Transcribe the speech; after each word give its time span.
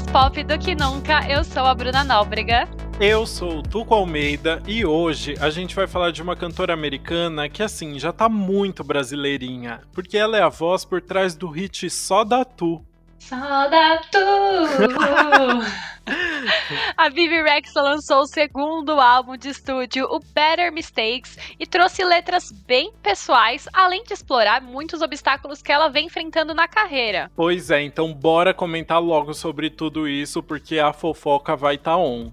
pop 0.00 0.42
do 0.42 0.58
que 0.58 0.74
nunca. 0.74 1.28
Eu 1.28 1.44
sou 1.44 1.64
a 1.64 1.74
Bruna 1.74 2.02
Nóbrega. 2.02 2.68
Eu 2.98 3.26
sou 3.26 3.58
o 3.58 3.62
Tuco 3.62 3.94
Almeida 3.94 4.62
e 4.66 4.86
hoje 4.86 5.34
a 5.40 5.50
gente 5.50 5.74
vai 5.74 5.86
falar 5.86 6.12
de 6.12 6.22
uma 6.22 6.36
cantora 6.36 6.72
americana 6.72 7.48
que, 7.48 7.62
assim, 7.62 7.98
já 7.98 8.12
tá 8.12 8.28
muito 8.28 8.82
brasileirinha, 8.84 9.80
porque 9.92 10.16
ela 10.16 10.38
é 10.38 10.42
a 10.42 10.48
voz 10.48 10.84
por 10.84 11.00
trás 11.00 11.34
do 11.34 11.48
hit 11.48 11.90
Só 11.90 12.24
da 12.24 12.44
Tu. 12.44 12.80
Tu! 14.10 14.18
A 16.96 17.08
Bibi 17.08 17.42
Rexa 17.42 17.80
lançou 17.80 18.22
o 18.22 18.26
segundo 18.26 19.00
álbum 19.00 19.36
de 19.36 19.48
estúdio, 19.48 20.06
o 20.06 20.18
Better 20.18 20.72
Mistakes, 20.72 21.38
e 21.58 21.66
trouxe 21.66 22.04
letras 22.04 22.50
bem 22.50 22.92
pessoais, 23.02 23.68
além 23.72 24.02
de 24.04 24.12
explorar 24.12 24.60
muitos 24.60 25.00
obstáculos 25.02 25.62
que 25.62 25.70
ela 25.70 25.88
vem 25.88 26.06
enfrentando 26.06 26.52
na 26.52 26.66
carreira. 26.66 27.30
Pois 27.36 27.70
é, 27.70 27.82
então 27.82 28.12
bora 28.12 28.52
comentar 28.52 29.00
logo 29.00 29.32
sobre 29.32 29.70
tudo 29.70 30.08
isso, 30.08 30.42
porque 30.42 30.78
a 30.78 30.92
fofoca 30.92 31.54
vai 31.54 31.76
estar 31.76 31.92
tá 31.92 31.98
on. 31.98 32.32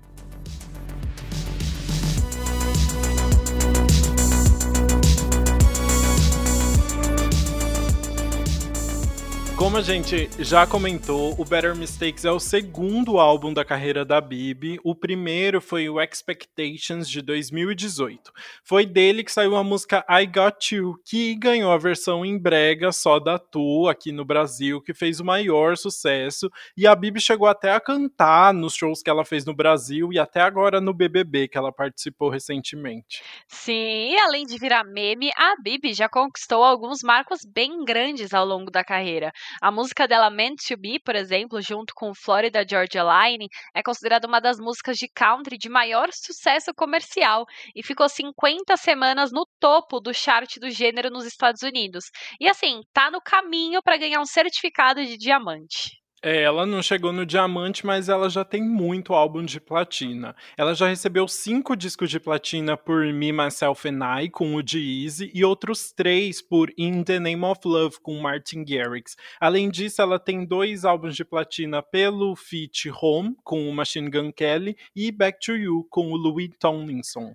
Como 9.59 9.75
a 9.75 9.81
gente 9.81 10.29
já 10.39 10.65
comentou, 10.65 11.35
o 11.37 11.43
Better 11.43 11.75
Mistakes 11.75 12.23
é 12.23 12.31
o 12.31 12.39
segundo 12.39 13.19
álbum 13.19 13.53
da 13.53 13.65
carreira 13.65 14.05
da 14.05 14.21
Bibi. 14.21 14.79
O 14.85 14.95
primeiro 14.95 15.59
foi 15.59 15.89
o 15.89 16.01
Expectations 16.01 17.09
de 17.09 17.21
2018. 17.21 18.31
Foi 18.63 18.85
dele 18.85 19.21
que 19.21 19.33
saiu 19.33 19.57
a 19.57 19.63
música 19.63 20.05
I 20.09 20.25
Got 20.27 20.73
You, 20.73 20.95
que 21.05 21.35
ganhou 21.35 21.73
a 21.73 21.77
versão 21.77 22.25
em 22.25 22.39
brega 22.39 22.93
só 22.93 23.19
da 23.19 23.37
Tu 23.37 23.89
aqui 23.89 24.13
no 24.13 24.23
Brasil, 24.23 24.81
que 24.81 24.93
fez 24.93 25.19
o 25.19 25.25
maior 25.25 25.75
sucesso. 25.75 26.49
E 26.77 26.87
a 26.87 26.95
Bibi 26.95 27.19
chegou 27.19 27.45
até 27.45 27.73
a 27.73 27.81
cantar 27.81 28.53
nos 28.53 28.73
shows 28.73 29.03
que 29.03 29.09
ela 29.09 29.25
fez 29.25 29.43
no 29.43 29.53
Brasil 29.53 30.13
e 30.13 30.17
até 30.17 30.39
agora 30.39 30.79
no 30.79 30.93
BBB 30.93 31.49
que 31.49 31.57
ela 31.57 31.73
participou 31.73 32.29
recentemente. 32.29 33.21
Sim, 33.45 34.13
e 34.13 34.17
além 34.21 34.45
de 34.45 34.57
virar 34.57 34.85
meme, 34.85 35.31
a 35.35 35.55
Bibi 35.61 35.93
já 35.93 36.07
conquistou 36.07 36.63
alguns 36.63 37.03
marcos 37.03 37.41
bem 37.43 37.83
grandes 37.83 38.33
ao 38.33 38.45
longo 38.45 38.71
da 38.71 38.85
carreira. 38.85 39.33
A 39.61 39.71
música 39.71 40.07
dela 40.07 40.29
Meant 40.29 40.57
to 40.67 40.77
Be, 40.77 40.99
por 40.99 41.15
exemplo, 41.15 41.61
junto 41.61 41.93
com 41.95 42.13
Florida 42.13 42.65
Georgia 42.67 43.03
Line, 43.03 43.47
é 43.73 43.83
considerada 43.83 44.27
uma 44.27 44.39
das 44.39 44.59
músicas 44.59 44.97
de 44.97 45.07
country 45.07 45.57
de 45.57 45.69
maior 45.69 46.09
sucesso 46.11 46.73
comercial 46.73 47.45
e 47.75 47.83
ficou 47.83 48.07
50 48.07 48.75
semanas 48.77 49.31
no 49.31 49.45
topo 49.59 49.99
do 49.99 50.13
chart 50.13 50.57
do 50.59 50.69
gênero 50.69 51.09
nos 51.09 51.25
Estados 51.25 51.61
Unidos. 51.61 52.05
E 52.39 52.47
assim, 52.47 52.81
tá 52.93 53.11
no 53.11 53.21
caminho 53.21 53.81
para 53.83 53.97
ganhar 53.97 54.21
um 54.21 54.25
certificado 54.25 55.05
de 55.05 55.17
diamante. 55.17 55.98
É, 56.21 56.41
ela 56.41 56.65
não 56.65 56.83
chegou 56.83 57.13
no 57.13 57.25
diamante, 57.25 57.85
mas 57.85 58.09
ela 58.09 58.29
já 58.29 58.43
tem 58.43 58.61
muito 58.61 59.13
álbum 59.13 59.43
de 59.43 59.59
platina. 59.59 60.35
Ela 60.57 60.73
já 60.73 60.87
recebeu 60.87 61.27
cinco 61.29 61.77
discos 61.77 62.09
de 62.09 62.19
platina 62.19 62.75
por 62.75 63.05
Me, 63.05 63.31
Myself 63.31 63.87
and 63.87 64.21
I, 64.21 64.29
com 64.29 64.55
o 64.55 64.61
G-Eazy, 64.65 65.31
e 65.33 65.45
outros 65.45 65.93
três 65.93 66.41
por 66.41 66.69
In 66.77 67.03
the 67.03 67.19
Name 67.19 67.45
of 67.45 67.61
Love, 67.63 68.01
com 68.01 68.19
Martin 68.19 68.65
Garrix. 68.65 69.15
Além 69.39 69.69
disso, 69.69 70.01
ela 70.01 70.19
tem 70.19 70.45
dois 70.45 70.83
álbuns 70.83 71.15
de 71.15 71.23
platina 71.23 71.81
pelo 71.81 72.35
feat 72.35 72.91
Home, 73.01 73.35
com 73.41 73.69
o 73.69 73.73
Machine 73.73 74.09
Gun 74.09 74.33
Kelly, 74.33 74.75
e 74.93 75.13
Back 75.13 75.39
to 75.39 75.55
You, 75.55 75.87
com 75.89 76.11
o 76.11 76.17
Louis 76.17 76.49
Tomlinson. 76.59 77.33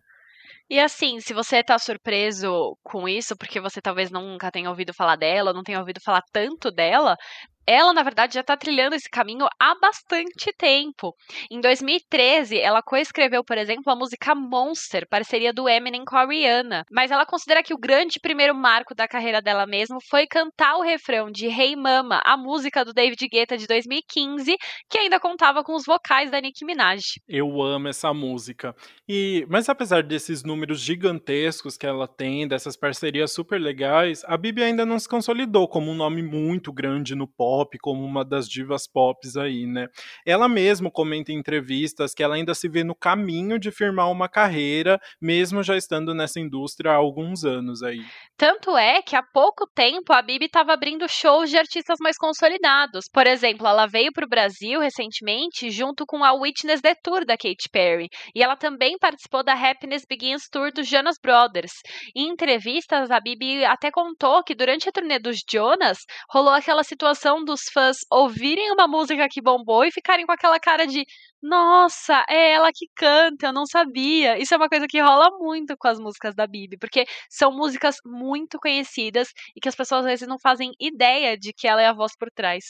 E 0.69 0.81
assim, 0.81 1.21
se 1.21 1.35
você 1.35 1.62
tá 1.62 1.79
surpreso 1.79 2.77
com 2.83 3.07
isso, 3.07 3.37
porque 3.37 3.61
você 3.61 3.83
talvez 3.83 4.11
nunca 4.11 4.51
tenha 4.51 4.71
ouvido 4.71 4.95
falar 4.95 5.17
dela, 5.17 5.53
não 5.53 5.62
tenha 5.62 5.79
ouvido 5.79 6.01
falar 6.01 6.23
tanto 6.33 6.71
dela, 6.71 7.17
ela, 7.66 7.92
na 7.94 8.02
verdade, 8.02 8.34
já 8.34 8.41
está 8.41 8.56
trilhando 8.56 8.94
esse 8.94 9.08
caminho 9.08 9.47
há 9.58 9.75
bastante 9.80 10.52
tempo. 10.56 11.14
Em 11.50 11.60
2013, 11.60 12.58
ela 12.58 12.82
coescreveu, 12.82 13.42
por 13.42 13.56
exemplo, 13.56 13.91
a 13.91 13.97
música 13.97 14.34
Monster, 14.34 15.06
parceria 15.08 15.52
do 15.52 15.69
Eminem 15.69 16.04
com 16.04 16.16
a 16.16 16.26
Rihanna. 16.26 16.84
Mas 16.91 17.10
ela 17.10 17.25
considera 17.25 17.62
que 17.62 17.72
o 17.72 17.78
grande 17.78 18.20
primeiro 18.20 18.54
marco 18.54 18.94
da 18.94 19.08
carreira 19.08 19.41
dela 19.41 19.66
mesmo 19.66 19.98
foi 20.10 20.26
cantar 20.26 20.76
o 20.76 20.82
refrão 20.82 21.30
de 21.30 21.47
Hey 21.47 21.75
Mama, 21.75 22.20
a 22.25 22.36
música 22.36 22.84
do 22.84 22.92
David 22.92 23.26
Guetta 23.28 23.56
de 23.56 23.66
2015, 23.66 24.56
que 24.91 24.98
ainda 24.98 25.19
contava 25.19 25.64
com 25.64 25.75
os 25.75 25.84
vocais 25.86 26.31
da 26.31 26.41
Nicki 26.41 26.64
Minaj. 26.64 27.02
Eu 27.26 27.62
amo 27.62 27.88
essa 27.88 28.12
música. 28.12 28.75
E, 29.08 29.46
mas 29.48 29.69
apesar 29.69 30.02
desses 30.02 30.42
números 30.42 30.81
gigantescos 30.81 31.76
que 31.76 31.86
ela 31.86 32.06
tem, 32.06 32.46
dessas 32.46 32.76
parcerias 32.76 33.32
super 33.32 33.58
legais, 33.58 34.22
a 34.26 34.36
Bibi 34.36 34.62
ainda 34.62 34.84
não 34.84 34.98
se 34.98 35.08
consolidou 35.08 35.66
como 35.66 35.91
um 35.91 35.94
nome 35.94 36.22
muito 36.22 36.72
grande 36.72 37.14
no 37.14 37.26
pop 37.26 37.53
pop, 37.54 37.78
como 37.78 38.04
uma 38.04 38.25
das 38.25 38.48
divas 38.48 38.88
pop 38.91 39.16
aí, 39.38 39.65
né? 39.65 39.87
Ela 40.26 40.48
mesma 40.48 40.91
comenta 40.91 41.31
em 41.31 41.37
entrevistas 41.37 42.12
que 42.12 42.22
ela 42.22 42.34
ainda 42.34 42.53
se 42.53 42.69
vê 42.69 42.82
no 42.82 42.97
caminho 42.97 43.60
de 43.60 43.70
firmar 43.70 44.10
uma 44.10 44.28
carreira, 44.28 45.00
mesmo 45.20 45.62
já 45.62 45.76
estando 45.76 46.12
nessa 46.12 46.41
indústria 46.41 46.91
há 46.91 46.97
alguns 46.97 47.44
anos 47.44 47.81
aí. 47.81 48.04
Tanto 48.37 48.76
é 48.76 49.00
que 49.03 49.14
há 49.14 49.22
pouco 49.22 49.69
tempo 49.72 50.12
a 50.12 50.20
Bibi 50.20 50.47
estava 50.47 50.72
abrindo 50.72 51.09
shows 51.09 51.48
de 51.48 51.56
artistas 51.56 51.98
mais 52.00 52.16
consolidados. 52.19 53.04
Por 53.12 53.26
exemplo, 53.26 53.69
ela 53.69 53.87
veio 53.87 54.12
para 54.12 54.26
o 54.26 54.28
Brasil 54.28 54.81
recentemente 54.81 55.70
junto 55.70 56.04
com 56.04 56.25
a 56.25 56.32
Witness 56.32 56.81
The 56.81 56.97
Tour 56.97 57.25
da 57.25 57.37
Katy 57.37 57.69
Perry. 57.70 58.09
E 58.34 58.43
ela 58.43 58.56
também 58.56 58.98
participou 58.98 59.44
da 59.44 59.53
Happiness 59.53 60.04
Begins 60.09 60.48
Tour 60.50 60.72
dos 60.72 60.88
Jonas 60.88 61.16
Brothers. 61.22 61.72
Em 62.16 62.28
entrevistas, 62.28 63.12
a 63.12 63.20
Bibi 63.20 63.64
até 63.64 63.93
contou 63.93 64.43
que 64.43 64.56
durante 64.56 64.88
a 64.88 64.93
turnê 64.93 65.20
dos 65.20 65.38
Jonas 65.48 65.98
rolou 66.28 66.53
aquela 66.53 66.82
situação 66.82 67.44
dos 67.44 67.62
fãs 67.72 67.99
ouvirem 68.10 68.72
uma 68.72 68.88
música 68.88 69.28
que 69.31 69.43
bombou 69.43 69.84
e 69.84 69.93
ficarem 69.93 70.27
com 70.27 70.32
aquela 70.32 70.59
cara 70.59 70.87
de 70.87 71.05
nossa, 71.43 72.25
é 72.28 72.53
ela 72.53 72.71
que 72.75 72.87
canta, 72.97 73.49
eu 73.49 73.53
não 73.53 73.66
sabia. 73.66 74.38
Isso 74.38 74.55
é 74.55 74.56
uma 74.56 74.69
coisa 74.69 74.87
que 74.88 75.00
rola 75.00 75.28
muito 75.38 75.77
com 75.77 75.88
as 75.88 75.99
músicas 76.00 76.34
da 76.34 76.47
Bibi, 76.47 76.78
porque 76.78 77.05
são 77.28 77.53
músicas 77.53 77.97
muito 78.05 78.59
conhecidas 78.59 79.28
e 79.55 79.60
que 79.60 79.69
as 79.69 79.75
pessoas 79.75 80.00
às 80.00 80.06
vezes 80.06 80.28
não 80.28 80.38
fazem 80.38 80.72
ideia 80.81 81.37
de 81.38 81.53
que 81.53 81.69
ela 81.69 81.82
é 81.82 81.87
a 81.87 81.93
voz 81.93 82.12
por 82.19 82.31
trás. 82.31 82.65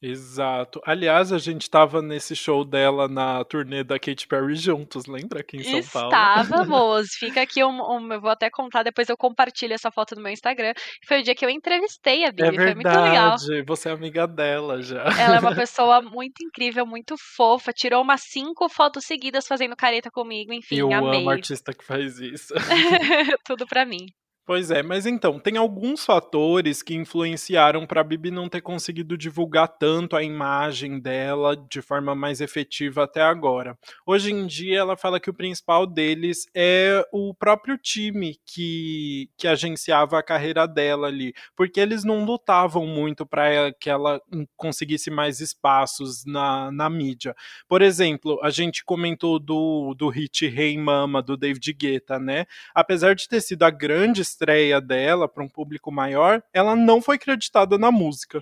Exato. 0.00 0.80
Aliás, 0.84 1.32
a 1.32 1.38
gente 1.38 1.62
estava 1.62 2.00
nesse 2.00 2.36
show 2.36 2.64
dela 2.64 3.08
na 3.08 3.44
turnê 3.44 3.82
da 3.82 3.98
Katy 3.98 4.28
Perry 4.28 4.54
juntos, 4.54 5.06
lembra 5.06 5.40
aqui 5.40 5.56
em 5.56 5.64
São 5.64 5.82
Paulo? 5.92 6.08
Estávamos. 6.08 7.08
Fica 7.18 7.42
aqui 7.42 7.64
um, 7.64 7.82
um, 7.82 8.12
eu 8.12 8.20
vou 8.20 8.30
até 8.30 8.48
contar, 8.48 8.84
depois 8.84 9.08
eu 9.08 9.16
compartilho 9.16 9.74
essa 9.74 9.90
foto 9.90 10.14
no 10.14 10.22
meu 10.22 10.32
Instagram. 10.32 10.72
Foi 11.06 11.20
o 11.20 11.22
dia 11.22 11.34
que 11.34 11.44
eu 11.44 11.50
entrevistei 11.50 12.24
a 12.24 12.30
Bibi, 12.30 12.56
é 12.56 12.62
foi 12.62 12.74
muito 12.74 12.86
legal. 12.88 13.36
Você 13.66 13.88
é 13.88 13.92
amiga 13.92 14.26
dela 14.28 14.80
já. 14.80 15.02
Ela 15.18 15.36
é 15.36 15.40
uma 15.40 15.54
pessoa 15.56 16.00
muito 16.00 16.44
incrível, 16.44 16.86
muito 16.86 17.16
fofa. 17.36 17.72
Tirou 17.72 18.02
umas 18.02 18.22
cinco 18.22 18.68
fotos 18.68 19.04
seguidas 19.04 19.46
fazendo 19.48 19.74
careta 19.74 20.10
comigo, 20.12 20.52
enfim, 20.52 20.76
eu 20.76 20.92
amei. 20.92 21.18
Eu 21.18 21.20
amo 21.22 21.30
artista 21.30 21.72
que 21.72 21.84
faz 21.84 22.20
isso. 22.20 22.54
Tudo 23.44 23.66
pra 23.66 23.84
mim. 23.84 24.06
Pois 24.48 24.70
é, 24.70 24.82
mas 24.82 25.04
então, 25.04 25.38
tem 25.38 25.58
alguns 25.58 26.06
fatores 26.06 26.82
que 26.82 26.94
influenciaram 26.94 27.86
para 27.86 28.00
a 28.00 28.04
Bibi 28.04 28.30
não 28.30 28.48
ter 28.48 28.62
conseguido 28.62 29.14
divulgar 29.14 29.68
tanto 29.68 30.16
a 30.16 30.22
imagem 30.22 30.98
dela 30.98 31.54
de 31.54 31.82
forma 31.82 32.14
mais 32.14 32.40
efetiva 32.40 33.04
até 33.04 33.20
agora. 33.20 33.78
Hoje 34.06 34.32
em 34.32 34.46
dia, 34.46 34.78
ela 34.78 34.96
fala 34.96 35.20
que 35.20 35.28
o 35.28 35.34
principal 35.34 35.86
deles 35.86 36.46
é 36.54 37.06
o 37.12 37.34
próprio 37.34 37.76
time 37.76 38.38
que, 38.46 39.28
que 39.36 39.46
agenciava 39.46 40.18
a 40.18 40.22
carreira 40.22 40.66
dela 40.66 41.08
ali, 41.08 41.34
porque 41.54 41.78
eles 41.78 42.02
não 42.02 42.24
lutavam 42.24 42.86
muito 42.86 43.26
para 43.26 43.70
que 43.78 43.90
ela 43.90 44.18
conseguisse 44.56 45.10
mais 45.10 45.40
espaços 45.40 46.24
na, 46.24 46.72
na 46.72 46.88
mídia. 46.88 47.36
Por 47.68 47.82
exemplo, 47.82 48.40
a 48.42 48.48
gente 48.48 48.82
comentou 48.82 49.38
do, 49.38 49.92
do 49.92 50.08
hit 50.08 50.46
Hey 50.46 50.78
Mama, 50.78 51.22
do 51.22 51.36
David 51.36 51.70
Guetta, 51.74 52.18
né? 52.18 52.46
Apesar 52.74 53.14
de 53.14 53.28
ter 53.28 53.42
sido 53.42 53.64
a 53.64 53.68
grande 53.68 54.22
estreia 54.38 54.80
dela 54.80 55.28
para 55.28 55.42
um 55.42 55.48
público 55.48 55.90
maior, 55.90 56.40
ela 56.52 56.76
não 56.76 57.02
foi 57.02 57.18
creditada 57.18 57.76
na 57.76 57.90
música. 57.90 58.40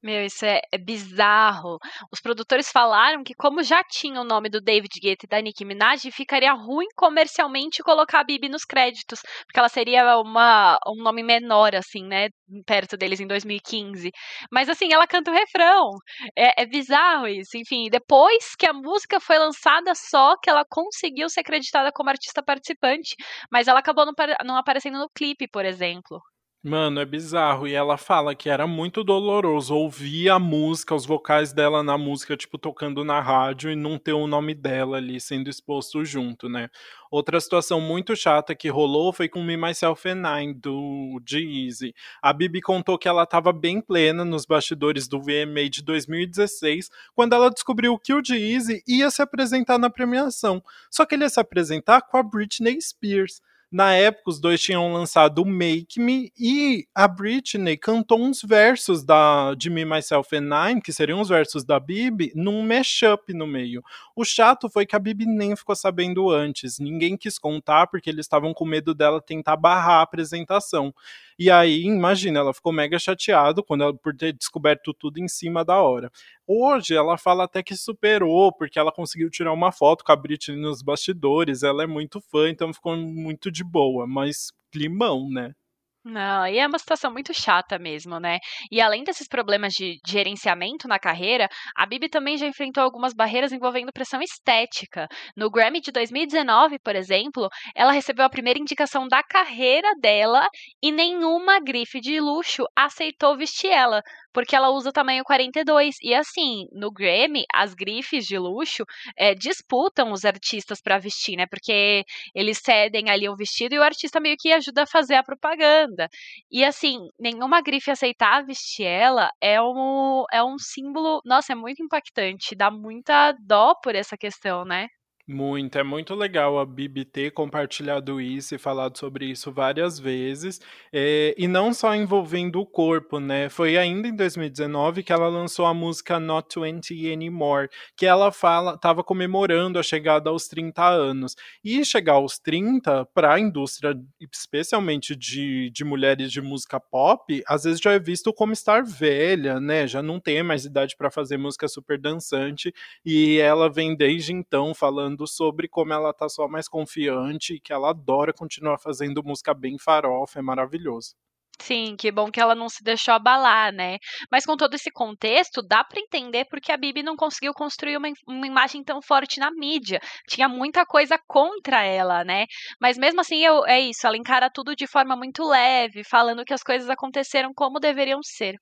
Meu, 0.00 0.24
isso 0.24 0.44
é, 0.44 0.60
é, 0.72 0.78
bizarro. 0.78 1.76
Os 2.12 2.20
produtores 2.20 2.70
falaram 2.70 3.24
que, 3.24 3.34
como 3.34 3.64
já 3.64 3.82
tinha 3.82 4.20
o 4.20 4.24
nome 4.24 4.48
do 4.48 4.60
David 4.60 4.92
Guetta 5.00 5.26
e 5.26 5.28
da 5.28 5.40
Nicki 5.40 5.64
Minaj, 5.64 6.08
ficaria 6.12 6.52
ruim 6.52 6.86
comercialmente 6.94 7.82
colocar 7.82 8.20
a 8.20 8.24
Bibi 8.24 8.48
nos 8.48 8.64
créditos, 8.64 9.20
porque 9.44 9.58
ela 9.58 9.68
seria 9.68 10.16
uma, 10.20 10.78
um 10.86 11.02
nome 11.02 11.24
menor, 11.24 11.74
assim, 11.74 12.04
né, 12.04 12.28
perto 12.64 12.96
deles 12.96 13.18
em 13.18 13.26
2015. 13.26 14.12
Mas, 14.52 14.68
assim, 14.68 14.92
ela 14.92 15.06
canta 15.06 15.32
o 15.32 15.34
refrão. 15.34 15.90
É, 16.36 16.62
é 16.62 16.66
bizarro 16.66 17.26
isso. 17.26 17.56
Enfim, 17.56 17.88
depois 17.90 18.54
que 18.56 18.66
a 18.66 18.72
música 18.72 19.18
foi 19.18 19.38
lançada, 19.38 19.92
só 19.96 20.36
que 20.40 20.48
ela 20.48 20.64
conseguiu 20.70 21.28
ser 21.28 21.40
acreditada 21.40 21.90
como 21.92 22.08
artista 22.10 22.40
participante, 22.40 23.16
mas 23.50 23.66
ela 23.66 23.80
acabou 23.80 24.06
não, 24.06 24.12
não 24.44 24.56
aparecendo 24.56 24.98
no 24.98 25.08
clipe, 25.10 25.48
por 25.48 25.64
exemplo. 25.64 26.20
Mano, 26.62 27.00
é 27.00 27.04
bizarro. 27.04 27.68
E 27.68 27.72
ela 27.72 27.96
fala 27.96 28.34
que 28.34 28.50
era 28.50 28.66
muito 28.66 29.04
doloroso 29.04 29.74
ouvir 29.76 30.28
a 30.28 30.40
música, 30.40 30.92
os 30.92 31.06
vocais 31.06 31.52
dela 31.52 31.84
na 31.84 31.96
música, 31.96 32.36
tipo, 32.36 32.58
tocando 32.58 33.04
na 33.04 33.20
rádio 33.20 33.70
e 33.70 33.76
não 33.76 33.96
ter 33.96 34.12
o 34.12 34.26
nome 34.26 34.54
dela 34.56 34.96
ali 34.96 35.20
sendo 35.20 35.48
exposto 35.48 36.04
junto, 36.04 36.48
né? 36.48 36.68
Outra 37.12 37.40
situação 37.40 37.80
muito 37.80 38.16
chata 38.16 38.56
que 38.56 38.68
rolou 38.68 39.12
foi 39.12 39.28
com 39.28 39.42
Me, 39.42 39.56
Myself 39.56 40.08
and 40.08 40.22
I, 40.26 40.52
do 40.52 41.22
G-Eazy. 41.24 41.94
A 42.20 42.32
Bibi 42.32 42.60
contou 42.60 42.98
que 42.98 43.08
ela 43.08 43.22
estava 43.22 43.52
bem 43.52 43.80
plena 43.80 44.24
nos 44.24 44.44
bastidores 44.44 45.06
do 45.06 45.20
VMA 45.20 45.70
de 45.70 45.82
2016, 45.84 46.90
quando 47.14 47.34
ela 47.34 47.50
descobriu 47.50 47.96
que 47.98 48.12
o 48.12 48.22
G-Eazy 48.22 48.82
ia 48.86 49.10
se 49.12 49.22
apresentar 49.22 49.78
na 49.78 49.88
premiação. 49.88 50.60
Só 50.90 51.06
que 51.06 51.14
ele 51.14 51.22
ia 51.22 51.30
se 51.30 51.38
apresentar 51.38 52.02
com 52.02 52.16
a 52.16 52.22
Britney 52.22 52.80
Spears. 52.80 53.40
Na 53.70 53.92
época, 53.92 54.30
os 54.30 54.40
dois 54.40 54.62
tinham 54.62 54.90
lançado 54.94 55.44
Make 55.44 56.00
Me 56.00 56.32
e 56.38 56.86
a 56.94 57.06
Britney 57.06 57.76
cantou 57.76 58.18
uns 58.18 58.40
versos 58.40 59.04
da, 59.04 59.54
de 59.54 59.68
Me, 59.68 59.84
Myself 59.84 60.34
and 60.34 60.48
Nine, 60.48 60.80
que 60.80 60.90
seriam 60.90 61.20
os 61.20 61.28
versos 61.28 61.64
da 61.64 61.78
Bibi, 61.78 62.32
num 62.34 62.62
mashup 62.62 63.30
no 63.34 63.46
meio. 63.46 63.82
O 64.16 64.24
chato 64.24 64.70
foi 64.70 64.86
que 64.86 64.96
a 64.96 64.98
Bibi 64.98 65.26
nem 65.26 65.54
ficou 65.54 65.76
sabendo 65.76 66.30
antes. 66.30 66.78
Ninguém 66.78 67.14
quis 67.14 67.38
contar 67.38 67.88
porque 67.88 68.08
eles 68.08 68.24
estavam 68.24 68.54
com 68.54 68.64
medo 68.64 68.94
dela 68.94 69.20
tentar 69.20 69.56
barrar 69.56 69.98
a 69.98 70.02
apresentação. 70.02 70.94
E 71.38 71.50
aí, 71.50 71.82
imagina, 71.84 72.40
ela 72.40 72.52
ficou 72.52 72.72
mega 72.72 72.98
chateada 72.98 73.62
quando 73.62 73.82
ela, 73.84 73.94
por 73.96 74.14
ter 74.16 74.32
descoberto 74.32 74.92
tudo 74.92 75.18
em 75.20 75.28
cima 75.28 75.64
da 75.64 75.80
hora. 75.80 76.10
Hoje 76.46 76.94
ela 76.96 77.16
fala 77.16 77.44
até 77.44 77.62
que 77.62 77.76
superou, 77.76 78.52
porque 78.52 78.76
ela 78.78 78.90
conseguiu 78.90 79.30
tirar 79.30 79.52
uma 79.52 79.70
foto 79.70 80.04
com 80.04 80.10
a 80.12 80.16
Britney 80.16 80.56
nos 80.60 80.82
bastidores. 80.82 81.62
Ela 81.62 81.84
é 81.84 81.86
muito 81.86 82.20
fã, 82.20 82.48
então 82.50 82.72
ficou 82.74 82.96
muito 82.96 83.52
de 83.52 83.62
boa, 83.62 84.04
mas 84.06 84.48
climão, 84.72 85.28
né? 85.30 85.54
Não, 86.04 86.46
e 86.46 86.58
é 86.58 86.66
uma 86.66 86.78
situação 86.78 87.12
muito 87.12 87.34
chata 87.34 87.78
mesmo, 87.78 88.18
né? 88.18 88.38
E 88.70 88.80
além 88.80 89.04
desses 89.04 89.28
problemas 89.28 89.74
de, 89.74 89.98
gerenciamento 90.06 90.88
na 90.88 90.98
carreira, 90.98 91.48
a 91.76 91.84
Bibi 91.84 92.08
também 92.08 92.38
já 92.38 92.46
enfrentou 92.46 92.82
algumas 92.82 93.12
barreiras 93.12 93.52
envolvendo 93.52 93.92
pressão 93.92 94.22
estética. 94.22 95.06
No 95.36 95.50
Grammy 95.50 95.80
de 95.80 95.90
2019, 95.92 96.78
por 96.78 96.96
exemplo, 96.96 97.48
ela 97.76 97.92
recebeu 97.92 98.24
a 98.24 98.30
primeira 98.30 98.58
indicação 98.58 99.06
da 99.06 99.22
carreira 99.22 99.88
dela 100.00 100.48
e 100.82 100.90
nenhuma 100.92 101.60
grife 101.60 102.00
de 102.00 102.20
luxo 102.20 102.64
aceitou 102.76 103.36
vestir 103.36 103.70
ela, 103.70 104.00
porque 104.38 104.54
ela 104.54 104.70
usa 104.70 104.90
o 104.90 104.92
tamanho 104.92 105.24
42. 105.24 105.96
E 106.00 106.14
assim, 106.14 106.68
no 106.70 106.92
Grammy, 106.92 107.44
as 107.52 107.74
grifes 107.74 108.24
de 108.24 108.38
luxo 108.38 108.84
é, 109.16 109.34
disputam 109.34 110.12
os 110.12 110.24
artistas 110.24 110.80
para 110.80 110.96
vestir, 110.96 111.36
né? 111.36 111.44
Porque 111.44 112.04
eles 112.32 112.58
cedem 112.58 113.10
ali 113.10 113.28
o 113.28 113.34
vestido 113.34 113.74
e 113.74 113.78
o 113.80 113.82
artista 113.82 114.20
meio 114.20 114.36
que 114.38 114.52
ajuda 114.52 114.84
a 114.84 114.86
fazer 114.86 115.16
a 115.16 115.24
propaganda. 115.24 116.08
E 116.52 116.64
assim, 116.64 117.00
nenhuma 117.18 117.60
grife 117.60 117.90
aceitar 117.90 118.44
vestir 118.46 118.86
ela 118.86 119.28
é 119.40 119.60
um, 119.60 120.22
é 120.32 120.40
um 120.40 120.56
símbolo, 120.56 121.20
nossa, 121.24 121.52
é 121.52 121.56
muito 121.56 121.82
impactante, 121.82 122.54
dá 122.54 122.70
muita 122.70 123.32
dó 123.40 123.74
por 123.82 123.96
essa 123.96 124.16
questão, 124.16 124.64
né? 124.64 124.86
Muito, 125.30 125.76
é 125.76 125.82
muito 125.82 126.14
legal 126.14 126.58
a 126.58 126.64
Bibi 126.64 127.04
ter 127.04 127.32
compartilhado 127.32 128.18
isso 128.18 128.54
e 128.54 128.58
falado 128.58 128.96
sobre 128.96 129.26
isso 129.26 129.52
várias 129.52 129.98
vezes, 129.98 130.58
é, 130.90 131.34
e 131.36 131.46
não 131.46 131.74
só 131.74 131.94
envolvendo 131.94 132.58
o 132.58 132.64
corpo, 132.64 133.20
né? 133.20 133.50
Foi 133.50 133.76
ainda 133.76 134.08
em 134.08 134.16
2019 134.16 135.02
que 135.02 135.12
ela 135.12 135.28
lançou 135.28 135.66
a 135.66 135.74
música 135.74 136.18
Not 136.18 136.58
20 136.58 137.12
Anymore, 137.12 137.68
que 137.94 138.06
ela 138.06 138.32
fala, 138.32 138.72
estava 138.72 139.04
comemorando 139.04 139.78
a 139.78 139.82
chegada 139.82 140.30
aos 140.30 140.48
30 140.48 140.88
anos. 140.88 141.36
E 141.62 141.84
chegar 141.84 142.14
aos 142.14 142.38
30, 142.38 143.04
para 143.12 143.34
a 143.34 143.38
indústria, 143.38 143.94
especialmente 144.32 145.14
de, 145.14 145.68
de 145.70 145.84
mulheres 145.84 146.32
de 146.32 146.40
música 146.40 146.80
pop, 146.80 147.42
às 147.46 147.64
vezes 147.64 147.80
já 147.82 147.92
é 147.92 147.98
visto 147.98 148.32
como 148.32 148.54
estar 148.54 148.82
velha, 148.82 149.60
né? 149.60 149.86
Já 149.86 150.00
não 150.02 150.18
tem 150.18 150.42
mais 150.42 150.64
idade 150.64 150.96
para 150.96 151.10
fazer 151.10 151.36
música 151.36 151.68
super 151.68 152.00
dançante, 152.00 152.72
e 153.04 153.36
ela 153.36 153.68
vem 153.68 153.94
desde 153.94 154.32
então 154.32 154.72
falando 154.72 155.17
falando 155.18 155.26
sobre 155.26 155.68
como 155.68 155.92
ela 155.92 156.12
tá 156.12 156.28
só 156.28 156.46
mais 156.46 156.68
confiante 156.68 157.54
e 157.54 157.60
que 157.60 157.72
ela 157.72 157.90
adora 157.90 158.32
continuar 158.32 158.78
fazendo 158.78 159.24
música 159.24 159.52
bem 159.52 159.76
farofa, 159.78 160.38
é 160.38 160.42
maravilhoso. 160.42 161.14
Sim, 161.60 161.96
que 161.96 162.12
bom 162.12 162.30
que 162.30 162.40
ela 162.40 162.54
não 162.54 162.68
se 162.68 162.84
deixou 162.84 163.12
abalar, 163.12 163.72
né? 163.72 163.98
Mas 164.30 164.46
com 164.46 164.56
todo 164.56 164.74
esse 164.74 164.92
contexto, 164.92 165.60
dá 165.60 165.82
para 165.82 166.00
entender 166.00 166.44
porque 166.48 166.70
a 166.70 166.76
Bibi 166.76 167.02
não 167.02 167.16
conseguiu 167.16 167.52
construir 167.52 167.96
uma, 167.96 168.08
uma, 168.28 168.46
imagem 168.46 168.84
tão 168.84 169.02
forte 169.02 169.40
na 169.40 169.50
mídia. 169.50 169.98
Tinha 170.28 170.48
muita 170.48 170.86
coisa 170.86 171.18
contra 171.26 171.82
ela, 171.82 172.22
né? 172.24 172.44
Mas 172.80 172.96
mesmo 172.96 173.20
assim, 173.20 173.44
eu, 173.44 173.66
é 173.66 173.80
isso, 173.80 174.06
ela 174.06 174.16
encara 174.16 174.48
tudo 174.54 174.76
de 174.76 174.86
forma 174.86 175.16
muito 175.16 175.42
leve, 175.48 176.04
falando 176.08 176.44
que 176.44 176.54
as 176.54 176.62
coisas 176.62 176.88
aconteceram 176.88 177.50
como 177.52 177.80
deveriam 177.80 178.20
ser. 178.22 178.54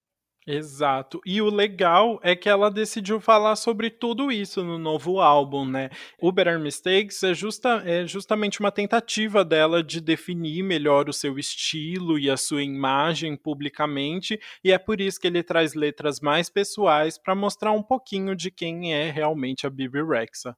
Exato. 0.46 1.20
E 1.26 1.43
o 1.43 1.50
legal 1.50 2.20
é 2.22 2.37
que 2.37 2.48
ela 2.48 2.70
decidiu 2.70 3.20
falar 3.20 3.56
sobre 3.56 3.90
tudo 3.90 4.31
isso 4.31 4.62
no 4.62 4.78
novo 4.78 5.20
álbum, 5.20 5.64
né? 5.64 5.90
O 6.20 6.31
Better 6.31 6.60
Mistakes 6.60 7.22
é, 7.25 7.34
justa, 7.34 7.82
é 7.84 8.06
justamente 8.06 8.60
uma 8.60 8.70
tentativa 8.70 9.44
dela 9.44 9.82
de 9.82 10.00
definir 10.00 10.62
melhor 10.62 11.08
o 11.08 11.12
seu 11.12 11.37
estilo 11.37 12.16
e 12.16 12.31
a 12.31 12.37
sua 12.37 12.62
imagem 12.62 13.37
publicamente, 13.37 14.38
e 14.62 14.70
é 14.70 14.78
por 14.78 15.00
isso 15.00 15.20
que 15.20 15.26
ele 15.26 15.43
traz 15.43 15.75
letras 15.75 16.20
mais 16.20 16.49
pessoais 16.49 17.19
para 17.19 17.34
mostrar 17.34 17.72
um 17.72 17.82
pouquinho 17.82 18.37
de 18.37 18.50
quem 18.50 18.94
é 18.94 19.10
realmente 19.10 19.66
a 19.66 19.70
Bibi 19.70 20.02
Rexa. 20.04 20.56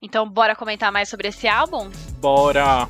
Então, 0.00 0.28
bora 0.28 0.56
comentar 0.56 0.90
mais 0.90 1.08
sobre 1.08 1.28
esse 1.28 1.46
álbum? 1.46 1.90
Bora! 2.18 2.88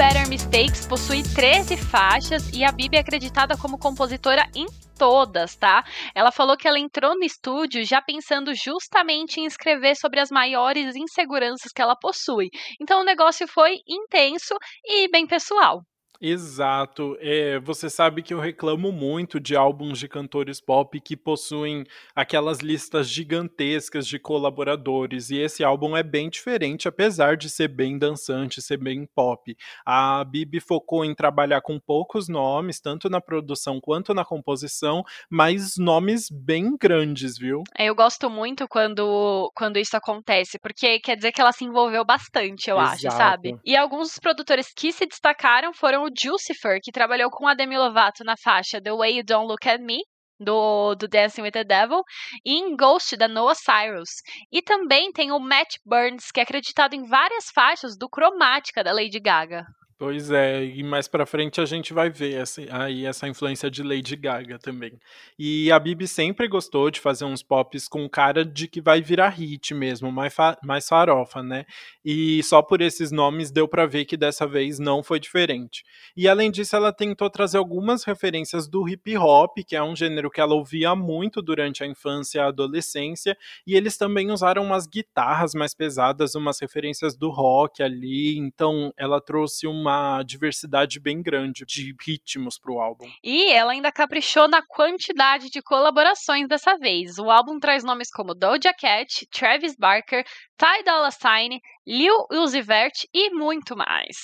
Better 0.00 0.26
Mistakes 0.30 0.86
possui 0.86 1.22
13 1.22 1.76
faixas 1.76 2.48
e 2.54 2.64
a 2.64 2.72
Bibi 2.72 2.96
é 2.96 3.00
acreditada 3.00 3.54
como 3.54 3.76
compositora 3.78 4.48
em 4.56 4.66
todas, 4.96 5.56
tá? 5.56 5.84
Ela 6.14 6.32
falou 6.32 6.56
que 6.56 6.66
ela 6.66 6.78
entrou 6.78 7.14
no 7.14 7.22
estúdio 7.22 7.84
já 7.84 8.00
pensando 8.00 8.54
justamente 8.54 9.40
em 9.40 9.44
escrever 9.44 9.94
sobre 9.94 10.18
as 10.18 10.30
maiores 10.30 10.96
inseguranças 10.96 11.70
que 11.70 11.82
ela 11.82 11.94
possui. 11.94 12.48
Então 12.80 13.02
o 13.02 13.04
negócio 13.04 13.46
foi 13.46 13.76
intenso 13.86 14.54
e 14.86 15.06
bem 15.10 15.26
pessoal. 15.26 15.82
Exato. 16.20 17.16
É, 17.18 17.58
você 17.60 17.88
sabe 17.88 18.22
que 18.22 18.34
eu 18.34 18.38
reclamo 18.38 18.92
muito 18.92 19.40
de 19.40 19.56
álbuns 19.56 19.98
de 19.98 20.06
cantores 20.06 20.60
pop 20.60 21.00
que 21.00 21.16
possuem 21.16 21.84
aquelas 22.14 22.58
listas 22.58 23.08
gigantescas 23.08 24.06
de 24.06 24.18
colaboradores, 24.18 25.30
e 25.30 25.38
esse 25.38 25.64
álbum 25.64 25.96
é 25.96 26.02
bem 26.02 26.28
diferente, 26.28 26.86
apesar 26.86 27.36
de 27.38 27.48
ser 27.48 27.68
bem 27.68 27.98
dançante, 27.98 28.60
ser 28.60 28.76
bem 28.76 29.08
pop. 29.14 29.56
A 29.86 30.22
Bibi 30.24 30.60
focou 30.60 31.04
em 31.04 31.14
trabalhar 31.14 31.62
com 31.62 31.80
poucos 31.80 32.28
nomes, 32.28 32.80
tanto 32.80 33.08
na 33.08 33.20
produção 33.20 33.80
quanto 33.80 34.12
na 34.12 34.24
composição, 34.24 35.02
mas 35.30 35.78
nomes 35.78 36.28
bem 36.30 36.76
grandes, 36.76 37.38
viu? 37.38 37.62
É, 37.78 37.86
eu 37.86 37.94
gosto 37.94 38.28
muito 38.28 38.68
quando, 38.68 39.50
quando 39.54 39.78
isso 39.78 39.96
acontece, 39.96 40.58
porque 40.58 41.00
quer 41.00 41.16
dizer 41.16 41.32
que 41.32 41.40
ela 41.40 41.52
se 41.52 41.64
envolveu 41.64 42.04
bastante, 42.04 42.68
eu 42.68 42.78
Exato. 42.78 43.06
acho, 43.06 43.16
sabe? 43.16 43.58
E 43.64 43.74
alguns 43.74 44.08
dos 44.08 44.18
produtores 44.18 44.70
que 44.76 44.92
se 44.92 45.06
destacaram 45.06 45.72
foram 45.72 46.09
Jucifer, 46.16 46.78
que 46.82 46.92
trabalhou 46.92 47.30
com 47.30 47.46
a 47.46 47.54
Demi 47.54 47.76
Lovato 47.76 48.24
na 48.24 48.36
faixa 48.36 48.80
The 48.80 48.92
Way 48.92 49.18
You 49.18 49.24
Don't 49.24 49.46
Look 49.46 49.68
at 49.68 49.80
Me, 49.80 49.98
do, 50.38 50.94
do 50.94 51.06
Dancing 51.06 51.42
with 51.42 51.52
the 51.52 51.64
Devil, 51.64 52.02
e 52.44 52.54
em 52.54 52.76
Ghost, 52.76 53.16
da 53.16 53.28
Noah 53.28 53.54
Cyrus. 53.54 54.10
E 54.50 54.62
também 54.62 55.12
tem 55.12 55.30
o 55.30 55.38
Matt 55.38 55.76
Burns, 55.84 56.30
que 56.32 56.40
é 56.40 56.42
acreditado 56.42 56.94
em 56.94 57.06
várias 57.06 57.50
faixas 57.54 57.96
do 57.96 58.08
Cromática, 58.08 58.82
da 58.82 58.92
Lady 58.92 59.20
Gaga. 59.20 59.64
Pois 60.00 60.30
é, 60.30 60.64
e 60.64 60.82
mais 60.82 61.06
pra 61.06 61.26
frente 61.26 61.60
a 61.60 61.66
gente 61.66 61.92
vai 61.92 62.08
ver 62.08 62.32
essa, 62.32 62.62
aí 62.70 63.04
essa 63.04 63.28
influência 63.28 63.70
de 63.70 63.82
Lady 63.82 64.16
Gaga 64.16 64.58
também. 64.58 64.98
E 65.38 65.70
a 65.70 65.78
Bibi 65.78 66.08
sempre 66.08 66.48
gostou 66.48 66.90
de 66.90 66.98
fazer 66.98 67.26
uns 67.26 67.42
pops 67.42 67.86
com 67.86 68.08
cara 68.08 68.42
de 68.42 68.66
que 68.66 68.80
vai 68.80 69.02
virar 69.02 69.28
hit 69.28 69.74
mesmo, 69.74 70.10
mais, 70.10 70.32
fa 70.32 70.56
mais 70.64 70.88
farofa, 70.88 71.42
né? 71.42 71.66
E 72.02 72.42
só 72.44 72.62
por 72.62 72.80
esses 72.80 73.12
nomes 73.12 73.50
deu 73.50 73.68
para 73.68 73.84
ver 73.84 74.06
que 74.06 74.16
dessa 74.16 74.46
vez 74.46 74.78
não 74.78 75.02
foi 75.02 75.20
diferente. 75.20 75.84
E 76.16 76.26
além 76.26 76.50
disso, 76.50 76.74
ela 76.74 76.94
tentou 76.94 77.28
trazer 77.28 77.58
algumas 77.58 78.02
referências 78.02 78.66
do 78.66 78.88
hip 78.88 79.18
hop, 79.18 79.58
que 79.66 79.76
é 79.76 79.82
um 79.82 79.94
gênero 79.94 80.30
que 80.30 80.40
ela 80.40 80.54
ouvia 80.54 80.94
muito 80.96 81.42
durante 81.42 81.84
a 81.84 81.86
infância 81.86 82.38
e 82.38 82.40
a 82.40 82.46
adolescência, 82.46 83.36
e 83.66 83.74
eles 83.76 83.98
também 83.98 84.30
usaram 84.30 84.64
umas 84.64 84.86
guitarras 84.86 85.52
mais 85.52 85.74
pesadas, 85.74 86.34
umas 86.34 86.58
referências 86.58 87.14
do 87.14 87.28
rock 87.28 87.82
ali, 87.82 88.38
então 88.38 88.90
ela 88.96 89.20
trouxe 89.20 89.66
uma 89.66 89.89
uma 89.90 90.22
diversidade 90.22 91.00
bem 91.00 91.20
grande 91.22 91.64
de 91.66 91.94
ritmos 92.00 92.58
para 92.58 92.72
o 92.72 92.80
álbum. 92.80 93.10
E 93.22 93.50
ela 93.50 93.72
ainda 93.72 93.90
caprichou 93.90 94.48
na 94.48 94.62
quantidade 94.62 95.50
de 95.50 95.60
colaborações 95.60 96.48
dessa 96.48 96.76
vez. 96.78 97.18
O 97.18 97.30
álbum 97.30 97.58
traz 97.58 97.82
nomes 97.82 98.10
como 98.10 98.34
Doja 98.34 98.72
Cat, 98.72 99.26
Travis 99.30 99.74
Barker, 99.76 100.24
Ty 100.56 100.84
Dolla 100.84 101.10
Sign, 101.10 101.60
Lil 101.86 102.26
Uzi 102.30 102.62
Vert 102.62 103.04
e 103.12 103.30
muito 103.30 103.76
mais. 103.76 104.16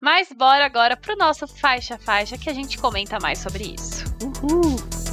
Mas 0.00 0.28
bora 0.32 0.64
agora 0.64 0.96
pro 0.96 1.16
nosso 1.16 1.46
faixa 1.46 1.98
faixa 1.98 2.36
que 2.36 2.50
a 2.50 2.54
gente 2.54 2.78
comenta 2.78 3.18
mais 3.20 3.38
sobre 3.38 3.74
isso. 3.74 4.04
Uhul! 4.22 5.03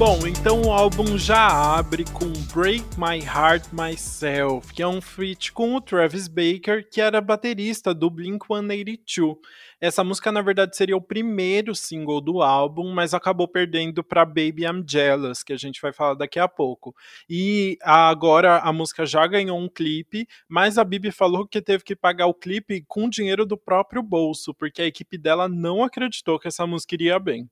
Bom, 0.00 0.26
então 0.26 0.62
o 0.62 0.72
álbum 0.72 1.18
já 1.18 1.46
abre 1.76 2.06
com 2.06 2.32
Break 2.54 2.82
My 2.96 3.22
Heart 3.22 3.66
Myself, 3.70 4.72
que 4.72 4.82
é 4.82 4.88
um 4.88 4.98
feat 4.98 5.52
com 5.52 5.74
o 5.74 5.80
Travis 5.80 6.26
Baker, 6.26 6.88
que 6.90 7.02
era 7.02 7.20
baterista 7.20 7.92
do 7.92 8.10
Blink-182. 8.10 9.36
Essa 9.78 10.02
música, 10.02 10.32
na 10.32 10.40
verdade, 10.40 10.74
seria 10.74 10.96
o 10.96 11.02
primeiro 11.02 11.74
single 11.74 12.22
do 12.22 12.40
álbum, 12.40 12.94
mas 12.94 13.12
acabou 13.12 13.46
perdendo 13.46 14.02
para 14.02 14.24
Baby 14.24 14.64
I'm 14.64 14.82
Jealous, 14.88 15.42
que 15.42 15.52
a 15.52 15.58
gente 15.58 15.82
vai 15.82 15.92
falar 15.92 16.14
daqui 16.14 16.38
a 16.38 16.48
pouco. 16.48 16.96
E 17.28 17.76
agora 17.82 18.56
a 18.60 18.72
música 18.72 19.04
já 19.04 19.26
ganhou 19.26 19.58
um 19.58 19.68
clipe, 19.68 20.26
mas 20.48 20.78
a 20.78 20.84
Bibi 20.84 21.10
falou 21.10 21.46
que 21.46 21.60
teve 21.60 21.84
que 21.84 21.94
pagar 21.94 22.24
o 22.24 22.32
clipe 22.32 22.82
com 22.88 23.06
dinheiro 23.06 23.44
do 23.44 23.58
próprio 23.58 24.02
bolso, 24.02 24.54
porque 24.54 24.80
a 24.80 24.86
equipe 24.86 25.18
dela 25.18 25.46
não 25.46 25.84
acreditou 25.84 26.38
que 26.38 26.48
essa 26.48 26.66
música 26.66 26.94
iria 26.94 27.18
bem. 27.18 27.50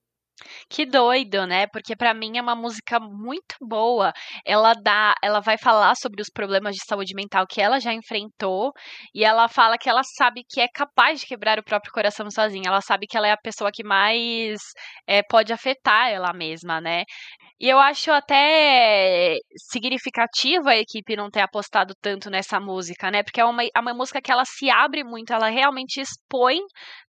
Que 0.68 0.86
doido, 0.86 1.46
né? 1.46 1.66
Porque 1.66 1.96
para 1.96 2.14
mim 2.14 2.36
é 2.38 2.42
uma 2.42 2.54
música 2.54 3.00
muito 3.00 3.56
boa. 3.60 4.12
Ela 4.44 4.74
dá, 4.74 5.14
ela 5.22 5.40
vai 5.40 5.58
falar 5.58 5.94
sobre 5.96 6.22
os 6.22 6.28
problemas 6.32 6.74
de 6.76 6.84
saúde 6.86 7.14
mental 7.14 7.46
que 7.46 7.60
ela 7.60 7.80
já 7.80 7.92
enfrentou 7.92 8.72
e 9.14 9.24
ela 9.24 9.48
fala 9.48 9.78
que 9.78 9.88
ela 9.88 10.02
sabe 10.16 10.42
que 10.48 10.60
é 10.60 10.68
capaz 10.68 11.20
de 11.20 11.26
quebrar 11.26 11.58
o 11.58 11.64
próprio 11.64 11.92
coração 11.92 12.30
sozinha. 12.30 12.68
Ela 12.68 12.80
sabe 12.80 13.06
que 13.06 13.16
ela 13.16 13.28
é 13.28 13.32
a 13.32 13.36
pessoa 13.36 13.70
que 13.72 13.84
mais 13.84 14.58
é, 15.06 15.22
pode 15.22 15.52
afetar 15.52 16.08
ela 16.10 16.32
mesma, 16.32 16.80
né? 16.80 17.04
E 17.60 17.68
eu 17.68 17.78
acho 17.78 18.12
até 18.12 19.36
significativo 19.70 20.68
a 20.68 20.76
equipe 20.76 21.16
não 21.16 21.28
ter 21.30 21.40
apostado 21.40 21.92
tanto 22.00 22.30
nessa 22.30 22.60
música, 22.60 23.10
né? 23.10 23.22
Porque 23.24 23.40
é 23.40 23.44
uma, 23.44 23.64
é 23.64 23.80
uma 23.80 23.94
música 23.94 24.20
que 24.22 24.30
ela 24.30 24.44
se 24.44 24.70
abre 24.70 25.02
muito, 25.02 25.32
ela 25.32 25.48
realmente 25.48 26.00
expõe 26.00 26.60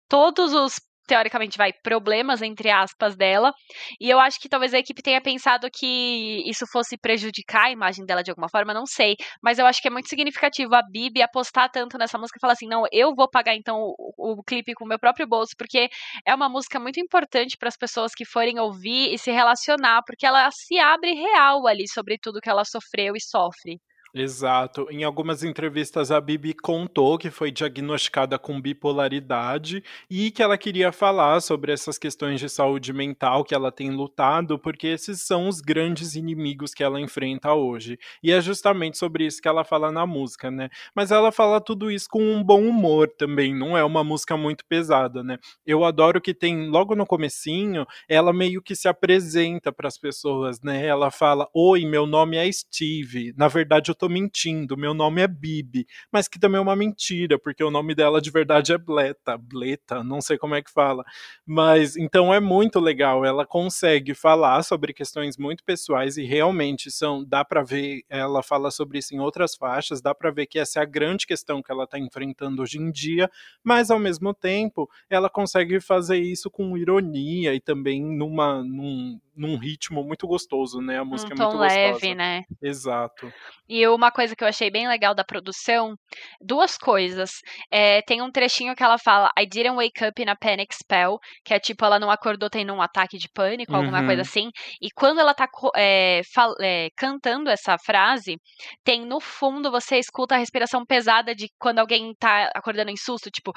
todos 0.08 0.52
os 0.52 0.74
teoricamente 1.10 1.58
vai 1.58 1.72
problemas 1.72 2.40
entre 2.40 2.70
aspas 2.70 3.16
dela. 3.16 3.52
E 4.00 4.08
eu 4.08 4.18
acho 4.20 4.38
que 4.40 4.48
talvez 4.48 4.72
a 4.72 4.78
equipe 4.78 5.02
tenha 5.02 5.20
pensado 5.20 5.68
que 5.72 6.42
isso 6.48 6.64
fosse 6.70 6.96
prejudicar 6.96 7.64
a 7.66 7.70
imagem 7.72 8.04
dela 8.06 8.22
de 8.22 8.30
alguma 8.30 8.48
forma, 8.48 8.72
não 8.72 8.86
sei, 8.86 9.16
mas 9.42 9.58
eu 9.58 9.66
acho 9.66 9.80
que 9.82 9.88
é 9.88 9.90
muito 9.90 10.08
significativo 10.08 10.74
a 10.74 10.82
Bibi 10.82 11.20
apostar 11.22 11.68
tanto 11.70 11.98
nessa 11.98 12.16
música 12.18 12.38
e 12.38 12.40
falar 12.40 12.52
assim: 12.54 12.68
"Não, 12.68 12.84
eu 12.92 13.14
vou 13.14 13.28
pagar 13.28 13.54
então 13.56 13.76
o, 13.98 14.34
o 14.40 14.42
clipe 14.44 14.72
com 14.74 14.84
o 14.84 14.88
meu 14.88 14.98
próprio 14.98 15.26
bolso", 15.26 15.52
porque 15.58 15.88
é 16.24 16.34
uma 16.34 16.48
música 16.48 16.78
muito 16.78 17.00
importante 17.00 17.56
para 17.58 17.68
as 17.68 17.76
pessoas 17.76 18.12
que 18.14 18.24
forem 18.24 18.58
ouvir 18.60 19.12
e 19.12 19.18
se 19.18 19.30
relacionar, 19.32 20.02
porque 20.06 20.26
ela 20.26 20.48
se 20.52 20.78
abre 20.78 21.12
real 21.14 21.66
ali 21.66 21.88
sobre 21.88 22.18
tudo 22.18 22.40
que 22.40 22.48
ela 22.50 22.64
sofreu 22.64 23.14
e 23.16 23.20
sofre. 23.20 23.80
Exato. 24.14 24.88
Em 24.90 25.04
algumas 25.04 25.44
entrevistas, 25.44 26.10
a 26.10 26.20
Bibi 26.20 26.52
contou 26.52 27.16
que 27.16 27.30
foi 27.30 27.52
diagnosticada 27.52 28.38
com 28.40 28.60
bipolaridade 28.60 29.84
e 30.10 30.32
que 30.32 30.42
ela 30.42 30.58
queria 30.58 30.90
falar 30.90 31.40
sobre 31.40 31.72
essas 31.72 31.96
questões 31.96 32.40
de 32.40 32.48
saúde 32.48 32.92
mental 32.92 33.44
que 33.44 33.54
ela 33.54 33.70
tem 33.70 33.90
lutado, 33.90 34.58
porque 34.58 34.88
esses 34.88 35.22
são 35.22 35.46
os 35.48 35.60
grandes 35.60 36.16
inimigos 36.16 36.74
que 36.74 36.82
ela 36.82 37.00
enfrenta 37.00 37.54
hoje. 37.54 37.98
E 38.20 38.32
é 38.32 38.40
justamente 38.40 38.98
sobre 38.98 39.24
isso 39.26 39.40
que 39.40 39.46
ela 39.46 39.64
fala 39.64 39.92
na 39.92 40.04
música, 40.06 40.50
né? 40.50 40.68
Mas 40.94 41.12
ela 41.12 41.30
fala 41.30 41.60
tudo 41.60 41.88
isso 41.88 42.08
com 42.10 42.20
um 42.20 42.42
bom 42.42 42.62
humor 42.66 43.08
também, 43.16 43.54
não 43.54 43.76
é 43.78 43.84
uma 43.84 44.02
música 44.02 44.36
muito 44.36 44.64
pesada, 44.66 45.22
né? 45.22 45.38
Eu 45.64 45.84
adoro 45.84 46.20
que 46.20 46.34
tem 46.34 46.68
logo 46.68 46.96
no 46.96 47.06
comecinho, 47.06 47.86
ela 48.08 48.32
meio 48.32 48.60
que 48.60 48.74
se 48.74 48.88
apresenta 48.88 49.72
para 49.72 49.86
as 49.86 49.96
pessoas, 49.98 50.60
né? 50.62 50.84
Ela 50.84 51.10
fala: 51.12 51.48
"Oi, 51.54 51.84
meu 51.84 52.06
nome 52.06 52.36
é 52.36 52.50
Steve. 52.50 53.32
Na 53.36 53.46
verdade, 53.46 53.90
eu 53.90 53.94
tô 54.00 54.08
mentindo, 54.08 54.78
meu 54.78 54.94
nome 54.94 55.20
é 55.20 55.28
Bibi, 55.28 55.86
mas 56.10 56.26
que 56.26 56.38
também 56.38 56.58
é 56.58 56.62
uma 56.62 56.74
mentira, 56.74 57.38
porque 57.38 57.62
o 57.62 57.70
nome 57.70 57.94
dela 57.94 58.18
de 58.18 58.30
verdade 58.30 58.72
é 58.72 58.78
Bleta, 58.78 59.36
Bleta, 59.36 60.02
não 60.02 60.22
sei 60.22 60.38
como 60.38 60.54
é 60.54 60.62
que 60.62 60.72
fala. 60.72 61.04
Mas 61.44 61.96
então 61.96 62.32
é 62.32 62.40
muito 62.40 62.80
legal, 62.80 63.26
ela 63.26 63.44
consegue 63.44 64.14
falar 64.14 64.62
sobre 64.62 64.94
questões 64.94 65.36
muito 65.36 65.62
pessoais 65.62 66.16
e 66.16 66.24
realmente 66.24 66.90
são, 66.90 67.22
dá 67.22 67.44
para 67.44 67.62
ver, 67.62 68.02
ela 68.08 68.42
fala 68.42 68.70
sobre 68.70 68.98
isso 68.98 69.14
em 69.14 69.20
outras 69.20 69.54
faixas, 69.54 70.00
dá 70.00 70.14
para 70.14 70.30
ver 70.30 70.46
que 70.46 70.58
essa 70.58 70.80
é 70.80 70.82
a 70.82 70.86
grande 70.86 71.26
questão 71.26 71.62
que 71.62 71.70
ela 71.70 71.84
está 71.84 71.98
enfrentando 71.98 72.62
hoje 72.62 72.78
em 72.78 72.90
dia, 72.90 73.30
mas 73.62 73.90
ao 73.90 73.98
mesmo 73.98 74.32
tempo, 74.32 74.88
ela 75.10 75.28
consegue 75.28 75.78
fazer 75.78 76.18
isso 76.18 76.50
com 76.50 76.76
ironia 76.78 77.54
e 77.54 77.60
também 77.60 78.02
numa 78.02 78.64
num, 78.64 79.20
num 79.36 79.56
ritmo 79.56 80.02
muito 80.04 80.26
gostoso, 80.26 80.80
né? 80.80 80.98
A 80.98 81.04
música 81.04 81.34
um 81.34 81.42
é 81.42 81.44
muito 81.44 81.58
leve, 81.58 81.92
gostosa. 81.92 82.14
né? 82.14 82.42
Exato. 82.62 83.32
E 83.68 83.86
uma 83.86 84.10
coisa 84.10 84.34
que 84.34 84.42
eu 84.42 84.48
achei 84.48 84.70
bem 84.70 84.88
legal 84.88 85.14
da 85.14 85.24
produção, 85.24 85.94
duas 86.40 86.76
coisas. 86.76 87.30
É, 87.70 88.02
tem 88.02 88.20
um 88.20 88.30
trechinho 88.30 88.74
que 88.74 88.82
ela 88.82 88.98
fala, 88.98 89.30
I 89.38 89.46
didn't 89.46 89.76
wake 89.76 90.04
up 90.04 90.20
in 90.20 90.28
a 90.28 90.36
panic 90.36 90.74
spell, 90.74 91.18
que 91.44 91.54
é 91.54 91.58
tipo, 91.60 91.84
ela 91.84 91.98
não 91.98 92.10
acordou 92.10 92.50
tendo 92.50 92.72
um 92.72 92.82
ataque 92.82 93.16
de 93.16 93.28
pânico, 93.32 93.74
alguma 93.74 94.04
coisa 94.04 94.22
uhum. 94.22 94.28
assim. 94.28 94.50
E 94.82 94.90
quando 94.90 95.20
ela 95.20 95.32
tá 95.32 95.48
é, 95.76 96.20
é, 96.60 96.88
cantando 96.96 97.48
essa 97.48 97.76
frase, 97.78 98.36
tem 98.84 99.06
no 99.06 99.20
fundo, 99.20 99.70
você 99.70 99.98
escuta 99.98 100.34
a 100.34 100.38
respiração 100.38 100.84
pesada 100.84 101.34
de 101.34 101.48
quando 101.58 101.78
alguém 101.78 102.12
tá 102.18 102.50
acordando 102.54 102.90
em 102.90 102.96
susto, 102.96 103.30
tipo, 103.30 103.52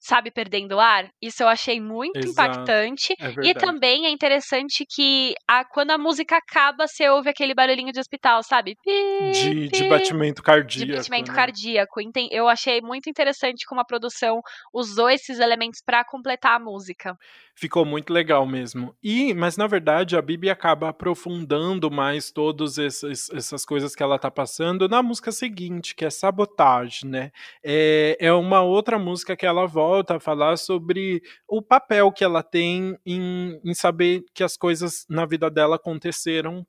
sabe, 0.00 0.30
perdendo 0.30 0.80
ar. 0.80 1.08
Isso 1.22 1.42
eu 1.42 1.48
achei 1.48 1.80
muito 1.80 2.18
Exato. 2.18 2.60
impactante. 2.60 3.14
É 3.20 3.48
e 3.48 3.54
também 3.54 4.06
é 4.06 4.10
interessante 4.10 4.84
que 4.88 5.05
a, 5.48 5.64
quando 5.64 5.90
a 5.90 5.98
música 5.98 6.36
acaba, 6.36 6.86
você 6.86 7.08
ouve 7.08 7.30
aquele 7.30 7.54
barulhinho 7.54 7.92
de 7.92 8.00
hospital, 8.00 8.42
sabe? 8.42 8.76
de, 8.84 9.68
de 9.68 9.88
batimento 9.88 10.42
cardíaco. 10.42 10.86
De 10.86 10.96
batimento 10.96 11.30
né? 11.30 11.36
cardíaco. 11.36 12.00
Eu 12.30 12.48
achei 12.48 12.80
muito 12.80 13.08
interessante 13.08 13.66
como 13.66 13.80
a 13.80 13.84
produção 13.84 14.40
usou 14.72 15.10
esses 15.10 15.38
elementos 15.38 15.80
para 15.84 16.04
completar 16.04 16.56
a 16.56 16.60
música. 16.60 17.16
Ficou 17.58 17.86
muito 17.86 18.12
legal 18.12 18.46
mesmo. 18.46 18.94
E, 19.02 19.32
mas 19.32 19.56
na 19.56 19.66
verdade, 19.66 20.14
a 20.14 20.20
Bibi 20.20 20.50
acaba 20.50 20.90
aprofundando 20.90 21.90
mais 21.90 22.30
todas 22.30 22.76
essas 22.78 23.64
coisas 23.64 23.94
que 23.94 24.02
ela 24.02 24.18
tá 24.18 24.30
passando 24.30 24.86
na 24.86 25.02
música 25.02 25.32
seguinte, 25.32 25.94
que 25.94 26.04
é 26.04 26.10
Sabotage, 26.10 27.06
né? 27.06 27.32
É, 27.64 28.16
é 28.20 28.32
uma 28.32 28.60
outra 28.60 28.98
música 28.98 29.34
que 29.34 29.46
ela 29.46 29.66
volta 29.66 30.16
a 30.16 30.20
falar 30.20 30.58
sobre 30.58 31.22
o 31.48 31.62
papel 31.62 32.12
que 32.12 32.22
ela 32.22 32.42
tem 32.42 32.94
em, 33.06 33.58
em 33.64 33.74
saber 33.74 34.22
que 34.34 34.44
as 34.44 34.54
coisas 34.54 34.85
na 35.08 35.26
vida 35.26 35.50
dela 35.50 35.76
aconteceram 35.76 36.66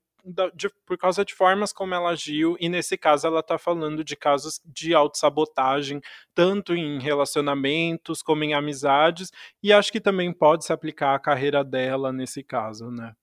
de, 0.53 0.69
por 0.85 0.97
causa 0.97 1.23
de 1.23 1.33
formas 1.33 1.71
como 1.71 1.93
ela 1.93 2.09
agiu, 2.09 2.57
e 2.59 2.67
nesse 2.67 2.97
caso 2.97 3.27
ela 3.27 3.39
está 3.39 3.57
falando 3.57 4.03
de 4.03 4.15
casos 4.15 4.59
de 4.65 4.93
autossabotagem, 4.93 6.01
tanto 6.35 6.75
em 6.75 6.99
relacionamentos 6.99 8.21
como 8.21 8.43
em 8.43 8.53
amizades, 8.53 9.31
e 9.63 9.71
acho 9.71 9.91
que 9.91 10.01
também 10.01 10.33
pode 10.33 10.65
se 10.65 10.73
aplicar 10.73 11.15
à 11.15 11.19
carreira 11.19 11.63
dela 11.63 12.11
nesse 12.11 12.43
caso, 12.43 12.91
né? 12.91 13.13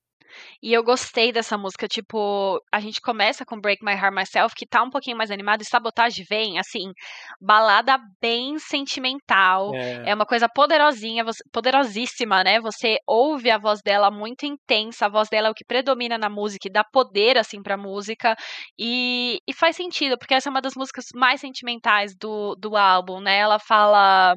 E 0.62 0.73
eu 0.73 0.83
gostei 0.83 1.33
dessa 1.33 1.59
música, 1.59 1.87
tipo, 1.88 2.61
a 2.73 2.81
gente 2.81 3.00
começa 3.00 3.45
com 3.45 3.61
Break 3.61 3.85
My 3.85 3.93
Heart 3.93 4.14
Myself, 4.14 4.55
que 4.55 4.67
tá 4.67 4.83
um 4.83 4.91
pouquinho 4.91 5.17
mais 5.17 5.31
animado, 5.31 5.62
e 5.62 5.64
Sabotage 5.64 6.25
vem, 6.29 6.59
assim, 6.59 6.93
balada 7.41 7.99
bem 8.21 8.59
sentimental. 8.59 9.75
É, 9.75 10.11
é 10.11 10.14
uma 10.14 10.26
coisa 10.26 10.49
poderosinha, 10.49 11.25
poderosíssima, 11.53 12.45
né? 12.45 12.61
Você 12.61 12.99
ouve 13.07 13.50
a 13.50 13.59
voz 13.59 13.81
dela 13.83 14.11
muito 14.11 14.47
intensa, 14.47 15.07
a 15.07 15.09
voz 15.09 15.29
dela 15.29 15.49
é 15.49 15.50
o 15.50 15.55
que 15.55 15.64
predomina 15.64 16.17
na 16.17 16.29
música 16.29 16.69
e 16.69 16.73
dá 16.73 16.85
poder, 16.85 17.37
assim, 17.38 17.62
pra 17.62 17.76
música. 17.76 18.37
E, 18.79 19.38
e 19.47 19.53
faz 19.53 19.76
sentido, 19.76 20.17
porque 20.19 20.35
essa 20.35 20.49
é 20.49 20.53
uma 20.53 20.62
das 20.62 20.75
músicas 20.75 21.07
mais 21.14 21.41
sentimentais 21.41 22.14
do, 22.17 22.55
do 22.57 22.76
álbum, 22.76 23.21
né? 23.21 23.38
Ela 23.38 23.59
fala 23.59 24.35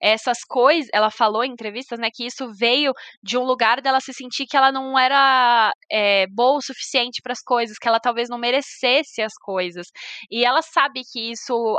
essas 0.00 0.38
coisas, 0.46 0.88
ela 0.92 1.10
falou 1.10 1.44
em 1.44 1.52
entrevistas, 1.52 1.98
né, 1.98 2.08
que 2.12 2.26
isso 2.26 2.52
veio 2.52 2.92
de 3.22 3.36
um 3.36 3.42
lugar 3.42 3.80
dela 3.80 4.00
se 4.00 4.12
sentir 4.12 4.46
que 4.46 4.56
ela 4.56 4.70
não 4.70 4.98
era 4.98 5.37
é, 5.90 6.26
boa 6.28 6.58
o 6.58 6.62
suficiente 6.62 7.20
para 7.22 7.32
as 7.32 7.42
coisas, 7.42 7.78
que 7.78 7.88
ela 7.88 8.00
talvez 8.00 8.28
não 8.28 8.38
merecesse 8.38 9.22
as 9.22 9.34
coisas. 9.34 9.88
E 10.30 10.44
ela 10.44 10.62
sabe 10.62 11.02
que 11.10 11.30
isso 11.32 11.76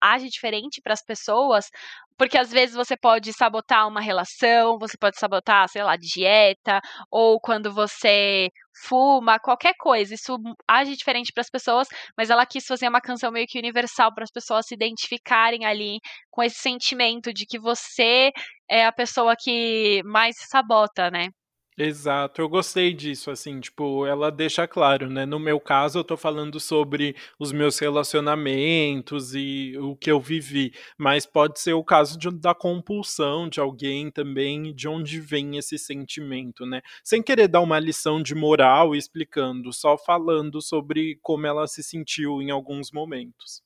age 0.00 0.28
diferente 0.28 0.80
para 0.82 0.94
as 0.94 1.02
pessoas, 1.04 1.66
porque 2.16 2.38
às 2.38 2.50
vezes 2.50 2.74
você 2.74 2.96
pode 2.96 3.32
sabotar 3.32 3.88
uma 3.88 4.00
relação, 4.00 4.78
você 4.78 4.96
pode 4.96 5.18
sabotar, 5.18 5.68
sei 5.68 5.82
lá, 5.82 5.96
dieta, 5.96 6.80
ou 7.10 7.40
quando 7.40 7.72
você 7.72 8.48
fuma, 8.86 9.38
qualquer 9.38 9.74
coisa. 9.78 10.14
Isso 10.14 10.36
age 10.68 10.96
diferente 10.96 11.32
para 11.32 11.40
as 11.42 11.50
pessoas, 11.50 11.88
mas 12.16 12.30
ela 12.30 12.46
quis 12.46 12.66
fazer 12.66 12.88
uma 12.88 13.00
canção 13.00 13.32
meio 13.32 13.46
que 13.46 13.58
universal 13.58 14.14
para 14.14 14.24
as 14.24 14.30
pessoas 14.30 14.66
se 14.66 14.74
identificarem 14.74 15.64
ali 15.64 15.98
com 16.30 16.42
esse 16.42 16.58
sentimento 16.60 17.32
de 17.32 17.46
que 17.46 17.58
você 17.58 18.30
é 18.68 18.86
a 18.86 18.92
pessoa 18.92 19.34
que 19.38 20.02
mais 20.04 20.36
se 20.36 20.46
sabota, 20.48 21.10
né? 21.10 21.28
Exato, 21.76 22.40
eu 22.40 22.48
gostei 22.48 22.94
disso, 22.94 23.32
assim, 23.32 23.58
tipo, 23.58 24.06
ela 24.06 24.30
deixa 24.30 24.64
claro, 24.66 25.10
né? 25.10 25.26
No 25.26 25.40
meu 25.40 25.58
caso, 25.58 25.98
eu 25.98 26.04
tô 26.04 26.16
falando 26.16 26.60
sobre 26.60 27.16
os 27.36 27.50
meus 27.50 27.80
relacionamentos 27.80 29.34
e 29.34 29.76
o 29.78 29.96
que 29.96 30.08
eu 30.08 30.20
vivi, 30.20 30.72
mas 30.96 31.26
pode 31.26 31.58
ser 31.58 31.72
o 31.72 31.82
caso 31.82 32.16
de, 32.16 32.30
da 32.30 32.54
compulsão 32.54 33.48
de 33.48 33.58
alguém 33.58 34.08
também, 34.08 34.72
de 34.72 34.86
onde 34.86 35.20
vem 35.20 35.56
esse 35.56 35.76
sentimento, 35.76 36.64
né? 36.64 36.80
Sem 37.02 37.20
querer 37.20 37.48
dar 37.48 37.60
uma 37.60 37.80
lição 37.80 38.22
de 38.22 38.36
moral 38.36 38.94
explicando, 38.94 39.72
só 39.72 39.98
falando 39.98 40.62
sobre 40.62 41.18
como 41.22 41.44
ela 41.44 41.66
se 41.66 41.82
sentiu 41.82 42.40
em 42.40 42.52
alguns 42.52 42.92
momentos. 42.92 43.64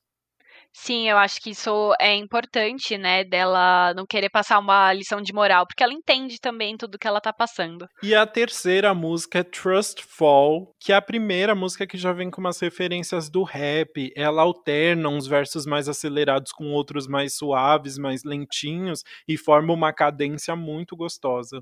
Sim, 0.73 1.09
eu 1.09 1.17
acho 1.17 1.41
que 1.41 1.49
isso 1.49 1.93
é 1.99 2.15
importante, 2.15 2.97
né, 2.97 3.23
dela 3.23 3.93
não 3.95 4.05
querer 4.05 4.29
passar 4.29 4.59
uma 4.59 4.93
lição 4.93 5.21
de 5.21 5.33
moral, 5.33 5.67
porque 5.67 5.83
ela 5.83 5.93
entende 5.93 6.39
também 6.39 6.77
tudo 6.77 6.97
que 6.97 7.07
ela 7.07 7.19
tá 7.19 7.33
passando. 7.33 7.87
E 8.01 8.15
a 8.15 8.25
terceira 8.25 8.93
música 8.93 9.39
é 9.39 9.43
Trust 9.43 10.03
Fall, 10.05 10.73
que 10.79 10.93
é 10.93 10.95
a 10.95 11.01
primeira 11.01 11.53
música 11.53 11.85
que 11.85 11.97
já 11.97 12.13
vem 12.13 12.31
com 12.31 12.39
umas 12.39 12.59
referências 12.59 13.29
do 13.29 13.43
rap. 13.43 14.11
Ela 14.15 14.41
alterna 14.41 15.09
uns 15.09 15.27
versos 15.27 15.65
mais 15.65 15.89
acelerados 15.89 16.51
com 16.53 16.71
outros 16.71 17.07
mais 17.07 17.35
suaves, 17.35 17.97
mais 17.97 18.23
lentinhos 18.23 19.03
e 19.27 19.37
forma 19.37 19.73
uma 19.73 19.91
cadência 19.91 20.55
muito 20.55 20.95
gostosa. 20.95 21.61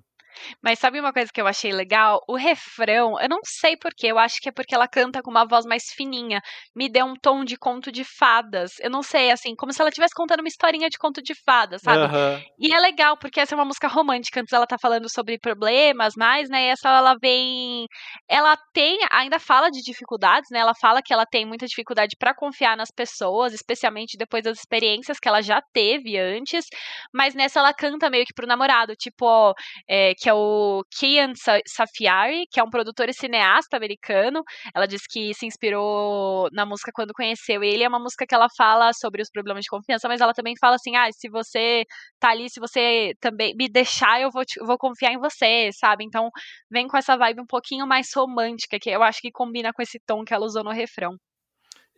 Mas 0.62 0.80
sabe 0.80 1.00
uma 1.00 1.14
coisa 1.14 1.32
que 1.34 1.42
eu 1.42 1.48
achei 1.48 1.72
legal? 1.72 2.20
O 2.28 2.36
refrão, 2.36 3.20
eu 3.20 3.30
não 3.30 3.40
sei 3.44 3.78
porquê, 3.78 4.08
eu 4.08 4.20
acho 4.20 4.38
que 4.42 4.50
é 4.50 4.52
porque 4.52 4.76
ela 4.76 4.88
canta 4.88 5.22
com 5.22 5.32
uma 5.32 5.46
voz 5.46 5.66
mais 5.66 5.86
fininha. 5.96 6.42
Me 6.76 6.90
deu 6.90 7.06
um 7.06 7.14
tom 7.16 7.44
de 7.44 7.58
conto 7.58 7.92
de 7.92 8.04
fadas. 8.04 8.72
Eu 8.80 8.90
não 8.90 9.02
sei, 9.02 9.32
assim, 9.32 9.56
como 9.56 9.72
se 9.72 9.82
ela 9.82 9.90
estivesse 9.90 10.14
contando 10.16 10.40
uma 10.40 10.48
historinha 10.48 10.90
de 10.90 10.98
conto 10.98 11.22
de 11.22 11.34
fadas, 11.46 11.82
sabe? 11.82 12.04
Aham. 12.04 12.42
E 12.60 12.74
é 12.74 12.80
legal, 12.80 13.18
porque 13.18 13.40
essa 13.40 13.56
é 13.56 13.58
uma 13.58 13.66
música 13.66 13.88
romântica. 13.88 14.42
Antes 14.42 14.54
ela 14.54 14.68
tá 14.68 14.78
falando 14.80 15.10
sobre 15.10 15.40
problemas, 15.40 16.14
mais, 16.16 16.50
né? 16.50 16.66
E 16.66 16.70
essa 16.70 16.90
ela 16.90 17.16
vem. 17.22 17.86
Ela 18.28 18.58
tem, 18.74 19.00
ainda 19.12 19.40
fala 19.40 19.70
de 19.70 19.82
dificuldades, 19.82 20.50
né? 20.52 20.60
Ela 20.60 20.74
fala 20.80 21.02
que 21.02 21.14
ela 21.14 21.26
tem 21.26 21.46
muita 21.46 21.66
dificuldade 21.66 22.16
pra 22.18 22.34
confiar 22.34 22.76
nas 22.76 22.92
pessoas, 22.92 23.54
especialmente 23.54 24.18
depois 24.18 24.44
das 24.44 24.58
experiências 24.60 25.20
que 25.20 25.28
ela 25.28 25.42
já 25.42 25.62
teve 25.74 26.18
antes. 26.18 26.66
Mas 27.14 27.34
nessa 27.34 27.60
ela 27.60 27.74
canta 27.74 28.10
meio 28.10 28.26
que 28.26 28.34
pro 28.34 28.48
namorado, 28.48 28.96
tipo, 28.96 29.26
ó, 29.26 29.54
é, 29.88 30.14
que 30.16 30.27
é 30.30 30.34
o 30.34 30.84
Kian 30.98 31.34
Sa- 31.36 31.60
Safiari, 31.68 32.46
que 32.52 32.60
é 32.60 32.64
um 32.64 32.70
produtor 32.70 33.10
e 33.10 33.14
cineasta 33.14 33.76
americano. 33.78 34.44
Ela 34.76 34.86
disse 34.88 35.06
que 35.10 35.34
se 35.34 35.46
inspirou 35.46 36.50
na 36.52 36.66
música 36.66 36.92
quando 36.94 37.14
conheceu 37.14 37.64
ele. 37.64 37.84
É 37.84 37.88
uma 37.88 38.00
música 38.00 38.26
que 38.28 38.34
ela 38.36 38.48
fala 38.58 38.92
sobre 38.94 39.22
os 39.22 39.30
problemas 39.30 39.64
de 39.64 39.70
confiança, 39.70 40.08
mas 40.08 40.22
ela 40.22 40.34
também 40.34 40.56
fala 40.60 40.76
assim: 40.76 40.96
ah, 40.96 41.08
se 41.12 41.30
você 41.30 41.84
tá 42.20 42.30
ali, 42.32 42.50
se 42.50 42.60
você 42.60 43.14
também 43.20 43.54
me 43.58 43.68
deixar, 43.70 44.22
eu 44.22 44.30
vou, 44.32 44.44
te- 44.46 44.60
vou 44.66 44.78
confiar 44.78 45.12
em 45.14 45.20
você, 45.20 45.70
sabe? 45.74 46.04
Então 46.06 46.30
vem 46.70 46.88
com 46.88 46.98
essa 46.98 47.18
vibe 47.18 47.42
um 47.42 47.46
pouquinho 47.46 47.86
mais 47.88 48.10
romântica, 48.16 48.80
que 48.80 48.90
eu 48.90 49.04
acho 49.04 49.20
que 49.22 49.32
combina 49.32 49.72
com 49.74 49.82
esse 49.82 50.00
tom 50.06 50.24
que 50.24 50.34
ela 50.34 50.46
usou 50.46 50.64
no 50.64 50.72
refrão. 50.72 51.18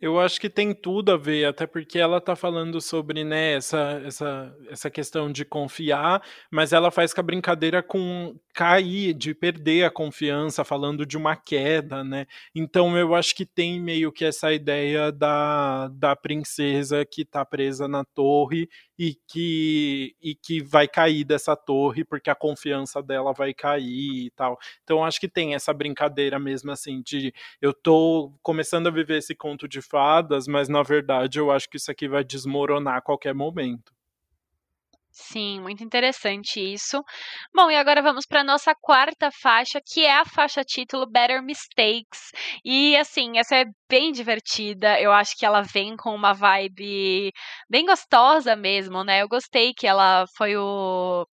Eu 0.00 0.18
acho 0.18 0.40
que 0.40 0.48
tem 0.48 0.72
tudo 0.72 1.12
a 1.12 1.16
ver, 1.18 1.44
até 1.44 1.66
porque 1.66 1.98
ela 1.98 2.22
tá 2.22 2.34
falando 2.34 2.80
sobre, 2.80 3.22
né, 3.22 3.52
essa, 3.56 4.00
essa, 4.06 4.56
essa 4.70 4.90
questão 4.90 5.30
de 5.30 5.44
confiar, 5.44 6.22
mas 6.50 6.72
ela 6.72 6.90
faz 6.90 7.12
com 7.12 7.20
a 7.20 7.24
brincadeira 7.24 7.82
com 7.82 8.34
cair, 8.54 9.12
de 9.12 9.34
perder 9.34 9.84
a 9.84 9.90
confiança, 9.90 10.64
falando 10.64 11.04
de 11.04 11.18
uma 11.18 11.36
queda, 11.36 12.02
né? 12.02 12.26
Então 12.54 12.96
eu 12.96 13.14
acho 13.14 13.34
que 13.34 13.44
tem 13.44 13.78
meio 13.78 14.10
que 14.10 14.24
essa 14.24 14.50
ideia 14.52 15.12
da, 15.12 15.88
da 15.88 16.16
princesa 16.16 17.04
que 17.04 17.22
tá 17.22 17.44
presa 17.44 17.86
na 17.86 18.02
torre 18.02 18.68
e 19.02 19.14
que, 19.26 20.14
e 20.20 20.34
que 20.34 20.62
vai 20.62 20.86
cair 20.86 21.24
dessa 21.24 21.56
torre 21.56 22.04
porque 22.04 22.28
a 22.28 22.34
confiança 22.34 23.02
dela 23.02 23.32
vai 23.32 23.54
cair 23.54 24.26
e 24.26 24.30
tal. 24.36 24.58
Então 24.84 25.02
acho 25.02 25.18
que 25.18 25.26
tem 25.26 25.54
essa 25.54 25.72
brincadeira 25.72 26.38
mesmo 26.38 26.70
assim 26.70 27.00
de 27.00 27.32
eu 27.62 27.72
tô 27.72 28.30
começando 28.42 28.88
a 28.88 28.90
viver 28.90 29.16
esse 29.16 29.34
conto 29.34 29.66
de 29.66 29.80
fadas, 29.80 30.46
mas 30.46 30.68
na 30.68 30.82
verdade 30.82 31.38
eu 31.38 31.50
acho 31.50 31.70
que 31.70 31.78
isso 31.78 31.90
aqui 31.90 32.06
vai 32.08 32.22
desmoronar 32.22 32.96
a 32.98 33.00
qualquer 33.00 33.34
momento. 33.34 33.90
Sim, 35.22 35.60
muito 35.60 35.84
interessante 35.84 36.58
isso. 36.60 37.04
Bom, 37.54 37.70
e 37.70 37.76
agora 37.76 38.00
vamos 38.02 38.24
para 38.26 38.42
nossa 38.42 38.74
quarta 38.74 39.30
faixa, 39.30 39.80
que 39.84 40.04
é 40.04 40.16
a 40.18 40.24
faixa 40.24 40.64
título 40.64 41.06
Better 41.06 41.42
Mistakes. 41.42 42.32
E 42.64 42.96
assim, 42.96 43.38
essa 43.38 43.56
é 43.56 43.64
bem 43.88 44.12
divertida. 44.12 44.98
Eu 45.00 45.12
acho 45.12 45.36
que 45.36 45.44
ela 45.44 45.60
vem 45.62 45.96
com 45.96 46.14
uma 46.14 46.32
vibe 46.32 47.32
bem 47.68 47.84
gostosa 47.86 48.56
mesmo, 48.56 49.04
né? 49.04 49.22
Eu 49.22 49.28
gostei 49.28 49.74
que 49.74 49.86
ela 49.86 50.24
foi 50.36 50.56
o 50.56 51.26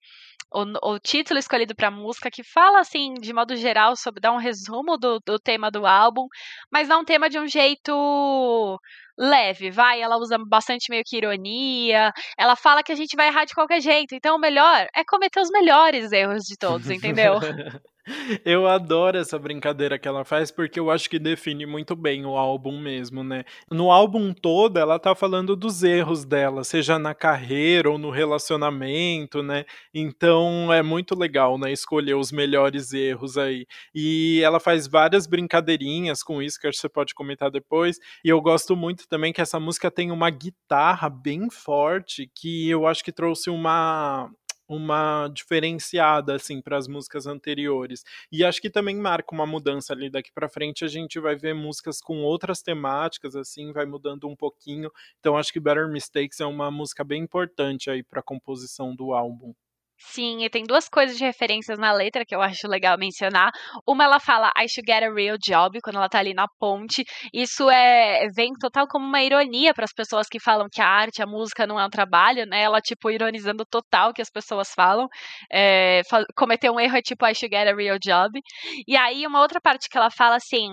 o, 0.51 0.93
o 0.93 0.99
título 0.99 1.39
escolhido 1.39 1.75
para 1.75 1.89
a 1.89 1.91
música 1.91 2.31
que 2.31 2.43
fala 2.43 2.79
assim, 2.79 3.13
de 3.15 3.33
modo 3.33 3.55
geral, 3.55 3.95
sobre 3.95 4.21
dar 4.21 4.31
um 4.31 4.37
resumo 4.37 4.97
do, 4.97 5.19
do 5.25 5.37
tema 5.39 5.69
do 5.69 5.85
álbum, 5.85 6.27
mas 6.71 6.87
dá 6.87 6.97
um 6.97 7.03
tema 7.05 7.29
de 7.29 7.37
um 7.39 7.47
jeito 7.47 8.79
leve, 9.17 9.71
vai, 9.71 10.01
ela 10.01 10.17
usa 10.17 10.37
bastante 10.37 10.89
meio 10.89 11.03
que 11.05 11.17
ironia, 11.17 12.11
ela 12.37 12.55
fala 12.55 12.83
que 12.83 12.91
a 12.91 12.95
gente 12.95 13.15
vai 13.15 13.27
errar 13.27 13.45
de 13.45 13.53
qualquer 13.53 13.81
jeito, 13.81 14.13
então 14.13 14.35
o 14.35 14.39
melhor 14.39 14.87
é 14.95 15.03
cometer 15.03 15.39
os 15.39 15.49
melhores 15.49 16.11
erros 16.11 16.43
de 16.43 16.55
todos, 16.57 16.89
entendeu? 16.89 17.35
Eu 18.45 18.67
adoro 18.67 19.17
essa 19.17 19.37
brincadeira 19.37 19.99
que 19.99 20.07
ela 20.07 20.23
faz 20.23 20.51
porque 20.51 20.79
eu 20.79 20.89
acho 20.89 21.09
que 21.09 21.19
define 21.19 21.65
muito 21.65 21.95
bem 21.95 22.25
o 22.25 22.37
álbum 22.37 22.79
mesmo, 22.79 23.23
né? 23.23 23.43
No 23.69 23.91
álbum 23.91 24.33
todo 24.33 24.77
ela 24.77 24.99
tá 24.99 25.13
falando 25.13 25.55
dos 25.55 25.83
erros 25.83 26.25
dela, 26.25 26.63
seja 26.63 26.97
na 26.97 27.13
carreira 27.13 27.89
ou 27.89 27.97
no 27.97 28.09
relacionamento, 28.09 29.43
né? 29.43 29.65
Então 29.93 30.71
é 30.71 30.81
muito 30.81 31.17
legal, 31.17 31.57
né? 31.57 31.71
Escolher 31.71 32.15
os 32.15 32.31
melhores 32.31 32.93
erros 32.93 33.37
aí. 33.37 33.65
E 33.93 34.41
ela 34.43 34.59
faz 34.59 34.87
várias 34.87 35.27
brincadeirinhas 35.27 36.23
com 36.23 36.41
isso 36.41 36.59
que 36.59 36.67
acho 36.67 36.77
que 36.77 36.81
você 36.81 36.89
pode 36.89 37.13
comentar 37.13 37.51
depois. 37.51 37.99
E 38.23 38.29
eu 38.29 38.39
gosto 38.41 38.75
muito 38.75 39.07
também 39.07 39.33
que 39.33 39.41
essa 39.41 39.59
música 39.59 39.91
tem 39.91 40.11
uma 40.11 40.29
guitarra 40.29 41.09
bem 41.09 41.49
forte 41.49 42.29
que 42.35 42.69
eu 42.69 42.87
acho 42.87 43.03
que 43.03 43.11
trouxe 43.11 43.49
uma 43.49 44.29
uma 44.67 45.27
diferenciada 45.29 46.35
assim 46.35 46.61
para 46.61 46.77
as 46.77 46.87
músicas 46.87 47.27
anteriores. 47.27 48.03
E 48.31 48.43
acho 48.43 48.61
que 48.61 48.69
também 48.69 48.95
marca 48.95 49.33
uma 49.33 49.45
mudança 49.45 49.93
ali 49.93 50.09
daqui 50.09 50.31
para 50.33 50.49
frente, 50.49 50.83
a 50.85 50.87
gente 50.87 51.19
vai 51.19 51.35
ver 51.35 51.53
músicas 51.53 52.01
com 52.01 52.23
outras 52.23 52.61
temáticas 52.61 53.35
assim, 53.35 53.71
vai 53.71 53.85
mudando 53.85 54.27
um 54.27 54.35
pouquinho. 54.35 54.91
Então 55.19 55.37
acho 55.37 55.53
que 55.53 55.59
Better 55.59 55.87
Mistakes 55.87 56.39
é 56.39 56.45
uma 56.45 56.69
música 56.71 57.03
bem 57.03 57.23
importante 57.23 57.89
aí 57.89 58.03
para 58.03 58.19
a 58.19 58.23
composição 58.23 58.95
do 58.95 59.13
álbum. 59.13 59.53
Sim, 59.99 60.43
e 60.43 60.49
tem 60.49 60.63
duas 60.63 60.87
coisas 60.87 61.17
de 61.17 61.23
referências 61.25 61.79
na 61.79 61.91
letra 61.91 62.23
que 62.23 62.35
eu 62.35 62.41
acho 62.41 62.67
legal 62.67 62.97
mencionar. 62.99 63.51
Uma, 63.85 64.03
ela 64.03 64.19
fala 64.19 64.51
I 64.57 64.67
should 64.69 64.85
get 64.89 65.03
a 65.03 65.11
real 65.11 65.37
job 65.43 65.79
quando 65.81 65.95
ela 65.95 66.07
tá 66.07 66.19
ali 66.19 66.33
na 66.35 66.47
ponte. 66.59 67.03
Isso 67.33 67.67
é 67.69 68.27
vem 68.35 68.53
total 68.53 68.87
como 68.87 69.05
uma 69.05 69.21
ironia 69.23 69.73
para 69.73 69.85
as 69.85 69.93
pessoas 69.93 70.27
que 70.27 70.39
falam 70.39 70.67
que 70.71 70.81
a 70.81 70.87
arte, 70.87 71.21
a 71.21 71.25
música 71.25 71.65
não 71.65 71.79
é 71.79 71.85
um 71.85 71.89
trabalho, 71.89 72.45
né? 72.45 72.61
Ela, 72.61 72.79
tipo, 72.79 73.09
ironizando 73.09 73.65
total 73.65 74.13
que 74.13 74.21
as 74.21 74.29
pessoas 74.29 74.69
falam. 74.73 75.07
É, 75.51 76.01
cometer 76.35 76.69
um 76.69 76.79
erro 76.79 76.97
é 76.97 77.01
tipo 77.01 77.25
I 77.25 77.33
should 77.33 77.53
get 77.55 77.67
a 77.67 77.75
real 77.75 77.97
job. 77.99 78.39
E 78.87 78.95
aí, 78.95 79.25
uma 79.25 79.41
outra 79.41 79.59
parte 79.59 79.89
que 79.89 79.97
ela 79.97 80.11
fala 80.11 80.35
assim. 80.35 80.69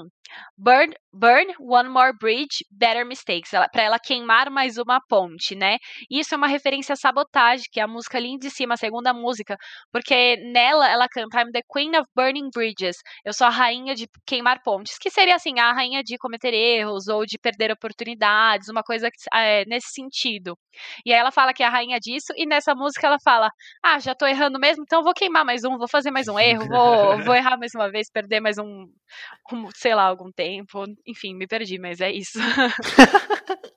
Burn, 0.57 0.93
burn 1.13 1.53
one 1.59 1.89
more 1.89 2.13
bridge, 2.19 2.65
better 2.71 3.05
mistakes. 3.05 3.53
Ela, 3.53 3.69
pra 3.69 3.83
ela 3.83 3.99
queimar 3.99 4.51
mais 4.51 4.79
uma 4.79 5.01
ponte, 5.09 5.55
né? 5.55 5.79
Isso 6.11 6.35
é 6.35 6.37
uma 6.37 6.47
referência 6.47 6.93
a 6.93 6.97
sabotagem, 6.97 7.67
que 7.71 7.81
é 7.81 7.83
a 7.83 7.89
música 7.89 8.19
ali 8.19 8.39
de 8.39 8.51
cima, 8.51 8.75
a 8.75 8.77
segunda 8.77 9.13
música. 9.13 9.57
Porque 9.93 10.37
nela 10.53 10.89
ela 10.89 11.09
canta 11.09 11.41
I'm 11.43 11.53
the 11.53 11.63
Queen 11.73 11.97
of 11.97 12.09
Burning 12.15 12.51
Bridges. 12.55 12.97
Eu 13.25 13.33
sou 13.33 13.47
a 13.47 13.51
rainha 13.51 13.95
de 13.95 14.09
queimar 14.27 14.63
pontes. 14.63 14.99
Que 14.99 15.11
seria 15.11 15.35
assim, 15.37 15.59
a 15.59 15.73
rainha 15.73 16.03
de 16.03 16.17
cometer 16.19 16.55
erros 16.55 17.09
ou 17.09 17.27
de 17.27 17.39
perder 17.39 17.73
oportunidades, 17.73 18.69
uma 18.69 18.83
coisa 18.83 19.09
é, 19.35 19.65
nesse 19.67 19.93
sentido. 19.93 20.57
E 21.05 21.13
aí 21.13 21.19
ela 21.19 21.31
fala 21.31 21.53
que 21.53 21.63
é 21.63 21.67
a 21.67 21.71
rainha 21.71 21.99
disso, 22.01 22.33
e 22.37 22.47
nessa 22.47 22.75
música 22.75 23.07
ela 23.07 23.19
fala: 23.23 23.49
Ah, 23.83 23.99
já 23.99 24.15
tô 24.15 24.27
errando 24.27 24.59
mesmo, 24.59 24.85
então 24.85 25.03
vou 25.03 25.13
queimar 25.15 25.45
mais 25.45 25.65
um, 25.65 25.79
vou 25.79 25.89
fazer 25.89 26.11
mais 26.11 26.29
um 26.29 26.39
erro, 26.39 26.67
vou, 26.69 27.19
vou 27.25 27.35
errar 27.35 27.57
mais 27.59 27.73
uma 27.75 27.91
vez, 27.91 28.11
perder 28.11 28.41
mais 28.41 28.59
um, 28.59 28.87
um 29.53 29.69
sei 29.75 29.95
lá, 29.95 30.14
algum 30.15 30.33
tempo. 30.33 30.85
Enfim, 31.07 31.35
me 31.35 31.47
perdi, 31.47 31.79
mas 31.79 32.01
é 32.01 32.11
isso. 32.11 32.39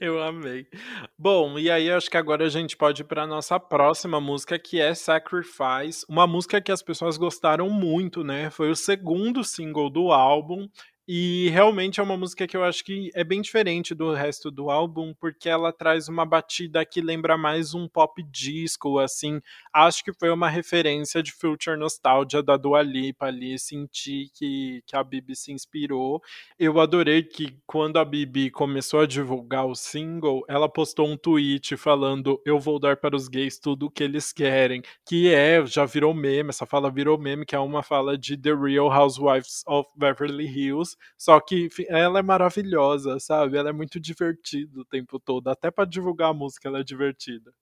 Eu 0.00 0.22
amei. 0.22 0.66
Bom, 1.18 1.58
e 1.58 1.70
aí 1.70 1.90
acho 1.90 2.10
que 2.10 2.16
agora 2.16 2.44
a 2.46 2.48
gente 2.48 2.76
pode 2.76 3.02
ir 3.02 3.04
para 3.04 3.26
nossa 3.26 3.60
próxima 3.60 4.20
música, 4.20 4.58
que 4.58 4.80
é 4.80 4.94
Sacrifice, 4.94 6.04
uma 6.08 6.26
música 6.26 6.60
que 6.60 6.72
as 6.72 6.82
pessoas 6.82 7.16
gostaram 7.16 7.68
muito, 7.68 8.24
né? 8.24 8.50
Foi 8.50 8.70
o 8.70 8.76
segundo 8.76 9.44
single 9.44 9.90
do 9.90 10.10
álbum. 10.10 10.66
E 11.10 11.48
realmente 11.48 12.00
é 12.00 12.02
uma 12.02 12.18
música 12.18 12.46
que 12.46 12.54
eu 12.54 12.62
acho 12.62 12.84
que 12.84 13.10
é 13.14 13.24
bem 13.24 13.40
diferente 13.40 13.94
do 13.94 14.12
resto 14.12 14.50
do 14.50 14.68
álbum, 14.68 15.14
porque 15.18 15.48
ela 15.48 15.72
traz 15.72 16.06
uma 16.06 16.26
batida 16.26 16.84
que 16.84 17.00
lembra 17.00 17.38
mais 17.38 17.72
um 17.72 17.88
pop 17.88 18.22
disco, 18.24 18.98
assim. 18.98 19.40
Acho 19.72 20.04
que 20.04 20.12
foi 20.12 20.28
uma 20.28 20.50
referência 20.50 21.22
de 21.22 21.32
Future 21.32 21.78
Nostalgia 21.78 22.42
da 22.42 22.58
Dua 22.58 22.82
Lipa 22.82 23.24
ali, 23.24 23.58
senti 23.58 24.30
que, 24.34 24.82
que 24.86 24.94
a 24.94 25.02
Bibi 25.02 25.34
se 25.34 25.50
inspirou. 25.50 26.20
Eu 26.58 26.78
adorei 26.78 27.22
que 27.22 27.56
quando 27.66 27.96
a 27.96 28.04
Bibi 28.04 28.50
começou 28.50 29.00
a 29.00 29.06
divulgar 29.06 29.64
o 29.64 29.74
single, 29.74 30.44
ela 30.46 30.68
postou 30.68 31.08
um 31.08 31.16
tweet 31.16 31.74
falando: 31.78 32.38
Eu 32.44 32.60
vou 32.60 32.78
dar 32.78 32.98
para 32.98 33.16
os 33.16 33.28
gays 33.28 33.58
tudo 33.58 33.86
o 33.86 33.90
que 33.90 34.04
eles 34.04 34.30
querem. 34.30 34.82
Que 35.06 35.32
é, 35.32 35.64
já 35.64 35.86
virou 35.86 36.12
meme, 36.12 36.50
essa 36.50 36.66
fala 36.66 36.90
virou 36.90 37.16
meme, 37.16 37.46
que 37.46 37.54
é 37.54 37.58
uma 37.58 37.82
fala 37.82 38.18
de 38.18 38.36
The 38.36 38.52
Real 38.54 38.92
Housewives 38.92 39.62
of 39.66 39.88
Beverly 39.96 40.44
Hills. 40.44 40.97
Só 41.16 41.40
que 41.40 41.68
ela 41.88 42.18
é 42.20 42.22
maravilhosa, 42.22 43.18
sabe? 43.20 43.56
Ela 43.58 43.70
é 43.70 43.72
muito 43.72 44.00
divertida 44.00 44.80
o 44.80 44.84
tempo 44.84 45.18
todo. 45.20 45.48
Até 45.48 45.70
para 45.70 45.88
divulgar 45.88 46.30
a 46.30 46.34
música, 46.34 46.68
ela 46.68 46.80
é 46.80 46.84
divertida. 46.84 47.52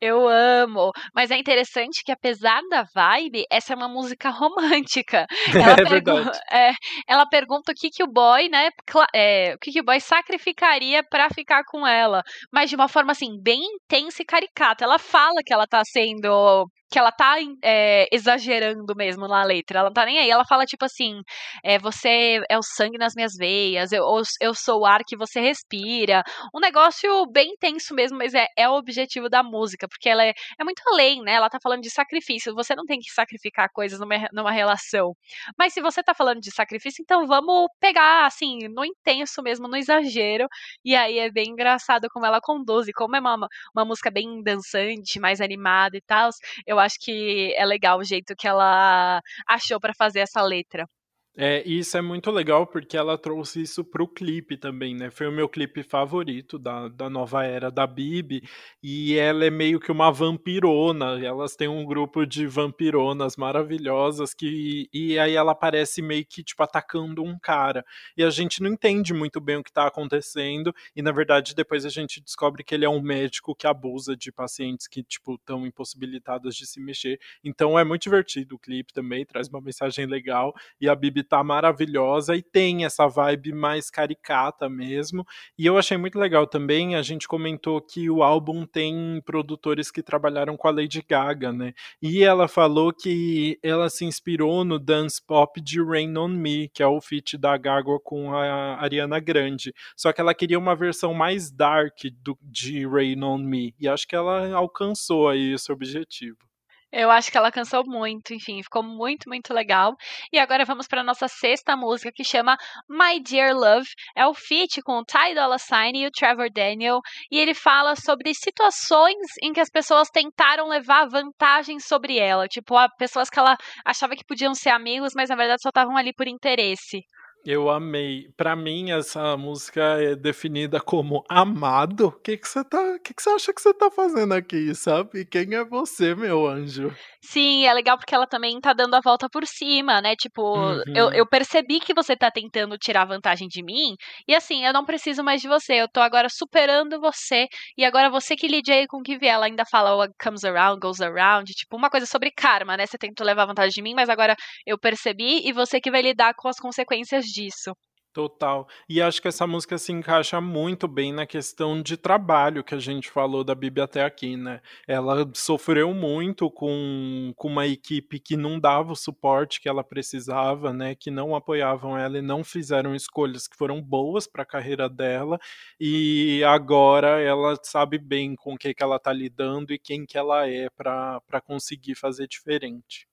Eu 0.00 0.26
amo, 0.28 0.90
mas 1.14 1.30
é 1.30 1.36
interessante 1.36 2.02
que 2.04 2.12
apesar 2.12 2.60
da 2.70 2.84
vibe, 2.94 3.44
essa 3.50 3.72
é 3.72 3.76
uma 3.76 3.88
música 3.88 4.30
romântica. 4.30 5.26
Ela, 5.58 5.74
É 5.74 5.80
pergu 5.82 6.10
é, 6.52 6.72
ela 7.08 7.26
pergunta 7.26 7.72
o 7.72 7.74
que 7.74 7.90
que 7.90 8.02
o 8.02 8.06
boy, 8.10 8.48
né, 8.48 8.70
eh, 9.14 9.54
o 9.54 9.58
que 9.58 9.70
que 9.72 9.80
o 9.80 9.84
boy 9.84 10.00
sacrificaria 10.00 11.02
pra 11.10 11.28
ficar 11.30 11.62
com 11.64 11.86
ela, 11.86 12.22
mas 12.52 12.70
de 12.70 12.76
uma 12.76 12.88
forma, 12.88 13.12
assim, 13.12 13.38
bem 13.42 13.60
intensa 13.76 14.22
e 14.22 14.24
caricata. 14.24 14.84
Ela 14.84 14.98
fala 14.98 15.42
que 15.44 15.52
ela 15.52 15.66
tá 15.66 15.82
sendo 15.84 16.66
que 16.92 16.98
ela 16.98 17.12
tá, 17.12 17.36
eh, 17.62 18.06
exagerando 18.10 18.96
mesmo 18.96 19.28
na 19.28 19.44
letra, 19.44 19.78
ela 19.78 19.88
não 19.90 19.94
tá 19.94 20.04
nem 20.04 20.18
aí. 20.18 20.28
Ela 20.28 20.44
fala 20.44 20.64
tipo 20.66 20.84
assim, 20.84 21.20
eh, 21.64 21.78
"Você 21.78 22.40
é 22.50 22.58
o 22.58 22.62
sangue 22.62 22.98
nas 22.98 23.12
minhas 23.14 23.32
veias, 23.38 23.92
eu 23.92 24.02
eu 24.40 24.52
sou 24.54 24.80
o 24.80 24.86
ar 24.86 25.00
que 25.06 25.16
você 25.16 25.40
respira", 25.40 26.22
um 26.54 26.58
negócio 26.58 27.08
bem 27.32 27.50
intenso 27.52 27.94
mesmo, 27.94 28.18
mas 28.18 28.34
é 28.34 28.46
é 28.56 28.68
o 28.68 28.72
objetivo 28.74 29.28
da 29.28 29.40
música, 29.42 29.69
porque 29.88 30.08
ela 30.08 30.24
é 30.24 30.32
é 30.58 30.64
muito 30.64 30.82
além, 30.88 31.22
né, 31.22 31.32
ela 31.34 31.48
tá 31.50 31.58
falando 31.62 31.82
de 31.82 31.90
sacrifício, 31.90 32.54
você 32.54 32.74
não 32.74 32.84
tem 32.84 32.98
que 33.00 33.10
sacrificar 33.10 33.68
coisas 33.72 33.98
numa 34.00 34.16
numa 34.32 34.50
relação. 34.52 35.14
Mas 35.58 35.72
se 35.72 35.80
você 35.80 36.02
tá 36.02 36.14
falando 36.14 36.40
de 36.40 36.50
sacrifício, 36.50 37.02
então 37.02 37.26
vamos 37.26 37.68
pegar, 37.80 38.26
assim, 38.26 38.68
no 38.68 38.84
intenso 38.84 39.42
mesmo, 39.42 39.68
no 39.68 39.76
exagero, 39.76 40.46
e 40.84 40.94
aí 40.96 41.18
é 41.18 41.30
bem 41.30 41.50
engraçado 41.50 42.08
como 42.10 42.26
ela 42.26 42.40
conduz 42.40 42.88
e 42.88 42.92
como 42.92 43.16
é 43.16 43.20
uma 43.20 43.36
uma 43.74 43.84
música 43.84 44.10
bem 44.10 44.42
dançante, 44.42 45.18
mais 45.20 45.40
animada 45.40 45.96
e 45.96 46.00
tals, 46.00 46.36
eu 46.66 46.78
acho 46.78 46.96
que 47.00 47.54
é 47.56 47.64
legal 47.64 47.98
o 47.98 48.04
jeito 48.04 48.34
que 48.36 48.46
ela 48.48 49.20
achou 49.48 49.80
pra 49.80 49.92
fazer 49.94 50.20
essa 50.20 50.42
letra. 50.42 50.86
É, 51.36 51.62
isso 51.66 51.96
é 51.96 52.02
muito 52.02 52.28
legal, 52.32 52.66
porque 52.66 52.96
ela 52.96 53.16
trouxe 53.16 53.62
isso 53.62 53.84
para 53.84 54.02
o 54.02 54.08
clipe 54.08 54.56
também, 54.56 54.96
né, 54.96 55.10
foi 55.10 55.28
o 55.28 55.32
meu 55.32 55.48
clipe 55.48 55.80
favorito 55.84 56.58
da 56.58 56.88
da 56.88 57.08
nova 57.08 57.44
era 57.44 57.70
da 57.70 57.86
Bibi, 57.86 58.42
e 58.82 59.14
ela 59.16 59.44
é 59.44 59.50
meio 59.50 59.78
que 59.78 59.92
uma 59.92 60.10
vampirona, 60.10 61.24
elas 61.24 61.54
têm 61.54 61.68
um 61.68 61.84
grupo 61.84 62.26
de 62.26 62.48
vampironas 62.48 63.36
maravilhosas 63.36 64.34
que 64.34 64.88
e 64.92 65.16
aí 65.20 65.34
ela 65.36 65.52
aparece 65.52 66.02
meio 66.02 66.26
que, 66.26 66.42
tipo, 66.42 66.60
atacando 66.64 67.22
um 67.22 67.38
cara, 67.38 67.84
e 68.16 68.24
a 68.24 68.30
gente 68.30 68.60
não 68.60 68.68
entende 68.72 69.14
muito 69.14 69.40
bem 69.40 69.56
o 69.56 69.62
que 69.62 69.72
tá 69.72 69.86
acontecendo, 69.86 70.74
e 70.96 71.00
na 71.00 71.12
verdade 71.12 71.54
depois 71.54 71.86
a 71.86 71.88
gente 71.90 72.20
descobre 72.20 72.64
que 72.64 72.74
ele 72.74 72.84
é 72.84 72.88
um 72.88 73.00
médico 73.00 73.54
que 73.54 73.68
abusa 73.68 74.16
de 74.16 74.32
pacientes 74.32 74.88
que, 74.88 75.00
tipo, 75.04 75.34
estão 75.36 75.64
impossibilitados 75.64 76.56
de 76.56 76.66
se 76.66 76.80
mexer. 76.80 77.20
Então 77.44 77.78
é 77.78 77.84
muito 77.84 78.02
divertido 78.02 78.56
o 78.56 78.58
clipe 78.58 78.92
também, 78.92 79.24
traz 79.24 79.48
uma 79.48 79.60
mensagem 79.60 80.06
legal, 80.06 80.52
e 80.80 80.88
a 80.88 80.94
Bibi 80.96 81.19
tá 81.22 81.42
maravilhosa 81.42 82.36
e 82.36 82.42
tem 82.42 82.84
essa 82.84 83.06
vibe 83.06 83.52
mais 83.52 83.90
caricata 83.90 84.68
mesmo. 84.68 85.26
E 85.58 85.66
eu 85.66 85.78
achei 85.78 85.96
muito 85.96 86.18
legal 86.18 86.46
também, 86.46 86.94
a 86.94 87.02
gente 87.02 87.28
comentou 87.28 87.80
que 87.80 88.10
o 88.10 88.22
álbum 88.22 88.66
tem 88.66 89.22
produtores 89.24 89.90
que 89.90 90.02
trabalharam 90.02 90.56
com 90.56 90.68
a 90.68 90.70
Lady 90.70 91.04
Gaga, 91.08 91.52
né, 91.52 91.72
e 92.02 92.22
ela 92.22 92.48
falou 92.48 92.92
que 92.92 93.58
ela 93.62 93.88
se 93.88 94.04
inspirou 94.04 94.64
no 94.64 94.78
dance 94.78 95.20
pop 95.24 95.60
de 95.60 95.82
Rain 95.82 96.16
on 96.16 96.28
Me, 96.28 96.68
que 96.68 96.82
é 96.82 96.86
o 96.86 97.00
feat 97.00 97.36
da 97.38 97.56
Gaga 97.56 97.98
com 98.04 98.34
a 98.34 98.80
Ariana 98.80 99.18
Grande, 99.20 99.72
só 99.96 100.12
que 100.12 100.20
ela 100.20 100.34
queria 100.34 100.58
uma 100.58 100.76
versão 100.76 101.14
mais 101.14 101.50
dark 101.50 101.98
do 102.22 102.38
de 102.42 102.86
Rain 102.86 103.22
on 103.22 103.38
Me, 103.38 103.74
e 103.78 103.88
acho 103.88 104.06
que 104.06 104.16
ela 104.16 104.52
alcançou 104.52 105.28
aí 105.28 105.52
esse 105.54 105.72
objetivo. 105.72 106.49
Eu 106.92 107.08
acho 107.08 107.30
que 107.30 107.38
ela 107.38 107.48
alcançou 107.48 107.84
muito, 107.86 108.34
enfim, 108.34 108.62
ficou 108.62 108.82
muito, 108.82 109.28
muito 109.28 109.54
legal. 109.54 109.94
E 110.32 110.38
agora 110.38 110.64
vamos 110.64 110.88
pra 110.88 111.04
nossa 111.04 111.28
sexta 111.28 111.76
música 111.76 112.10
que 112.12 112.24
chama 112.24 112.56
My 112.88 113.20
Dear 113.20 113.54
Love, 113.54 113.86
é 114.16 114.26
o 114.26 114.34
feat 114.34 114.82
com 114.82 114.98
o 114.98 115.04
Ty 115.04 115.34
Dolla 115.34 115.56
$ign 115.56 115.98
e 116.02 116.06
o 116.06 116.10
Trevor 116.10 116.50
Daniel, 116.52 117.00
e 117.30 117.38
ele 117.38 117.54
fala 117.54 117.94
sobre 117.94 118.34
situações 118.34 119.16
em 119.40 119.52
que 119.52 119.60
as 119.60 119.70
pessoas 119.70 120.08
tentaram 120.10 120.68
levar 120.68 121.08
vantagem 121.08 121.78
sobre 121.78 122.18
ela, 122.18 122.48
tipo, 122.48 122.74
pessoas 122.98 123.30
que 123.30 123.38
ela 123.38 123.56
achava 123.84 124.16
que 124.16 124.24
podiam 124.24 124.52
ser 124.54 124.70
amigos, 124.70 125.12
mas 125.14 125.28
na 125.28 125.36
verdade 125.36 125.62
só 125.62 125.68
estavam 125.68 125.96
ali 125.96 126.12
por 126.12 126.26
interesse. 126.26 127.04
Eu 127.44 127.70
amei. 127.70 128.30
Pra 128.36 128.54
mim 128.54 128.90
essa 128.90 129.36
música 129.36 129.80
é 130.02 130.14
definida 130.14 130.78
como 130.80 131.24
amado? 131.28 132.12
Que 132.22 132.36
que 132.36 132.46
você 132.46 132.62
tá 132.64 132.98
que 132.98 133.14
que 133.14 133.22
você 133.22 133.30
acha 133.30 133.52
que 133.54 133.62
você 133.62 133.72
tá 133.72 133.90
fazendo 133.90 134.34
aqui, 134.34 134.74
sabe? 134.74 135.24
Quem 135.24 135.54
é 135.54 135.64
você, 135.64 136.14
meu 136.14 136.46
anjo? 136.46 136.98
Sim, 137.22 137.66
é 137.66 137.72
legal 137.74 137.98
porque 137.98 138.14
ela 138.14 138.26
também 138.26 138.58
tá 138.60 138.72
dando 138.72 138.94
a 138.94 139.00
volta 139.00 139.28
por 139.28 139.46
cima, 139.46 140.00
né, 140.00 140.16
tipo, 140.16 140.82
eu 140.94 141.10
Uhum. 141.12 141.20
eu 141.20 141.26
percebi 141.28 141.78
que 141.78 141.92
você 141.92 142.16
tá 142.16 142.30
tentando 142.30 142.78
tirar 142.78 143.04
vantagem 143.04 143.46
de 143.46 143.62
mim, 143.62 143.94
e 144.26 144.34
assim, 144.34 144.64
eu 144.64 144.72
não 144.72 144.84
preciso 144.86 145.22
mais 145.22 145.40
de 145.42 145.46
você, 145.48 145.74
eu 145.82 145.88
tô 145.88 146.00
agora 146.00 146.28
superando 146.30 146.98
você, 146.98 147.46
e 147.76 147.84
agora 147.84 148.08
você 148.10 148.34
que 148.34 148.48
lide 148.48 148.72
aí 148.72 148.86
com 148.86 148.98
o 148.98 149.02
que 149.02 149.18
vier. 149.18 149.34
Ela 149.34 149.46
ainda 149.46 149.64
fala: 149.70 149.94
"What 149.96 150.14
comes 150.22 150.44
around 150.44 150.80
goes 150.80 151.00
around", 151.00 151.44
tipo 151.52 151.76
uma 151.76 151.90
coisa 151.90 152.06
sobre 152.06 152.30
karma, 152.30 152.76
né, 152.76 152.86
você 152.86 152.96
tentou 152.98 153.26
levar 153.26 153.44
vantagem 153.46 153.70
de 153.72 153.82
mim, 153.82 153.94
mas 153.94 154.08
agora 154.08 154.34
eu 154.66 154.78
percebi 154.78 155.46
e 155.46 155.52
você 155.52 155.78
que 155.80 155.90
vai 155.90 156.00
lidar 156.02 156.32
com 156.34 156.48
as 156.48 156.56
consequências 156.58 157.26
disso. 157.32 157.74
Total. 158.12 158.66
E 158.88 159.00
acho 159.00 159.22
que 159.22 159.28
essa 159.28 159.46
música 159.46 159.78
se 159.78 159.92
encaixa 159.92 160.40
muito 160.40 160.88
bem 160.88 161.12
na 161.12 161.24
questão 161.26 161.80
de 161.80 161.96
trabalho 161.96 162.64
que 162.64 162.74
a 162.74 162.78
gente 162.80 163.08
falou 163.08 163.44
da 163.44 163.54
Bibi 163.54 163.80
até 163.80 164.02
aqui, 164.02 164.36
né. 164.36 164.60
Ela 164.86 165.30
sofreu 165.32 165.94
muito 165.94 166.50
com 166.50 167.32
com 167.36 167.46
uma 167.48 167.68
equipe 167.68 168.18
que 168.18 168.36
não 168.36 168.58
dava 168.58 168.92
o 168.92 168.96
suporte 168.96 169.60
que 169.60 169.68
ela 169.68 169.84
precisava, 169.84 170.72
né, 170.72 170.96
que 170.96 171.08
não 171.08 171.36
apoiavam 171.36 171.96
ela 171.96 172.18
e 172.18 172.22
não 172.22 172.42
fizeram 172.42 172.96
escolhas 172.96 173.46
que 173.46 173.56
foram 173.56 173.80
boas 173.80 174.26
pra 174.26 174.44
carreira 174.44 174.88
dela, 174.88 175.38
e 175.78 176.42
agora 176.44 177.20
ela 177.20 177.56
sabe 177.62 177.96
bem 177.96 178.34
com 178.34 178.54
o 178.54 178.58
que 178.58 178.74
que 178.74 178.82
ela 178.82 178.98
tá 178.98 179.12
lidando 179.12 179.72
e 179.72 179.78
quem 179.78 180.04
que 180.04 180.18
ela 180.18 180.48
é 180.48 180.68
pra 180.70 181.20
conseguir 181.46 181.94
fazer 181.94 182.26
diferente. 182.26 183.06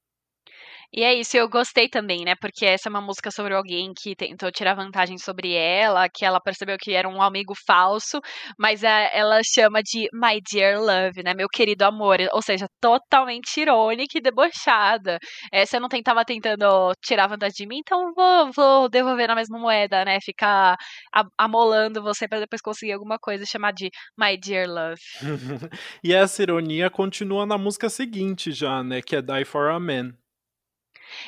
E 0.93 1.03
é 1.03 1.13
isso, 1.13 1.35
eu 1.35 1.49
gostei 1.49 1.89
também, 1.89 2.23
né, 2.23 2.33
porque 2.39 2.65
essa 2.65 2.87
é 2.87 2.89
uma 2.89 3.01
música 3.01 3.29
sobre 3.29 3.53
alguém 3.53 3.91
que 3.93 4.15
tentou 4.15 4.49
tirar 4.51 4.73
vantagem 4.73 5.17
sobre 5.17 5.53
ela, 5.53 6.07
que 6.07 6.23
ela 6.25 6.39
percebeu 6.39 6.77
que 6.79 6.93
era 6.93 7.09
um 7.09 7.21
amigo 7.21 7.53
falso, 7.65 8.21
mas, 8.57 8.83
eh, 8.83 9.09
ela 9.13 9.41
chama 9.43 9.81
de 9.83 10.07
My 10.13 10.39
Dear 10.49 10.79
Love, 10.79 11.23
né, 11.23 11.33
meu 11.33 11.49
querido 11.49 11.83
amor, 11.83 12.19
ou 12.31 12.41
seja, 12.41 12.67
totalmente 12.79 13.59
irônica 13.59 14.17
e 14.17 14.21
debochada. 14.21 15.19
Eh, 15.51 15.65
você 15.65 15.77
não 15.77 15.89
tentava 15.89 16.23
tentando 16.23 16.93
tirar 17.03 17.27
vantagem 17.27 17.53
de 17.57 17.67
mim, 17.67 17.79
então 17.79 18.13
vou 18.15 18.51
vou 18.55 18.89
devolver 18.89 19.27
na 19.27 19.35
mesma 19.35 19.59
moeda, 19.59 20.05
né, 20.05 20.19
ficar 20.21 20.77
a 21.13 21.23
amolando 21.37 22.01
você 22.01 22.27
pra 22.29 22.39
depois 22.39 22.61
conseguir 22.61 22.93
alguma 22.93 23.17
coisa 23.19 23.43
e 23.43 23.47
chamar 23.47 23.73
de 23.73 23.89
My 24.17 24.37
Dear 24.37 24.67
Love. 24.69 25.01
E 26.03 26.13
essa 26.13 26.41
ironia 26.43 26.89
continua 26.89 27.45
na 27.45 27.57
música 27.57 27.89
seguinte 27.89 28.51
já, 28.51 28.83
né, 28.83 29.01
que 29.01 29.15
é 29.15 29.21
Die 29.21 29.45
for 29.45 29.69
a 29.71 29.79
Man. 29.79 30.13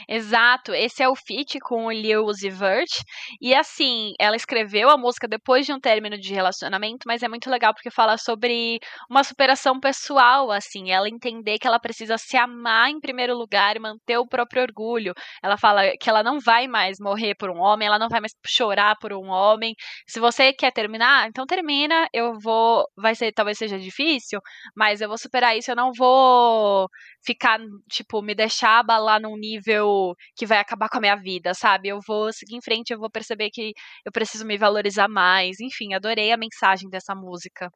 Exato, 0.07 0.73
esse 0.73 1.03
é 1.03 1.09
o 1.09 1.15
feat 1.15 1.59
com 1.59 1.85
o 1.85 1.91
Lil 1.91 2.25
Uzi 2.25 2.49
Vert, 2.49 2.89
e 3.41 3.53
assim, 3.55 4.13
ela 4.19 4.35
escreveu 4.35 4.89
a 4.89 4.97
música 4.97 5.27
depois 5.27 5.65
de 5.65 5.73
um 5.73 5.79
término 5.79 6.17
de 6.17 6.33
relacionamento, 6.33 6.99
mas 7.07 7.23
é 7.23 7.27
muito 7.27 7.49
legal 7.49 7.73
porque 7.73 7.91
fala 7.91 8.17
sobre 8.17 8.79
uma 9.09 9.23
superação 9.23 9.79
pessoal, 9.79 10.51
assim, 10.51 10.91
ela 10.91 11.09
entender 11.09 11.57
que 11.59 11.67
ela 11.67 11.79
precisa 11.79 12.17
se 12.17 12.37
amar 12.37 12.89
em 12.89 12.99
primeiro 12.99 13.35
lugar 13.35 13.75
e 13.75 13.79
manter 13.79 14.17
o 14.17 14.27
próprio 14.27 14.61
orgulho. 14.63 15.13
Ela 15.43 15.57
fala 15.57 15.81
que 15.99 16.09
ela 16.09 16.23
não 16.23 16.39
vai 16.39 16.67
mais 16.67 16.97
morrer 16.99 17.35
por 17.35 17.49
um 17.49 17.59
homem, 17.59 17.87
ela 17.87 17.99
não 17.99 18.09
vai 18.09 18.19
mais 18.19 18.33
chorar 18.45 18.95
por 18.99 19.13
um 19.13 19.27
homem. 19.29 19.73
Se 20.07 20.19
você 20.19 20.53
quer 20.53 20.71
terminar, 20.71 21.27
então 21.27 21.45
termina, 21.45 22.07
eu 22.13 22.33
vou 22.41 22.85
vai 22.97 23.15
ser 23.15 23.31
talvez 23.31 23.57
seja 23.57 23.77
difícil, 23.79 24.39
mas 24.75 25.01
eu 25.01 25.07
vou 25.07 25.17
superar 25.17 25.57
isso, 25.57 25.71
eu 25.71 25.75
não 25.75 25.91
vou 25.97 26.87
ficar, 27.23 27.59
tipo, 27.89 28.21
me 28.21 28.33
deixar 28.35 28.79
abalar 28.79 29.21
num 29.21 29.37
nível 29.37 29.68
que 30.35 30.45
vai 30.45 30.57
acabar 30.59 30.89
com 30.89 30.97
a 30.97 31.01
minha 31.01 31.15
vida, 31.15 31.53
sabe. 31.53 31.89
Eu 31.89 31.99
vou 32.07 32.31
seguir 32.33 32.55
em 32.55 32.61
frente, 32.61 32.91
eu 32.91 32.99
vou 32.99 33.09
perceber 33.09 33.49
que 33.51 33.73
eu 34.05 34.11
preciso 34.11 34.45
me 34.45 34.57
valorizar 34.57 35.07
mais, 35.07 35.59
enfim, 35.59 35.93
adorei 35.93 36.31
a 36.31 36.37
mensagem 36.37 36.89
dessa 36.89 37.13
música. 37.15 37.69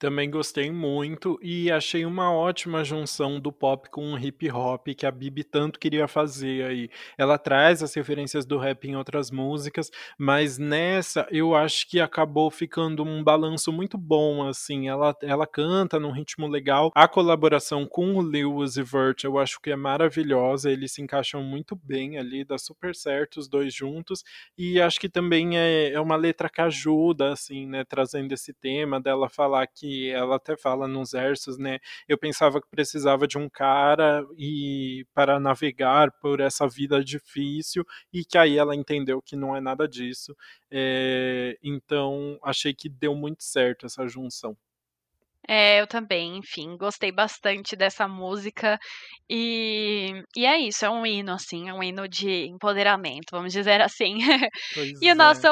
Também 0.00 0.30
gostei 0.30 0.70
muito 0.70 1.40
e 1.42 1.72
achei 1.72 2.06
uma 2.06 2.32
ótima 2.32 2.84
junção 2.84 3.40
do 3.40 3.50
pop 3.50 3.90
com 3.90 4.12
o 4.12 4.18
hip 4.18 4.48
hop 4.48 4.86
que 4.96 5.04
a 5.04 5.10
Bibi 5.10 5.42
tanto 5.42 5.76
queria 5.80 6.06
fazer 6.06 6.64
aí. 6.66 6.88
Ela 7.18 7.36
traz 7.36 7.82
as 7.82 7.92
referências 7.94 8.46
do 8.46 8.58
rap 8.58 8.84
em 8.86 8.94
outras 8.94 9.28
músicas, 9.32 9.90
mas 10.16 10.56
nessa 10.56 11.26
eu 11.32 11.52
acho 11.52 11.88
que 11.90 11.98
acabou 12.00 12.48
ficando 12.48 13.02
um 13.02 13.24
balanço 13.24 13.72
muito 13.72 13.98
bom, 13.98 14.46
assim, 14.46 14.88
ela 14.88 15.16
ela 15.20 15.46
canta 15.48 15.98
num 15.98 16.12
ritmo 16.12 16.46
legal, 16.46 16.92
a 16.94 17.08
colaboração 17.08 17.84
com 17.84 18.14
o 18.14 18.22
Lil 18.22 18.54
Uzi 18.54 18.82
Vert 18.84 19.24
eu 19.24 19.36
acho 19.36 19.60
que 19.60 19.70
é 19.70 19.76
maravilhosa, 19.76 20.70
eles 20.70 20.92
se 20.92 21.02
encaixam 21.02 21.42
muito 21.42 21.74
bem 21.74 22.18
ali, 22.18 22.44
dá 22.44 22.56
super 22.56 22.94
certo 22.94 23.38
os 23.40 23.48
2 23.48 23.74
juntos, 23.74 24.22
e 24.56 24.80
acho 24.80 25.00
que 25.00 25.08
também 25.08 25.58
é 25.58 25.90
é 25.92 26.00
uma 26.00 26.16
letra 26.16 26.48
que 26.48 26.60
ajuda, 26.60 27.32
assim, 27.32 27.66
né, 27.66 27.82
trazendo 27.84 28.32
esse 28.32 28.52
tema 28.54 29.00
dela 29.00 29.28
falar 29.28 29.66
que 29.66 29.87
ela 30.10 30.36
até 30.36 30.56
fala 30.56 30.86
nos 30.88 31.12
versos, 31.12 31.58
né, 31.58 31.78
eu 32.08 32.18
pensava 32.18 32.60
que 32.60 32.68
precisava 32.70 33.26
de 33.26 33.38
um 33.38 33.48
cara 33.48 34.24
e 34.36 35.06
para 35.14 35.38
navegar 35.40 36.10
por 36.20 36.40
essa 36.40 36.66
vida 36.68 37.02
difícil, 37.04 37.84
e 38.12 38.24
que 38.24 38.38
aí 38.38 38.56
ela 38.58 38.74
entendeu 38.76 39.20
que 39.22 39.36
não 39.36 39.54
é 39.56 39.60
nada 39.60 39.86
disso, 39.88 40.34
eh, 40.70 41.56
então 41.62 42.38
achei 42.42 42.74
que 42.74 42.88
deu 42.88 43.14
muito 43.14 43.42
certo 43.44 43.86
essa 43.86 44.06
junção. 44.08 44.56
É, 45.48 45.80
eu 45.80 45.86
também, 45.86 46.36
enfim, 46.36 46.76
gostei 46.76 47.10
bastante 47.10 47.74
dessa 47.74 48.06
música. 48.06 48.78
E, 49.30 50.22
e 50.36 50.46
é 50.46 50.58
isso, 50.58 50.84
é 50.84 50.90
um 50.90 51.04
hino, 51.06 51.32
assim, 51.32 51.68
é 51.68 51.74
um 51.74 51.82
hino 51.82 52.08
de 52.08 52.46
empoderamento, 52.46 53.26
vamos 53.32 53.52
dizer 53.52 53.80
assim. 53.80 54.16
Pois 54.74 54.90
E 55.00 55.08
o 55.08 55.12
é. 55.12 55.14
nosso. 55.14 55.46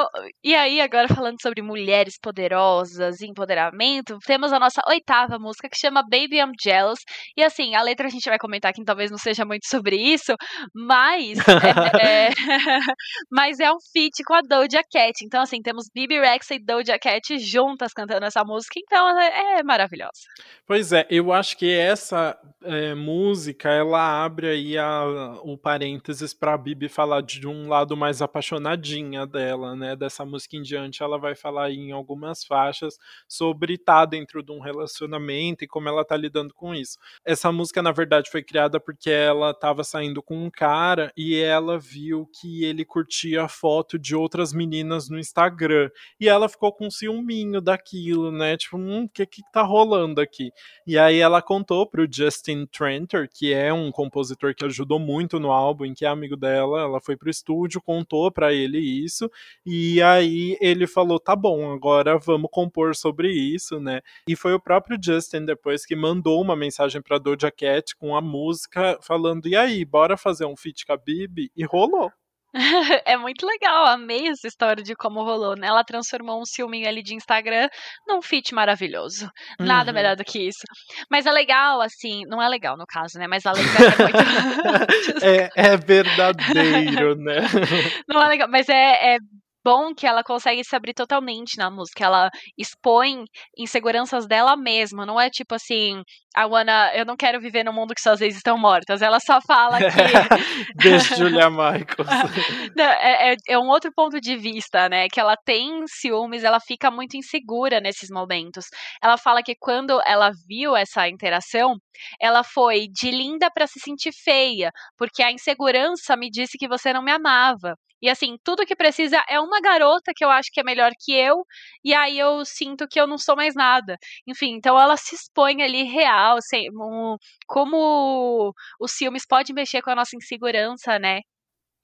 E 0.44 0.54
aí, 0.54 0.80
agora 0.80 1.08
falando 1.08 1.40
sobre 1.40 1.62
mulheres 1.62 2.14
poderosas 2.20 3.20
e 3.20 3.26
empoderamento, 3.26 4.18
temos 4.26 4.52
a 4.52 4.58
nossa 4.58 4.80
oitava 4.88 5.38
música 5.38 5.68
que 5.68 5.78
chama 5.78 6.02
Baby 6.02 6.38
I'm 6.38 6.52
Jealous. 6.62 7.00
E 7.36 7.42
assim, 7.42 7.74
a 7.74 7.82
letra 7.82 8.06
a 8.06 8.10
gente 8.10 8.28
vai 8.28 8.38
comentar 8.38 8.70
aqui, 8.70 8.84
talvez 8.84 9.10
não 9.10 9.18
seja 9.18 9.44
muito 9.44 9.66
sobre 9.66 9.96
isso, 9.96 10.34
mas 10.74 11.38
é, 12.02 12.28
é- 12.28 12.30
mas 13.30 13.60
é 13.60 13.70
um 13.70 13.78
feat 13.92 14.22
com 14.24 14.34
a 14.34 14.40
Doja 14.42 14.82
Cat. 14.90 15.14
Então, 15.24 15.42
assim, 15.42 15.60
temos 15.62 15.86
Bibi 15.94 16.18
Rexa 16.18 16.54
e 16.54 16.58
Doja 16.58 16.98
Cat 16.98 17.38
juntas 17.38 17.92
cantando 17.92 18.26
essa 18.26 18.42
música, 18.44 18.78
então 18.78 19.08
ela 19.08 19.24
é 19.24 19.62
maravilhosa. 19.86 20.20
Pois 20.66 20.92
é, 20.92 21.06
eu 21.08 21.32
acho 21.32 21.56
que 21.56 21.70
essa 21.70 22.36
é, 22.62 22.94
música 22.94 23.70
ela 23.70 24.24
abre 24.24 24.48
aí 24.48 24.76
a- 24.78 25.38
o 25.42 25.56
parênteses 25.56 26.34
para 26.34 26.54
a 26.54 26.58
Bibi 26.58 26.88
falar 26.88 27.22
de 27.22 27.46
um 27.46 27.68
lado 27.68 27.96
mais 27.96 28.20
apaixonadinha 28.20 29.24
dela, 29.26 29.76
né? 29.76 29.94
Dessa 29.94 30.24
música 30.24 30.56
em 30.56 30.62
diante, 30.62 31.02
ela 31.02 31.18
vai 31.18 31.34
falar 31.34 31.70
em 31.70 31.92
algumas 31.92 32.44
faixas 32.44 32.98
sobre 33.28 33.74
estar 33.74 34.04
dentro 34.06 34.42
de 34.42 34.50
um 34.50 34.58
relacionamento 34.60 35.64
e 35.64 35.68
como 35.68 35.88
ela 35.88 36.04
tá 36.04 36.16
lidando 36.16 36.52
com 36.52 36.74
isso. 36.74 36.98
Essa 37.24 37.52
música, 37.52 37.80
na 37.82 37.92
verdade, 37.92 38.30
foi 38.30 38.42
criada 38.42 38.80
porque 38.80 39.10
ela 39.10 39.50
estava 39.50 39.84
saindo 39.84 40.22
com 40.22 40.36
um 40.44 40.50
cara 40.50 41.12
e 41.16 41.36
ela 41.36 41.78
viu 41.78 42.28
que 42.40 42.64
ele 42.64 42.84
curtia 42.84 43.46
foto 43.48 43.98
de 43.98 44.16
outras 44.16 44.52
meninas 44.52 45.08
no 45.08 45.18
Instagram. 45.18 45.90
E 46.18 46.28
ela 46.28 46.48
ficou 46.48 46.72
com 46.72 46.90
ciúminho 46.90 47.60
daquilo, 47.60 48.32
né? 48.32 48.56
Tipo, 48.56 48.76
hum, 48.76 49.04
o 49.04 49.08
que 49.08 49.24
que 49.26 49.42
tá 49.52 49.62
rolando 49.62 49.75
aqui? 50.20 50.52
E 50.86 50.98
aí 50.98 51.18
ela 51.18 51.42
contou 51.42 51.86
pro 51.86 52.06
Justin 52.10 52.66
Tranter, 52.66 53.28
que 53.32 53.52
é 53.52 53.72
um 53.72 53.90
compositor 53.90 54.54
que 54.54 54.64
ajudou 54.64 54.98
muito 54.98 55.38
no 55.40 55.50
álbum, 55.50 55.92
que 55.94 56.04
é 56.04 56.08
amigo 56.08 56.36
dela, 56.36 56.80
ela 56.82 57.00
foi 57.00 57.16
pro 57.16 57.30
estúdio, 57.30 57.80
contou 57.80 58.30
pra 58.30 58.52
ele 58.52 58.78
isso, 58.78 59.30
e 59.64 60.00
aí 60.02 60.56
ele 60.60 60.86
falou: 60.86 61.18
"Tá 61.18 61.34
bom, 61.36 61.72
agora 61.72 62.18
vamos 62.18 62.50
compor 62.50 62.94
sobre 62.94 63.30
isso", 63.30 63.80
né? 63.80 64.00
E 64.28 64.36
foi 64.36 64.54
o 64.54 64.60
próprio 64.60 64.98
Justin 65.02 65.44
depois 65.44 65.84
que 65.84 65.96
mandou 65.96 66.40
uma 66.40 66.56
mensagem 66.56 67.02
pra 67.02 67.18
Doja 67.18 67.50
Cat 67.50 67.96
com 67.96 68.16
a 68.16 68.20
música 68.20 68.98
falando: 69.02 69.46
"E 69.48 69.56
aí, 69.56 69.84
bora 69.84 70.16
fazer 70.16 70.46
um 70.46 70.56
feat 70.56 70.86
com 70.86 70.92
a 70.92 70.96
Bibi?" 70.96 71.50
E 71.56 71.64
rolou. 71.64 72.10
É 73.04 73.16
muito 73.16 73.46
legal, 73.46 73.86
amei 73.86 74.28
essa 74.28 74.46
história 74.48 74.82
de 74.82 74.94
como 74.94 75.22
rolou, 75.22 75.54
né? 75.56 75.66
Ela 75.68 75.84
transformou 75.84 76.40
um 76.40 76.44
ciúminho 76.44 76.88
ali 76.88 77.02
de 77.02 77.14
Instagram 77.14 77.68
num 78.06 78.22
feat 78.22 78.54
maravilhoso. 78.54 79.30
Nada 79.60 79.90
Uhum. 79.90 79.94
melhor 79.94 80.16
do 80.16 80.24
que 80.24 80.48
isso. 80.48 80.62
Mas 81.10 81.26
é 81.26 81.30
legal, 81.32 81.80
assim, 81.82 82.22
não 82.26 82.40
é 82.42 82.48
legal 82.48 82.76
no 82.76 82.86
caso, 82.86 83.18
né? 83.18 83.26
Mas 83.26 83.44
a 83.46 83.52
é 83.52 83.54
muito. 83.54 85.22
é, 85.24 85.50
é 85.72 85.76
verdadeiro, 85.76 87.14
né? 87.16 87.36
Não 88.08 88.22
é 88.22 88.28
legal, 88.28 88.48
mas 88.48 88.68
é, 88.68 89.14
é 89.14 89.18
bom 89.66 89.92
que 89.92 90.06
ela 90.06 90.22
consegue 90.22 90.62
se 90.62 90.76
abrir 90.76 90.94
totalmente 90.94 91.58
na 91.58 91.68
música. 91.68 92.04
Ela 92.04 92.30
expõe 92.56 93.24
inseguranças 93.58 94.24
dela 94.28 94.56
mesma. 94.56 95.04
Não 95.04 95.20
é 95.20 95.28
tipo 95.28 95.56
assim, 95.56 96.02
I 96.38 96.44
wanna, 96.44 96.92
eu 96.94 97.04
não 97.04 97.16
quero 97.16 97.40
viver 97.40 97.64
num 97.64 97.72
mundo 97.72 97.92
que 97.92 98.00
suas 98.00 98.20
leis 98.20 98.36
estão 98.36 98.56
mortas. 98.56 99.02
Ela 99.02 99.18
só 99.18 99.40
fala 99.40 99.78
que. 99.78 99.84
Beijo, 100.80 101.16
Julia 101.16 101.50
Michaels. 101.50 102.06
Não, 102.76 102.84
é, 102.84 103.32
é- 103.32 103.36
é 103.48 103.58
um 103.58 103.66
outro 103.68 103.90
ponto 103.92 104.20
de 104.20 104.36
vista, 104.36 104.88
né? 104.88 105.08
Que 105.08 105.18
ela 105.18 105.34
tem 105.44 105.82
ciúmes, 105.88 106.44
ela 106.44 106.60
fica 106.60 106.88
muito 106.90 107.16
insegura 107.16 107.80
nesses 107.80 108.08
momentos. 108.10 108.66
Ela 109.02 109.18
fala 109.18 109.42
que 109.42 109.54
quando 109.58 110.00
ela 110.06 110.30
viu 110.46 110.76
essa 110.76 111.08
interação, 111.08 111.76
ela 112.20 112.44
foi 112.44 112.86
de 112.92 113.10
linda 113.10 113.50
pra 113.50 113.66
se 113.66 113.80
sentir 113.80 114.12
feia, 114.12 114.70
porque 114.96 115.22
a 115.22 115.32
insegurança 115.32 116.16
me 116.16 116.30
disse 116.30 116.56
que 116.58 116.68
você 116.68 116.92
não 116.92 117.02
me 117.02 117.10
amava. 117.10 117.74
E 118.02 118.08
assim, 118.10 118.36
tudo 118.44 118.66
que 118.66 118.76
precisa 118.76 119.22
é 119.28 119.40
uma 119.40 119.60
garota 119.60 120.12
que 120.14 120.24
eu 120.24 120.30
acho 120.30 120.50
que 120.52 120.60
é 120.60 120.64
melhor 120.64 120.92
que 120.98 121.12
eu, 121.12 121.44
e 121.84 121.94
aí 121.94 122.18
eu 122.18 122.44
sinto 122.44 122.86
que 122.88 123.00
eu 123.00 123.06
não 123.06 123.18
sou 123.18 123.36
mais 123.36 123.54
nada. 123.54 123.96
Enfim, 124.26 124.54
então 124.56 124.78
ela 124.78 124.96
se 124.96 125.14
expõe 125.14 125.62
ali 125.62 125.82
real, 125.84 126.36
assim, 126.38 126.68
um- 126.72 127.16
como 127.46 128.52
o 128.80 128.88
ciúmes 128.88 129.26
pode 129.26 129.52
mexer 129.52 129.82
com 129.82 129.90
a 129.90 129.94
nossa 129.96 130.16
insegurança, 130.16 130.98
né? 130.98 131.20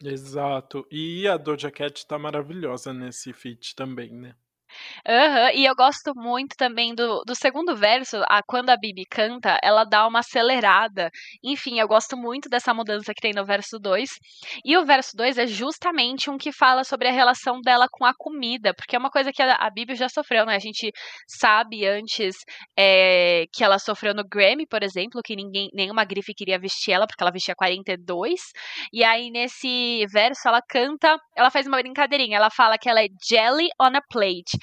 Exato. 0.04 0.86
E 0.90 1.26
a 1.26 1.36
Doja 1.38 1.70
Cat 1.70 2.06
tá 2.06 2.18
maravilhosa 2.18 2.92
nesse 2.92 3.32
feat 3.32 3.74
também, 3.74 4.12
né? 4.12 4.36
Aham, 5.06 5.50
e 5.54 5.64
eu 5.64 5.74
gosto 5.74 6.12
muito 6.14 6.56
também 6.56 6.94
do, 6.94 7.22
do 7.26 7.34
segundo 7.34 7.76
verso, 7.76 8.22
a, 8.28 8.42
quando 8.42 8.70
a 8.70 8.76
Bibi 8.76 9.04
canta, 9.10 9.58
ela 9.62 9.84
dá 9.84 10.06
uma 10.06 10.20
acelerada. 10.20 11.10
Enfim, 11.42 11.80
eu 11.80 11.88
gosto 11.88 12.16
muito 12.16 12.48
dessa 12.48 12.72
mudança 12.72 13.12
que 13.14 13.20
tem 13.20 13.32
no 13.32 13.44
verso 13.44 13.78
2. 13.78 14.10
E 14.64 14.76
o 14.76 14.84
verso 14.84 15.16
2 15.16 15.38
é 15.38 15.46
justamente 15.46 16.30
um 16.30 16.38
que 16.38 16.52
fala 16.52 16.84
sobre 16.84 17.08
a 17.08 17.12
relação 17.12 17.60
dela 17.60 17.86
com 17.90 18.04
a 18.04 18.14
comida, 18.14 18.72
porque 18.74 18.96
é 18.96 18.98
uma 18.98 19.10
coisa 19.10 19.32
que 19.32 19.42
a, 19.42 19.54
a 19.56 19.70
Bibi 19.70 19.94
já 19.94 20.08
sofreu, 20.08 20.46
né? 20.46 20.54
A 20.54 20.60
gente 20.60 20.92
sabe 21.26 21.86
antes 21.86 22.36
é, 22.78 23.44
que 23.52 23.64
ela 23.64 23.78
sofreu 23.78 24.14
no 24.14 24.24
Grammy, 24.24 24.66
por 24.66 24.82
exemplo, 24.82 25.20
que 25.24 25.34
ninguém, 25.36 25.68
nenhuma 25.74 26.04
grife 26.04 26.32
queria 26.34 26.58
vestir 26.58 26.92
ela, 26.92 27.06
porque 27.06 27.22
ela 27.22 27.32
vestia 27.32 27.54
42. 27.54 28.40
E 28.92 29.04
aí, 29.04 29.30
nesse 29.30 30.06
verso, 30.12 30.48
ela 30.48 30.62
canta, 30.62 31.18
ela 31.36 31.50
faz 31.50 31.66
uma 31.66 31.78
brincadeirinha, 31.78 32.36
ela 32.36 32.50
fala 32.50 32.78
que 32.78 32.88
ela 32.88 33.02
é 33.02 33.08
jelly 33.28 33.68
on 33.80 33.96
a 33.96 34.02
plate. 34.10 34.56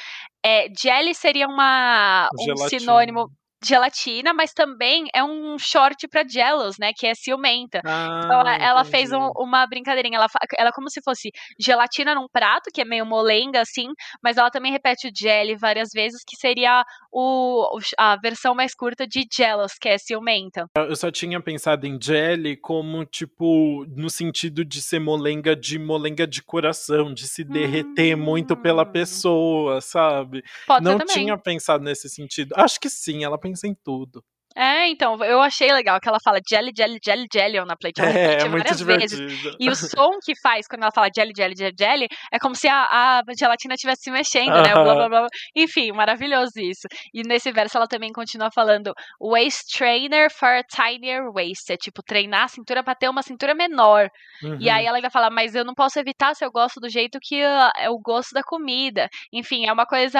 É, 0.43 0.67
jelly 0.73 1.13
seria 1.13 1.47
uma, 1.47 2.29
um 2.39 2.43
Gelatina. 2.43 2.79
sinônimo 2.79 3.31
gelatina, 3.63 4.34
mas 4.34 4.54
também 4.54 5.06
é 5.13 5.24
um 5.24 5.58
short 5.60 6.08
pra 6.08 6.24
jealous, 6.28 6.78
né, 6.80 6.91
que 6.95 7.06
é 7.06 7.13
ciumenta. 7.15 7.80
Então, 7.80 8.39
Ah, 8.39 8.41
ela- 8.41 8.56
ela 8.69 8.84
fez 8.86 9.12
um- 9.12 9.32
uma 9.36 9.65
brincadeirinha. 9.67 10.17
Ela, 10.17 10.28
ela 10.58 10.69
é 10.69 10.74
como 10.74 10.89
se 10.89 11.02
fosse 11.04 11.30
gelatina 11.60 12.15
num 12.15 12.28
prato, 12.32 12.69
que 12.74 12.82
é 12.82 12.86
meio 12.86 13.06
molenga, 13.06 13.62
assim, 13.62 13.88
mas 14.24 14.38
ela 14.38 14.50
também 14.50 14.72
repete 14.72 15.08
o 15.08 15.12
jelly 15.13 15.56
várias 15.56 15.89
vezes, 15.93 16.22
que 16.26 16.36
seria 16.38 16.84
o, 17.12 17.78
a 17.98 18.15
versão 18.17 18.54
mais 18.56 18.74
curta 18.74 19.06
de 19.08 19.26
jealous, 19.32 19.74
que 19.80 19.89
é 19.89 19.98
ciumenta. 19.98 20.65
Eu 20.78 20.95
só 20.95 21.12
tinha 21.12 21.39
pensado 21.41 21.86
em 21.86 21.98
jelly 22.02 22.56
como, 22.58 23.06
tipo, 23.06 23.86
no 23.95 24.10
sentido 24.10 24.63
de 24.63 24.82
ser 24.82 25.00
molenga 25.00 25.56
de 25.56 25.78
molenga 25.80 26.26
de 26.28 26.41
coração, 26.43 27.13
de 27.13 27.28
se 27.28 27.43
derreter 27.43 28.15
muito 28.15 28.56
pela 28.56 28.84
Hum. 28.84 28.91
pessoa, 28.91 29.82
sabe? 29.82 30.43
Pode 30.67 30.84
Não 30.86 30.98
tinha 31.00 31.38
pensado 31.38 31.84
nesse 31.84 32.10
sentido. 32.10 32.54
Acho 32.56 32.80
que 32.80 32.89
sim, 32.89 33.24
ela 33.24 33.38
pensa 33.49 33.67
em 33.67 33.75
tudo. 33.75 34.23
É, 34.55 34.88
então, 34.89 35.23
eu 35.23 35.39
achei 35.41 35.71
legal 35.71 35.99
que 36.01 36.09
ela 36.09 36.17
fala 36.23 36.39
jelly, 36.47 36.71
jelly, 36.75 36.99
jelly, 37.03 37.27
jelly 37.31 37.59
on 37.59 37.67
a 37.69 37.75
plate. 37.77 38.01
Ela 38.01 38.09
É, 38.12 38.33
é 38.41 38.49
muito 38.49 38.63
várias 38.63 38.81
vezes. 38.81 39.17
divertido. 39.19 39.55
E 39.59 39.69
o 39.69 39.75
som 39.75 40.09
que 40.23 40.33
faz 40.41 40.67
quando 40.67 40.81
ela 40.83 40.91
fala 40.93 41.07
jelly, 41.15 41.31
jelly, 41.35 41.55
jelly, 41.55 41.75
jelly, 41.79 42.07
é 42.31 42.39
como 42.39 42.55
se 42.55 42.67
a, 42.67 43.19
a 43.19 43.21
gelatina 43.38 43.75
estivesse 43.75 44.03
se 44.03 44.12
mexendo, 44.12 44.53
né? 44.62 44.73
Blá, 44.73 44.95
blá, 44.95 45.07
blá. 45.09 45.27
Enfim, 45.55 45.91
maravilhoso 45.91 46.53
isso. 46.59 46.88
E 47.13 47.21
nesse 47.23 47.51
verso 47.51 47.77
ela 47.77 47.88
também 47.88 48.12
continua 48.12 48.49
falando 48.53 48.91
waist 49.21 49.71
trainer 49.77 50.29
for 50.31 50.49
a 50.49 50.63
tinier 50.63 51.31
waist. 51.31 51.69
É 51.69 51.77
tipo, 51.77 52.01
treinar 52.03 52.45
a 52.45 52.47
cintura 52.47 52.83
pra 52.83 52.95
ter 52.95 53.07
uma 53.07 53.21
cintura 53.21 53.53
menor. 53.53 54.09
E 54.41 54.45
Uhum. 54.45 54.73
aí 54.73 54.85
ela 54.85 54.97
ainda 54.97 55.09
fala, 55.09 55.29
mas 55.29 55.53
eu 55.53 55.63
não 55.65 55.73
posso 55.73 55.99
evitar 55.99 56.33
se 56.33 56.43
eu 56.43 56.51
gosto 56.51 56.79
do 56.79 56.89
jeito 56.89 57.19
que 57.21 57.39
é 57.41 57.89
o 57.89 57.99
gosto 57.99 58.31
da 58.33 58.41
comida. 58.41 59.07
Enfim, 59.31 59.67
é 59.67 59.71
uma 59.73 59.85
coisa 59.85 60.19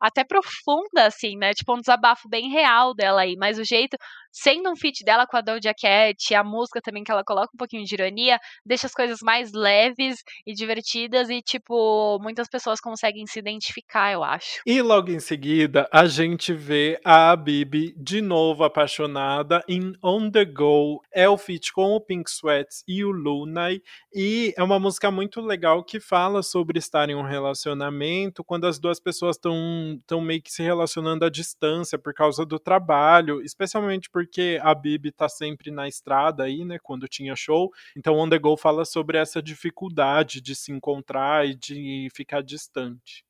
até 0.00 0.24
profunda, 0.24 1.06
assim, 1.06 1.36
né? 1.36 1.52
Tipo, 1.52 1.74
um 1.74 1.80
desabafo 1.80 2.28
bem 2.28 2.50
real 2.50 2.94
dela 2.94 3.23
aí. 3.24 3.36
Mas 3.36 3.58
o 3.58 3.64
jeito, 3.64 3.96
sendo 4.34 4.68
um 4.68 4.76
feat 4.76 5.04
dela 5.04 5.26
com 5.26 5.36
a 5.36 5.40
Doja 5.40 5.72
Cat, 5.72 6.34
a 6.34 6.42
música 6.42 6.80
também 6.82 7.04
que 7.04 7.12
ela 7.12 7.22
coloca 7.22 7.50
um 7.54 7.56
pouquinho 7.56 7.84
de 7.84 7.94
ironia, 7.94 8.38
deixa 8.66 8.88
as 8.88 8.92
coisas 8.92 9.20
mais 9.22 9.52
leves 9.52 10.22
e 10.44 10.52
divertidas 10.52 11.30
e, 11.30 11.40
tipo, 11.40 12.18
muitas 12.20 12.48
pessoas 12.48 12.80
conseguem 12.80 13.26
se 13.26 13.38
identificar, 13.38 14.12
eu 14.12 14.24
acho. 14.24 14.60
E 14.66 14.82
logo 14.82 15.10
em 15.10 15.20
seguida, 15.20 15.88
a 15.92 16.06
gente 16.06 16.52
vê 16.52 17.00
a 17.04 17.34
Bibi 17.36 17.94
de 17.96 18.20
novo 18.20 18.64
apaixonada 18.64 19.62
em 19.68 19.94
On 20.02 20.28
The 20.28 20.44
Go. 20.44 21.00
É 21.12 21.28
o 21.28 21.38
feat 21.38 21.72
com 21.72 21.92
o 21.92 22.00
Pink 22.00 22.28
Sweats 22.28 22.82
e 22.88 23.04
o 23.04 23.12
Lunay. 23.12 23.80
E 24.12 24.52
é 24.56 24.62
uma 24.62 24.80
música 24.80 25.10
muito 25.12 25.40
legal 25.40 25.84
que 25.84 26.00
fala 26.00 26.42
sobre 26.42 26.78
estar 26.78 27.08
em 27.08 27.14
um 27.14 27.22
relacionamento 27.22 28.42
quando 28.42 28.66
as 28.66 28.80
duas 28.80 28.98
pessoas 28.98 29.36
estão 29.36 30.20
meio 30.20 30.42
que 30.42 30.52
se 30.52 30.62
relacionando 30.62 31.24
à 31.24 31.30
distância 31.30 31.96
por 31.98 32.12
causa 32.12 32.44
do 32.44 32.58
trabalho, 32.58 33.40
especialmente 33.40 34.10
porque 34.26 34.58
a 34.62 34.74
Bibi 34.74 35.12
tá 35.12 35.28
sempre 35.28 35.70
na 35.70 35.86
estrada 35.86 36.44
aí, 36.44 36.64
né, 36.64 36.78
quando 36.82 37.08
tinha 37.08 37.36
show. 37.36 37.70
Então 37.96 38.16
On 38.16 38.28
The 38.28 38.38
Go 38.38 38.56
fala 38.56 38.84
sobre 38.84 39.18
essa 39.18 39.42
dificuldade 39.42 40.40
de 40.40 40.54
se 40.54 40.72
encontrar 40.72 41.46
e 41.46 41.54
de 41.54 42.08
ficar 42.14 42.42
distante. 42.42 43.24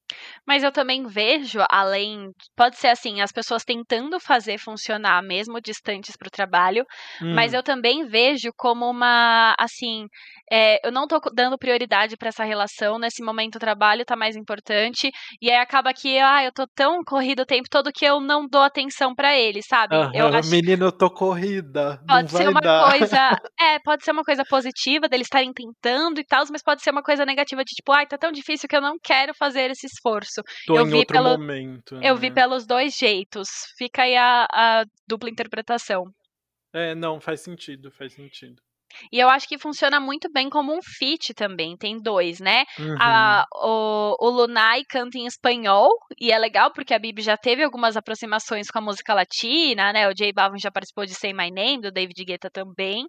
Mas 0.47 0.63
eu 0.63 0.73
também 0.73 1.07
vejo, 1.07 1.61
além. 1.71 2.31
Pode 2.57 2.77
ser 2.77 2.89
assim, 2.89 3.21
as 3.21 3.33
pessoas 3.33 3.65
tentando 3.65 4.19
fazer 4.21 4.59
funcionar 4.59 5.23
mesmo 5.23 5.61
distantes 5.61 6.17
para 6.17 6.29
o 6.29 6.31
trabalho, 6.31 6.85
hum. 7.23 7.35
mas 7.35 7.53
eu 7.53 7.63
também 7.63 8.07
vejo 8.07 8.51
como 8.57 8.89
uma. 8.89 9.55
Assim, 9.59 10.07
é, 10.51 10.87
eu 10.87 10.93
não 10.93 11.05
estou 11.05 11.21
dando 11.35 11.59
prioridade 11.59 12.17
para 12.17 12.29
essa 12.29 12.45
relação. 12.45 12.99
Nesse 12.99 13.23
momento, 13.23 13.57
o 13.57 13.61
trabalho 13.61 14.03
está 14.03 14.17
mais 14.17 14.37
importante. 14.37 15.11
E 15.41 15.51
aí 15.51 15.57
acaba 15.57 15.93
que, 15.93 16.19
ah, 16.19 16.45
eu 16.45 16.53
tô 16.53 16.67
tão 16.75 17.03
corrido 17.05 17.43
o 17.43 17.47
tempo 17.47 17.69
todo 17.71 17.93
que 17.93 18.05
eu 18.05 18.21
não 18.21 18.47
dou 18.47 18.63
atenção 18.63 19.15
para 19.15 19.37
ele, 19.37 19.63
sabe? 19.63 19.97
Uhum, 19.97 20.11
eu 20.15 20.29
acho... 20.29 20.51
Menino, 20.51 20.87
eu 20.87 20.93
tô 20.93 21.11
corrida. 21.11 22.01
Pode 22.07 22.31
ser 22.31 22.49
uma 22.49 22.61
dar. 22.61 22.91
coisa. 22.91 23.15
É, 23.61 23.79
pode 23.79 24.05
ser 24.05 24.11
uma 24.11 24.25
coisa 24.25 24.45
positiva 24.45 25.09
deles 25.09 25.27
estarem 25.27 25.53
tentando 25.53 26.21
e 26.21 26.25
tal, 26.25 26.45
mas 26.51 26.63
pode 26.63 26.83
ser 26.83 26.91
uma 26.91 27.03
coisa 27.03 27.25
negativa 27.25 27.63
de 27.65 27.73
tipo, 27.75 27.93
ai, 27.93 28.07
tá 28.07 28.19
tão 28.19 28.31
difícil 28.31 28.69
que 28.69 28.77
eu 28.77 28.81
não 28.81 28.97
quero 29.03 29.33
fazer 29.35 29.71
esse 29.71 29.87
esforço. 29.87 30.04
Tô 30.67 30.77
eu 30.77 30.87
em 30.87 30.91
vi 30.91 30.95
outro 30.95 31.15
pelo, 31.15 31.31
momento. 31.31 31.95
Eu 31.97 32.15
né? 32.15 32.21
vi 32.21 32.31
pelos 32.31 32.67
dois 32.67 32.97
jeitos. 32.97 33.49
Fica 33.77 34.03
aí 34.03 34.17
a, 34.17 34.47
a 34.53 34.85
dupla 35.07 35.31
interpretação. 35.31 36.05
É, 36.73 36.95
não, 36.95 37.21
faz 37.21 37.41
sentido, 37.41 37.91
faz 37.91 38.13
sentido. 38.13 38.61
E 39.13 39.19
eu 39.19 39.29
acho 39.29 39.49
que 39.49 39.59
funciona 39.59 40.01
muito 40.01 40.31
bem 40.33 40.49
como 40.49 40.75
um 40.75 40.81
feat 40.83 41.35
também. 41.35 41.77
Tem 41.77 42.01
dois, 42.01 42.41
né? 42.41 42.65
Uhum. 42.79 42.97
A, 43.01 43.45
o, 43.55 44.17
o 44.21 44.31
Lunai 44.31 44.83
canta 44.89 45.19
em 45.19 45.27
espanhol, 45.27 45.91
e 46.21 46.33
é 46.33 46.39
legal 46.39 46.73
porque 46.73 46.95
a 46.95 46.99
Bibi 46.99 47.23
já 47.23 47.37
teve 47.37 47.63
algumas 47.63 47.97
aproximações 47.97 48.71
com 48.71 48.79
a 48.79 48.83
música 48.83 49.15
latina, 49.15 49.93
né? 49.93 50.09
O 50.09 50.15
J 50.15 50.33
Balvin 50.33 50.59
já 50.59 50.71
participou 50.71 51.07
de 51.07 51.15
Say 51.15 51.33
My 51.33 51.51
Name, 51.51 51.81
do 51.81 51.91
David 51.91 52.25
Guetta 52.25 52.51
também. 52.51 53.07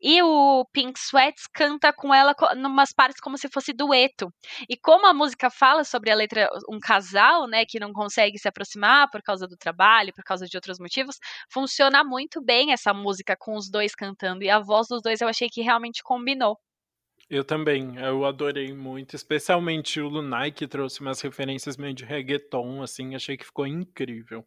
E 0.00 0.22
o 0.22 0.64
Pink 0.72 0.98
Sweats 0.98 1.46
canta 1.52 1.92
com 1.92 2.14
ela 2.14 2.34
numas 2.56 2.92
partes 2.92 3.20
como 3.20 3.36
se 3.36 3.48
fosse 3.48 3.72
dueto. 3.72 4.32
E 4.68 4.76
como 4.76 5.06
a 5.06 5.14
música 5.14 5.50
fala 5.50 5.84
sobre 5.84 6.10
a 6.10 6.14
letra, 6.14 6.48
um 6.70 6.78
casal, 6.78 7.46
né, 7.46 7.64
que 7.66 7.78
não 7.78 7.92
consegue 7.92 8.38
se 8.38 8.48
aproximar 8.48 9.08
por 9.10 9.22
causa 9.22 9.46
do 9.46 9.56
trabalho, 9.56 10.12
por 10.14 10.24
causa 10.24 10.46
de 10.46 10.56
outros 10.56 10.78
motivos, 10.78 11.16
funciona 11.52 12.02
muito 12.04 12.42
bem 12.42 12.72
essa 12.72 12.92
música 12.92 13.36
com 13.38 13.56
os 13.56 13.70
dois 13.70 13.94
cantando. 13.94 14.42
E 14.42 14.50
a 14.50 14.58
voz 14.58 14.88
dos 14.88 15.02
dois 15.02 15.17
eu 15.20 15.28
achei 15.28 15.48
que 15.48 15.62
realmente 15.62 16.02
combinou. 16.02 16.58
Eu 17.30 17.44
também, 17.44 17.96
eu 17.96 18.24
adorei 18.24 18.72
muito, 18.72 19.14
especialmente 19.14 20.00
o 20.00 20.08
Lunai 20.08 20.50
que 20.50 20.66
trouxe 20.66 21.00
umas 21.00 21.20
referências 21.20 21.76
meio 21.76 21.92
de 21.92 22.04
reggaeton, 22.04 22.82
assim, 22.82 23.14
achei 23.14 23.36
que 23.36 23.44
ficou 23.44 23.66
incrível. 23.66 24.46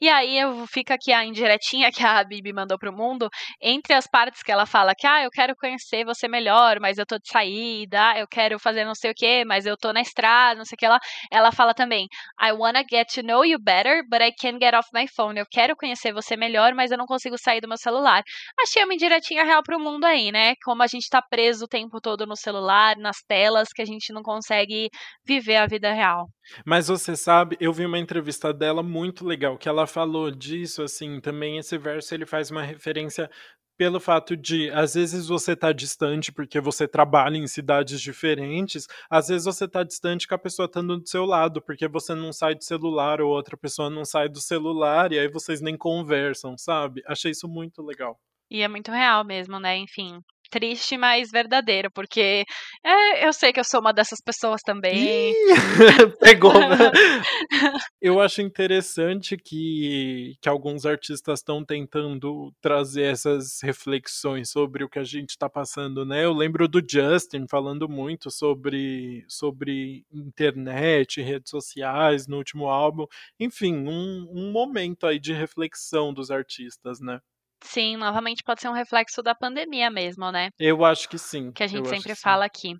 E 0.00 0.08
aí 0.08 0.38
fica 0.68 0.94
aqui 0.94 1.12
a 1.12 1.24
indiretinha 1.24 1.90
que 1.90 2.04
a 2.04 2.22
Bibi 2.24 2.52
mandou 2.52 2.78
pro 2.78 2.92
mundo, 2.92 3.28
entre 3.60 3.94
as 3.94 4.06
partes 4.06 4.42
que 4.42 4.52
ela 4.52 4.66
fala 4.66 4.94
que 4.94 5.06
ah, 5.06 5.22
eu 5.22 5.30
quero 5.30 5.54
conhecer 5.56 6.04
você 6.04 6.28
melhor, 6.28 6.78
mas 6.80 6.98
eu 6.98 7.06
tô 7.06 7.18
de 7.18 7.28
saída, 7.28 8.18
eu 8.18 8.26
quero 8.26 8.58
fazer 8.58 8.84
não 8.84 8.94
sei 8.94 9.10
o 9.10 9.14
que, 9.14 9.44
mas 9.44 9.66
eu 9.66 9.76
tô 9.76 9.92
na 9.92 10.00
estrada, 10.00 10.58
não 10.58 10.64
sei 10.64 10.76
o 10.76 10.78
que 10.78 10.88
lá. 10.88 10.98
Ela 11.30 11.52
fala 11.52 11.74
também, 11.74 12.06
I 12.40 12.52
wanna 12.52 12.84
get 12.88 13.08
to 13.14 13.22
know 13.22 13.44
you 13.44 13.58
better, 13.58 14.02
but 14.08 14.20
I 14.20 14.32
can't 14.32 14.58
get 14.62 14.74
off 14.74 14.88
my 14.94 15.06
phone. 15.08 15.38
Eu 15.38 15.46
quero 15.50 15.76
conhecer 15.76 16.12
você 16.12 16.36
melhor, 16.36 16.74
mas 16.74 16.90
eu 16.90 16.98
não 16.98 17.06
consigo 17.06 17.36
sair 17.38 17.60
do 17.60 17.68
meu 17.68 17.78
celular. 17.78 18.22
Achei 18.60 18.84
uma 18.84 18.94
indiretinha 18.94 19.44
real 19.44 19.62
pro 19.62 19.80
mundo 19.80 20.04
aí, 20.04 20.32
né? 20.32 20.54
Como 20.64 20.82
a 20.82 20.86
gente 20.86 21.08
tá 21.08 21.22
preso 21.22 21.64
o 21.64 21.68
tempo 21.68 22.00
todo 22.00 22.26
no 22.26 22.36
celular, 22.36 22.96
nas 22.96 23.18
telas, 23.26 23.68
que 23.74 23.82
a 23.82 23.84
gente 23.84 24.12
não 24.12 24.22
consegue 24.22 24.88
viver 25.24 25.56
a 25.56 25.66
vida 25.66 25.92
real. 25.92 26.26
Mas 26.64 26.88
você 26.88 27.16
sabe, 27.16 27.56
eu 27.60 27.72
vi 27.72 27.86
uma 27.86 27.98
entrevista 27.98 28.52
dela 28.52 28.82
muito 28.82 29.24
legal, 29.24 29.51
que 29.58 29.68
ela 29.68 29.86
falou 29.86 30.30
disso, 30.30 30.82
assim, 30.82 31.20
também 31.20 31.58
esse 31.58 31.76
verso 31.78 32.14
ele 32.14 32.26
faz 32.26 32.50
uma 32.50 32.62
referência 32.62 33.30
pelo 33.76 33.98
fato 33.98 34.36
de, 34.36 34.70
às 34.70 34.94
vezes 34.94 35.26
você 35.26 35.56
tá 35.56 35.72
distante 35.72 36.30
porque 36.30 36.60
você 36.60 36.86
trabalha 36.86 37.36
em 37.36 37.46
cidades 37.46 38.00
diferentes, 38.00 38.86
às 39.10 39.28
vezes 39.28 39.44
você 39.44 39.66
tá 39.66 39.82
distante 39.82 40.28
com 40.28 40.34
a 40.34 40.38
pessoa 40.38 40.66
estando 40.66 40.98
do 40.98 41.08
seu 41.08 41.24
lado, 41.24 41.60
porque 41.60 41.88
você 41.88 42.14
não 42.14 42.32
sai 42.32 42.54
do 42.54 42.62
celular 42.62 43.20
ou 43.20 43.32
outra 43.32 43.56
pessoa 43.56 43.90
não 43.90 44.04
sai 44.04 44.28
do 44.28 44.40
celular 44.40 45.12
e 45.12 45.18
aí 45.18 45.28
vocês 45.28 45.60
nem 45.60 45.76
conversam, 45.76 46.56
sabe? 46.56 47.02
Achei 47.06 47.32
isso 47.32 47.48
muito 47.48 47.82
legal. 47.82 48.20
E 48.50 48.60
é 48.62 48.68
muito 48.68 48.92
real 48.92 49.24
mesmo, 49.24 49.58
né? 49.58 49.76
Enfim, 49.78 50.22
triste, 50.52 50.98
mas 50.98 51.30
verdadeiro, 51.30 51.90
porque 51.90 52.44
é, 52.84 53.26
eu 53.26 53.32
sei 53.32 53.54
que 53.54 53.58
eu 53.58 53.64
sou 53.64 53.80
uma 53.80 53.92
dessas 53.92 54.20
pessoas 54.20 54.60
também. 54.60 55.34
Pegou. 56.20 56.52
Né? 56.52 56.92
eu 58.00 58.20
acho 58.20 58.42
interessante 58.42 59.38
que, 59.38 60.36
que 60.42 60.48
alguns 60.48 60.84
artistas 60.84 61.40
estão 61.40 61.64
tentando 61.64 62.52
trazer 62.60 63.04
essas 63.04 63.60
reflexões 63.62 64.50
sobre 64.50 64.84
o 64.84 64.90
que 64.90 64.98
a 64.98 65.04
gente 65.04 65.30
está 65.30 65.48
passando, 65.48 66.04
né? 66.04 66.22
Eu 66.22 66.34
lembro 66.34 66.68
do 66.68 66.82
Justin 66.86 67.46
falando 67.48 67.88
muito 67.88 68.30
sobre, 68.30 69.24
sobre 69.28 70.04
internet, 70.12 71.22
redes 71.22 71.48
sociais 71.48 72.26
no 72.26 72.36
último 72.36 72.66
álbum. 72.66 73.06
Enfim, 73.40 73.74
um, 73.88 74.28
um 74.30 74.52
momento 74.52 75.06
aí 75.06 75.18
de 75.18 75.32
reflexão 75.32 76.12
dos 76.12 76.30
artistas, 76.30 77.00
né? 77.00 77.20
Sim, 77.62 77.96
novamente 77.96 78.42
pode 78.42 78.60
ser 78.60 78.68
um 78.68 78.74
reflexo 78.74 79.22
da 79.22 79.34
pandemia 79.34 79.90
mesmo, 79.90 80.30
né? 80.30 80.50
Eu 80.58 80.84
acho 80.84 81.08
que 81.08 81.18
sim. 81.18 81.52
Que 81.52 81.62
a 81.62 81.66
gente 81.66 81.86
eu 81.86 81.94
sempre 81.94 82.14
fala 82.14 82.44
aqui. 82.44 82.74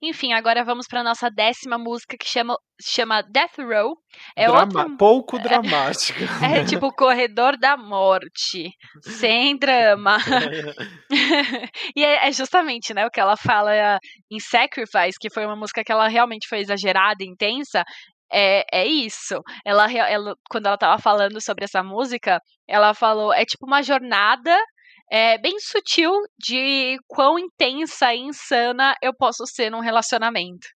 Enfim, 0.00 0.32
agora 0.32 0.64
vamos 0.64 0.86
para 0.88 1.02
nossa 1.02 1.30
décima 1.30 1.78
música 1.78 2.16
que 2.18 2.26
chama, 2.26 2.56
chama 2.80 3.22
Death 3.22 3.58
Row. 3.58 3.96
É 4.34 4.46
Drama, 4.46 4.62
outra... 4.62 4.96
Pouco 4.96 5.38
dramática. 5.40 6.24
É, 6.44 6.60
é 6.60 6.64
tipo 6.64 6.92
Corredor 6.92 7.56
da 7.58 7.76
Morte, 7.76 8.70
sem 9.00 9.56
drama. 9.56 10.16
e 11.94 12.02
é, 12.02 12.28
é, 12.28 12.32
justamente 12.32 12.92
né, 12.92 13.06
o 13.06 13.10
que 13.10 13.20
ela 13.20 13.36
fala 13.36 13.98
em 14.30 14.40
Sacrifice, 14.40 15.18
que 15.20 15.32
foi 15.32 15.44
uma 15.44 15.56
música 15.56 15.84
que 15.84 15.92
ela 15.92 16.08
realmente 16.08 16.48
foi 16.48 16.58
exagerada, 16.58 17.22
intensa 17.22 17.84
é, 18.32 18.64
é 18.72 18.86
isso. 18.86 19.40
Ela, 19.64 19.90
ela, 19.92 20.34
quando 20.50 20.66
ela 20.66 20.78
tava 20.78 21.00
falando 21.00 21.40
sobre 21.40 21.64
essa 21.64 21.82
música, 21.82 22.40
ela 22.66 22.94
falou, 22.94 23.32
é 23.32 23.44
tipo 23.44 23.66
uma 23.66 23.82
jornada 23.82 24.56
é, 25.10 25.36
bem 25.38 25.58
sutil 25.60 26.10
de 26.38 26.96
quão 27.06 27.38
intensa 27.38 28.14
e 28.14 28.20
insana 28.20 28.94
eu 29.02 29.14
posso 29.14 29.46
ser 29.46 29.70
num 29.70 29.80
relacionamento. 29.80 30.66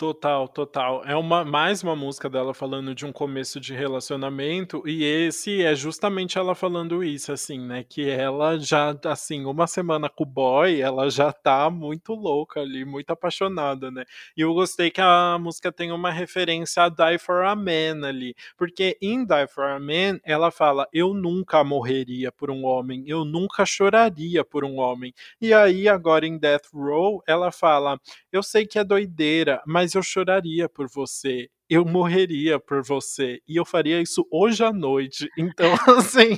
Total, 0.00 0.46
total. 0.46 1.02
É 1.04 1.16
uma 1.16 1.44
mais 1.44 1.82
uma 1.82 1.96
música 1.96 2.30
dela 2.30 2.54
falando 2.54 2.94
de 2.94 3.04
um 3.04 3.10
começo 3.12 3.58
de 3.58 3.74
relacionamento 3.74 4.80
e 4.86 5.02
esse 5.02 5.60
é 5.64 5.74
justamente 5.74 6.38
ela 6.38 6.54
falando 6.54 7.02
isso 7.02 7.32
assim, 7.32 7.58
né, 7.58 7.82
que 7.82 8.08
ela 8.08 8.56
já 8.60 8.96
assim, 9.06 9.44
uma 9.44 9.66
semana 9.66 10.08
com 10.08 10.22
o 10.22 10.26
boy, 10.26 10.80
ela 10.80 11.10
já 11.10 11.32
tá 11.32 11.68
muito 11.68 12.14
louca 12.14 12.60
ali, 12.60 12.84
muito 12.84 13.10
apaixonada, 13.10 13.90
né? 13.90 14.04
E 14.36 14.40
eu 14.42 14.54
gostei 14.54 14.88
que 14.88 15.00
a 15.00 15.36
música 15.36 15.72
tem 15.72 15.90
uma 15.90 16.12
referência 16.12 16.84
a 16.84 16.88
Die 16.88 17.18
for 17.18 17.44
a 17.44 17.56
Man 17.56 18.06
ali, 18.06 18.36
porque 18.56 18.96
em 19.02 19.24
Die 19.24 19.48
for 19.52 19.64
a 19.64 19.80
Man 19.80 20.20
ela 20.22 20.52
fala: 20.52 20.86
"Eu 20.92 21.12
nunca 21.12 21.64
morreria 21.64 22.30
por 22.30 22.52
um 22.52 22.64
homem, 22.64 23.02
eu 23.08 23.24
nunca 23.24 23.66
choraria 23.66 24.44
por 24.44 24.64
um 24.64 24.76
homem". 24.78 25.12
E 25.40 25.52
aí 25.52 25.88
agora 25.88 26.24
em 26.24 26.38
Death 26.38 26.66
Row 26.72 27.20
ela 27.26 27.50
fala: 27.50 27.98
"Eu 28.30 28.44
sei 28.44 28.64
que 28.64 28.78
é 28.78 28.84
doideira, 28.84 29.60
mas 29.66 29.87
mas 29.88 29.94
eu 29.94 30.02
choraria 30.02 30.68
por 30.68 30.86
você 30.86 31.48
eu 31.68 31.84
morreria 31.84 32.58
por 32.58 32.82
você. 32.82 33.40
E 33.46 33.56
eu 33.56 33.64
faria 33.64 34.00
isso 34.00 34.26
hoje 34.30 34.64
à 34.64 34.72
noite. 34.72 35.28
Então, 35.36 35.72
assim, 35.98 36.36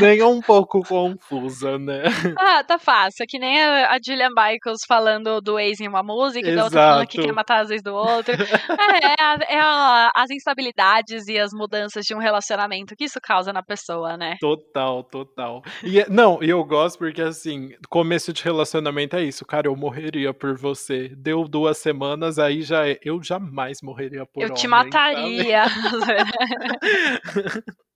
nem 0.00 0.20
é 0.20 0.26
um 0.26 0.40
pouco 0.40 0.82
confusa, 0.82 1.78
né? 1.78 2.04
Ah, 2.38 2.62
tá 2.62 2.78
fácil. 2.78 3.24
É 3.24 3.26
que 3.26 3.38
nem 3.38 3.60
a 3.62 3.98
Julian 4.04 4.30
Michaels 4.30 4.82
falando 4.86 5.40
do 5.40 5.58
ex 5.58 5.80
em 5.80 5.88
uma 5.88 6.02
música, 6.02 6.48
e 6.48 6.54
da 6.54 6.64
outra 6.64 6.80
falando 6.80 7.06
que 7.08 7.20
quer 7.20 7.32
matar 7.32 7.60
as 7.60 7.70
ex 7.70 7.82
do 7.82 7.94
outro. 7.94 8.32
é, 8.34 9.52
é, 9.52 9.56
é 9.56 9.60
a, 9.60 10.12
as 10.14 10.30
instabilidades 10.30 11.26
e 11.26 11.38
as 11.38 11.52
mudanças 11.52 12.04
de 12.04 12.14
um 12.14 12.18
relacionamento 12.18 12.94
que 12.94 13.04
isso 13.04 13.20
causa 13.20 13.52
na 13.52 13.62
pessoa, 13.62 14.16
né? 14.16 14.36
Total, 14.40 15.02
total. 15.02 15.62
E, 15.82 16.00
é, 16.00 16.08
não, 16.08 16.42
e 16.42 16.48
eu 16.48 16.62
gosto 16.64 16.98
porque, 16.98 17.22
assim, 17.22 17.74
começo 17.88 18.32
de 18.32 18.42
relacionamento 18.42 19.16
é 19.16 19.24
isso. 19.24 19.44
Cara, 19.44 19.66
eu 19.66 19.74
morreria 19.74 20.32
por 20.32 20.56
você. 20.56 21.08
Deu 21.08 21.48
duas 21.48 21.78
semanas, 21.78 22.38
aí 22.38 22.62
já 22.62 22.88
é. 22.88 22.98
Eu 23.02 23.22
jamais 23.22 23.78
morreria 23.82 24.24
por 24.24 24.42
eu 24.42 24.51
te 24.54 24.68
mataria. 24.68 25.64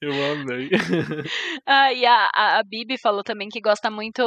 Eu 0.00 0.12
amei. 0.32 0.70
Ah, 1.66 1.92
e 1.92 2.04
a, 2.04 2.28
a, 2.34 2.58
a, 2.58 2.62
Bibi 2.64 2.98
falou 2.98 3.22
também 3.22 3.48
que 3.48 3.60
gosta 3.60 3.90
muito 3.90 4.22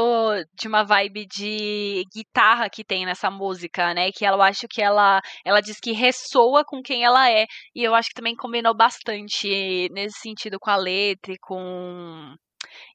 de 0.59 0.67
uma 0.67 0.83
vibe 0.83 1.27
de 1.27 2.03
guitarra 2.13 2.69
que 2.69 2.83
tem 2.83 3.05
nessa 3.05 3.29
música, 3.29 3.93
né? 3.93 4.11
Que 4.11 4.25
ela, 4.25 4.37
eu 4.37 4.41
acho 4.41 4.67
que 4.67 4.81
ela, 4.81 5.21
ela 5.45 5.61
diz 5.61 5.79
que 5.79 5.91
ressoa 5.91 6.63
com 6.65 6.81
quem 6.81 7.03
ela 7.03 7.29
é. 7.29 7.45
E 7.75 7.83
eu 7.83 7.93
acho 7.93 8.09
que 8.09 8.15
também 8.15 8.35
combinou 8.35 8.75
bastante 8.75 9.89
nesse 9.91 10.19
sentido 10.19 10.57
com 10.59 10.69
a 10.69 10.77
letra 10.77 11.33
e 11.33 11.37
com, 11.37 12.35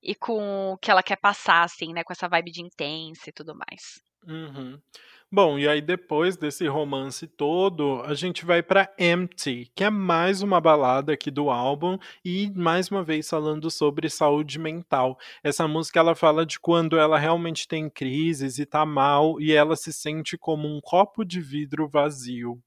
e 0.03 0.15
com 0.15 0.73
o 0.73 0.79
que 0.79 0.91
ela 0.91 1.03
quer 1.03 1.19
passar, 1.21 1.65
assim, 1.65 1.93
né? 1.93 2.03
Com 2.05 2.13
essa 2.13 2.29
vibe 2.29 2.51
de 2.51 2.63
intensa 2.63 3.29
e 3.29 3.33
tudo 3.33 3.55
mais. 3.55 4.01
Uhum. 4.27 4.79
Bom, 5.35 5.59
e 5.59 5.67
aí 5.67 5.81
depois 5.81 6.37
desse 6.37 6.67
romance 6.67 7.27
todo, 7.27 8.03
a 8.03 8.13
gente 8.13 8.45
vai 8.45 8.63
para 8.63 8.93
Empty, 8.99 9.73
que 9.75 9.83
é 9.83 9.89
mais 9.89 10.43
uma 10.43 10.61
balada 10.61 11.15
aqui 11.15 11.31
do 11.31 11.49
álbum 11.49 11.97
e 12.23 12.51
mais 12.55 12.91
uma 12.91 13.03
vez 13.03 13.31
falando 13.31 13.71
sobre 13.71 14.11
saúde 14.11 14.59
mental. 14.59 15.19
Essa 15.43 15.67
música 15.67 15.99
ela 15.99 16.15
fala 16.15 16.45
de 16.45 16.61
quando 16.61 16.99
ela 16.99 17.19
realmente 17.19 17.67
tem 17.67 17.89
crises 17.89 18.59
e 18.59 18.67
tá 18.67 18.85
mal 18.85 19.41
e 19.41 19.53
ela 19.53 19.75
se 19.75 19.91
sente 19.91 20.37
como 20.37 20.69
um 20.69 20.83
copo 20.83 21.25
de 21.25 21.41
vidro 21.41 21.89
vazio. 21.89 22.63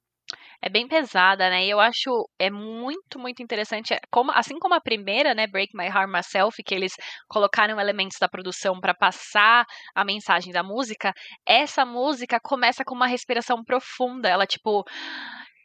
É 0.62 0.70
bem 0.70 0.88
pesada, 0.88 1.50
né? 1.50 1.66
E 1.66 1.70
eu 1.70 1.80
acho 1.80 2.28
é 2.40 2.50
muito, 2.50 3.20
muito 3.20 3.42
interessante, 3.42 3.94
é, 3.94 4.00
como, 4.12 4.32
assim 4.32 4.58
como 4.60 4.74
a 4.74 4.82
primeira, 4.82 5.34
né, 5.34 5.48
Break 5.48 5.76
My 5.76 5.86
Heart 5.86 6.10
Myself, 6.10 6.64
que 6.64 6.74
eles 6.74 6.94
colocaram 7.28 7.80
elementos 7.80 8.18
da 8.20 8.28
produção 8.28 8.80
para 8.80 8.94
passar 8.94 9.66
a 9.94 10.06
mensagem 10.06 10.52
da 10.52 10.64
música, 10.64 11.14
essa 11.48 11.86
música 11.86 12.40
começa 12.42 12.84
com 12.86 12.96
uma 12.96 13.08
respiração 13.08 13.64
profunda, 13.64 14.30
ela 14.30 14.46
tipo 14.46 14.84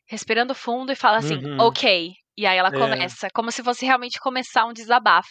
respirando 0.09 0.55
fundo 0.55 0.91
e 0.91 0.97
fala 0.97 1.19
assim, 1.19 1.37
uhum. 1.37 1.59
ok. 1.61 2.11
E 2.37 2.47
aí 2.47 2.59
ela 2.59 2.71
é. 2.71 2.73
começa, 2.73 3.27
é. 3.27 3.31
como 3.33 3.53
se 3.53 3.63
fosse 3.63 3.85
realmente 3.85 4.19
começar 4.19 4.65
um 4.67 4.73
desabafo. 4.73 5.29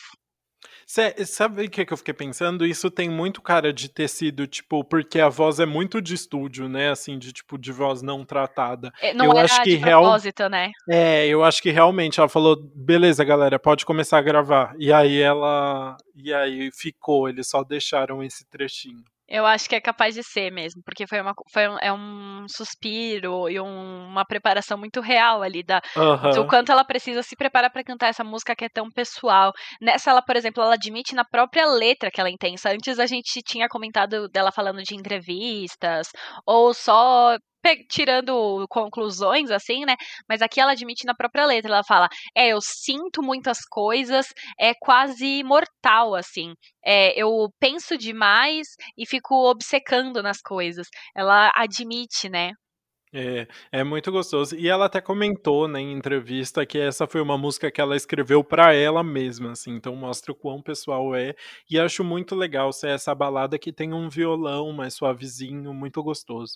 Cê, 0.86 1.14
sabe 1.26 1.66
o 1.66 1.70
que, 1.70 1.86
que 1.86 1.94
eu 1.94 1.98
fiquei 1.98 2.14
pensando? 2.14 2.66
Isso 2.66 2.90
tem 2.90 3.10
muito 3.10 3.42
cara 3.42 3.72
de 3.72 3.88
ter 3.88 4.08
sido, 4.08 4.48
tipo, 4.48 4.84
porque 4.84 5.20
a 5.20 5.30
voz 5.30 5.60
é 5.60 5.66
muito 5.66 6.02
de 6.02 6.16
estúdio, 6.16 6.68
né? 6.68 6.90
Assim, 6.90 7.18
de 7.18 7.32
tipo, 7.32 7.58
de 7.58 7.72
voz 7.72 8.02
não 8.02 8.26
tratada. 8.26 8.92
É, 9.02 9.14
não 9.14 9.26
eu 9.26 9.32
era 9.32 9.44
acho 9.44 9.62
que 9.64 9.70
de 9.72 9.76
real... 9.76 10.02
propósito, 10.02 10.50
né? 10.50 10.72
É, 10.90 11.28
eu 11.28 11.44
acho 11.44 11.62
que 11.62 11.70
realmente 11.70 12.20
ela 12.20 12.28
falou, 12.28 12.58
beleza, 12.76 13.24
galera, 13.24 13.60
pode 13.60 13.86
começar 13.86 14.18
a 14.18 14.22
gravar. 14.22 14.74
E 14.80 14.92
aí 14.92 15.22
ela. 15.22 15.96
E 16.16 16.34
aí 16.34 16.70
ficou, 16.72 17.30
eles 17.30 17.48
só 17.48 17.64
deixaram 17.64 18.24
esse 18.24 18.46
trechinho. 18.50 19.04
Eu 19.30 19.46
acho 19.46 19.70
que 19.70 19.76
é 19.76 19.82
capaz 19.82 20.16
de 20.16 20.24
ser 20.24 20.52
mesmo, 20.52 20.82
porque 20.84 21.06
foi, 21.06 21.22
uma, 21.22 21.34
foi 21.54 21.70
um, 21.70 21.78
é 21.80 21.94
um 21.94 22.46
suspiro 22.48 23.48
e 23.48 23.60
um, 23.60 24.08
uma 24.08 24.26
preparação 24.26 24.78
muito 24.78 25.00
real 25.02 25.44
ali 25.44 25.64
da, 25.64 25.80
uhum. 25.96 26.32
do 26.32 26.48
quanto 26.48 26.72
ela 26.72 26.84
precisa 26.84 27.22
se 27.22 27.36
preparar 27.36 27.72
para 27.72 27.84
cantar 27.84 28.08
essa 28.08 28.24
música 28.24 28.56
que 28.56 28.66
é 28.66 28.70
tão 28.70 28.90
pessoal. 28.90 29.52
Nessa, 29.80 30.10
ela, 30.10 30.22
por 30.22 30.36
exemplo, 30.36 30.64
ela 30.64 30.74
admite 30.74 31.14
na 31.14 31.24
própria 31.24 31.66
letra 31.68 32.10
que 32.10 32.20
ela 32.20 32.30
é 32.30 32.34
intensa. 32.34 32.72
Antes 32.72 32.98
a 32.98 33.06
gente 33.06 33.42
tinha 33.44 33.70
comentado 33.70 34.28
dela 34.30 34.52
falando 34.52 34.82
de 34.82 34.96
entrevistas 34.96 36.08
ou 36.46 36.74
só 36.74 37.38
tirando 37.90 38.66
conclusões, 38.70 39.52
assim, 39.52 39.86
né? 39.86 39.96
Mas 40.28 40.42
aqui 40.42 40.60
ela 40.60 40.72
admite 40.72 41.06
na 41.06 41.14
própria 41.16 41.46
letra, 41.46 41.72
ela 41.72 41.84
fala: 41.84 42.08
é, 42.36 42.50
eu 42.50 42.60
sinto 42.62 43.22
muitas 43.22 43.60
coisas, 43.70 44.28
é 44.60 44.74
quase 44.80 45.44
mortal, 45.44 46.16
assim. 46.16 46.54
É, 46.86 47.20
eu 47.20 47.50
penso 47.60 47.98
demais 47.98 48.68
e 48.98 49.06
fico 49.06 49.36
obcecando 49.50 50.22
nas 50.24 50.42
coisas. 50.42 50.88
Ela 51.16 51.52
admite, 51.56 52.30
né? 52.30 52.52
É, 53.12 53.48
é 53.72 53.84
muito 53.84 54.12
gostoso. 54.12 54.56
E 54.56 54.68
ela 54.68 54.86
até 54.86 55.02
comentou, 55.02 55.68
né, 55.68 55.80
em 55.80 55.94
entrevista 55.94 56.66
que 56.66 56.78
essa 56.78 57.08
foi 57.08 57.22
uma 57.22 57.38
música 57.38 57.72
que 57.72 57.82
ela 57.82 57.96
escreveu 57.96 58.44
para 58.44 58.74
ela 58.74 59.04
mesma, 59.04 59.52
assim, 59.52 59.72
então 59.72 59.96
mostra 59.96 60.32
o 60.32 60.36
quão 60.36 60.62
pessoal 60.62 61.16
é. 61.16 61.34
E 61.70 61.80
acho 61.80 62.04
muito 62.04 62.36
legal 62.36 62.72
ser 62.72 62.90
essa 62.90 63.16
balada 63.16 63.58
que 63.58 63.74
tem 63.74 63.94
um 63.94 64.10
violão 64.10 64.72
mais 64.72 64.94
suavezinho, 64.94 65.74
muito 65.74 66.04
gostoso. 66.04 66.54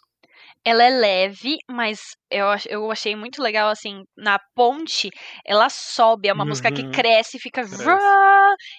Ela 0.66 0.84
é 0.84 0.90
leve, 0.90 1.58
mas 1.70 2.00
eu, 2.30 2.46
eu 2.70 2.92
achei 2.92 3.16
muito 3.16 3.42
legal, 3.42 3.70
assim, 3.70 4.04
na 4.16 4.40
ponte, 4.56 5.10
ela 5.46 5.70
sobe, 5.70 6.28
é 6.28 6.34
uma 6.34 6.44
uhum. 6.44 6.50
música 6.50 6.72
que 6.72 6.82
uhum. 6.82 6.92
cresce, 6.92 7.40
fica. 7.40 7.62
Cresce. 7.62 7.86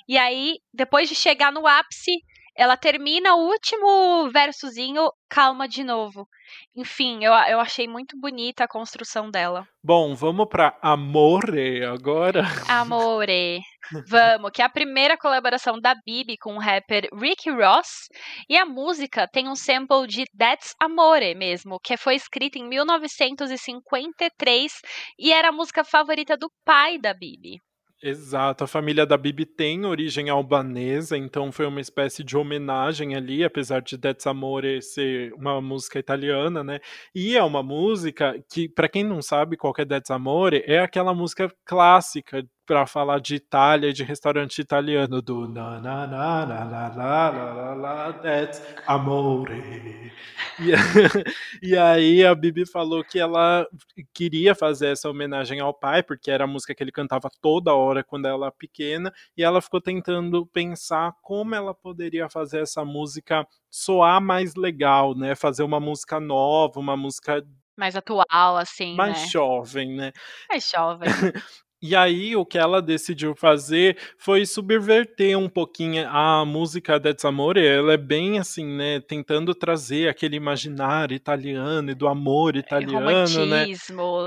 E 0.09 0.16
aí, 0.16 0.57
depois 0.72 1.09
de 1.09 1.14
chegar 1.14 1.53
no 1.53 1.66
ápice, 1.66 2.12
ela 2.57 2.77
termina 2.77 3.35
o 3.35 3.49
último 3.49 4.31
versozinho, 4.31 5.11
calma 5.29 5.67
de 5.67 5.83
novo. 5.83 6.29
Enfim, 6.77 7.25
eu, 7.25 7.33
eu 7.33 7.59
achei 7.59 7.89
muito 7.89 8.17
bonita 8.19 8.63
a 8.65 8.69
construção 8.69 9.31
dela. 9.31 9.67
Bom, 9.83 10.15
vamos 10.15 10.47
para 10.49 10.79
Amore 10.81 11.85
agora. 11.85 12.45
Amore. 12.69 13.61
Vamos, 14.09 14.51
que 14.51 14.63
é 14.63 14.65
a 14.65 14.71
primeira 14.71 15.19
colaboração 15.19 15.79
da 15.79 15.95
Bibi 15.95 16.39
com 16.39 16.57
o 16.57 16.59
rapper 16.59 17.07
Ricky 17.13 17.51
Ross. 17.51 18.09
E 18.49 18.57
a 18.57 18.65
música 18.65 19.29
tem 19.31 19.47
um 19.47 19.55
sample 19.55 20.07
de 20.07 20.25
That's 20.39 20.75
Amore 20.81 21.35
mesmo, 21.35 21.79
que 21.83 21.99
foi 21.99 22.15
escrita 22.15 22.59
em 22.59 22.67
1953 22.67 24.73
e 25.19 25.33
era 25.33 25.51
a 25.51 25.53
música 25.53 25.85
favorita 25.85 26.35
do 26.35 26.51
pai 26.65 26.99
da 26.99 27.13
Bibi. 27.13 27.61
Exato, 28.07 28.65
a 28.65 28.67
família 28.67 29.07
da 29.07 29.17
Bibi 29.17 29.47
tem 29.47 29.87
origem 29.87 30.29
albanesa, 30.29 31.17
então 31.17 31.51
foi 31.51 31.65
uma 31.65 31.81
espécie 31.81 32.23
de 32.23 32.37
homenagem 32.37 33.15
ali, 33.15 33.43
apesar 33.43 33.81
de 33.81 33.97
That's 33.97 34.27
Amore 34.27 34.83
ser 34.83 35.33
uma 35.33 35.59
música 35.63 35.99
italiana, 35.99 36.63
né? 36.63 36.81
E 37.15 37.35
é 37.35 37.43
uma 37.43 37.63
música 37.63 38.39
que, 38.53 38.69
para 38.69 38.91
quem 38.91 39.03
não 39.03 39.23
sabe 39.23 39.57
qual 39.57 39.73
é 39.79 39.87
That's 39.87 40.11
Amore, 40.11 40.63
é 40.67 40.81
aquela 40.81 41.15
música 41.15 41.51
clássica 41.65 42.47
para 42.67 42.87
falar 42.87 43.21
de 43.21 43.35
Itália 43.35 43.91
e 43.91 43.93
de 43.93 44.03
restaurante 44.05 44.59
italiano 44.59 45.21
do 45.21 45.49
na 45.49 45.81
na 45.81 46.07
na 46.07 46.47
na 46.47 46.65
na 46.65 46.91
na 46.91 47.33
na 47.33 47.75
na 47.75 48.12
that's 48.15 48.62
amore. 48.87 50.12
E, 50.59 50.73
e 51.62 51.77
aí 51.77 52.25
a 52.25 52.35
Bibi 52.35 52.67
falou 52.67 53.05
que 53.05 53.19
ela 53.19 53.67
queria 54.12 54.55
fazer 54.55 54.89
essa 54.89 55.09
homenagem 55.09 55.61
ao 55.61 55.75
pai, 55.75 56.03
porque 56.03 56.31
era 56.31 56.45
a 56.45 56.47
música 56.47 56.75
que 56.75 56.83
ele 56.83 56.93
cantava 56.93 57.29
toda 57.41 57.75
hora 57.75 58.05
quando 58.05 58.27
ela 58.27 58.47
era 58.47 58.53
pequena, 58.53 59.12
e 59.37 59.43
ela 59.43 59.61
ficou 59.61 59.81
tentando 59.81 60.47
pensar 60.47 61.12
como 61.23 61.55
ela 61.55 61.75
poderia 61.75 62.29
fazer 62.29 62.61
essa 62.61 62.85
música 62.85 63.47
soar 63.71 64.21
mais 64.21 64.55
legal, 64.55 65.15
né? 65.15 65.35
Fazer 65.35 65.62
uma 65.62 65.81
música 65.81 66.21
nova, 66.21 66.79
uma 66.79 66.97
música 66.97 67.45
mais 67.77 67.97
atual, 67.97 68.57
assim. 68.57 68.95
Mais 68.95 69.21
né? 69.21 69.27
jovem, 69.27 69.97
né? 69.97 70.12
Mais 70.49 70.71
jovem. 70.71 71.09
E 71.87 71.95
aí 71.95 72.35
o 72.35 72.47
que 72.47 72.57
ela 72.57 72.80
decidiu 72.80 73.35
fazer 73.35 73.99
foi 74.16 74.47
subverter 74.47 75.39
um 75.39 75.51
pouquinho 75.51 76.09
a 76.09 76.43
música 76.43 76.99
That's 76.99 77.26
Amore. 77.26 77.62
Ela 77.62 77.93
é 77.93 77.99
bem 77.99 78.39
assim, 78.39 78.64
né, 78.64 79.01
tentando 79.01 79.55
trazer 79.55 80.09
aquele 80.09 80.35
imaginário 80.35 81.14
italiano 81.14 81.91
e 81.91 81.95
do 81.95 82.09
amor 82.09 82.57
italiano, 82.57 83.43
é, 83.43 83.45
né? 83.45 83.66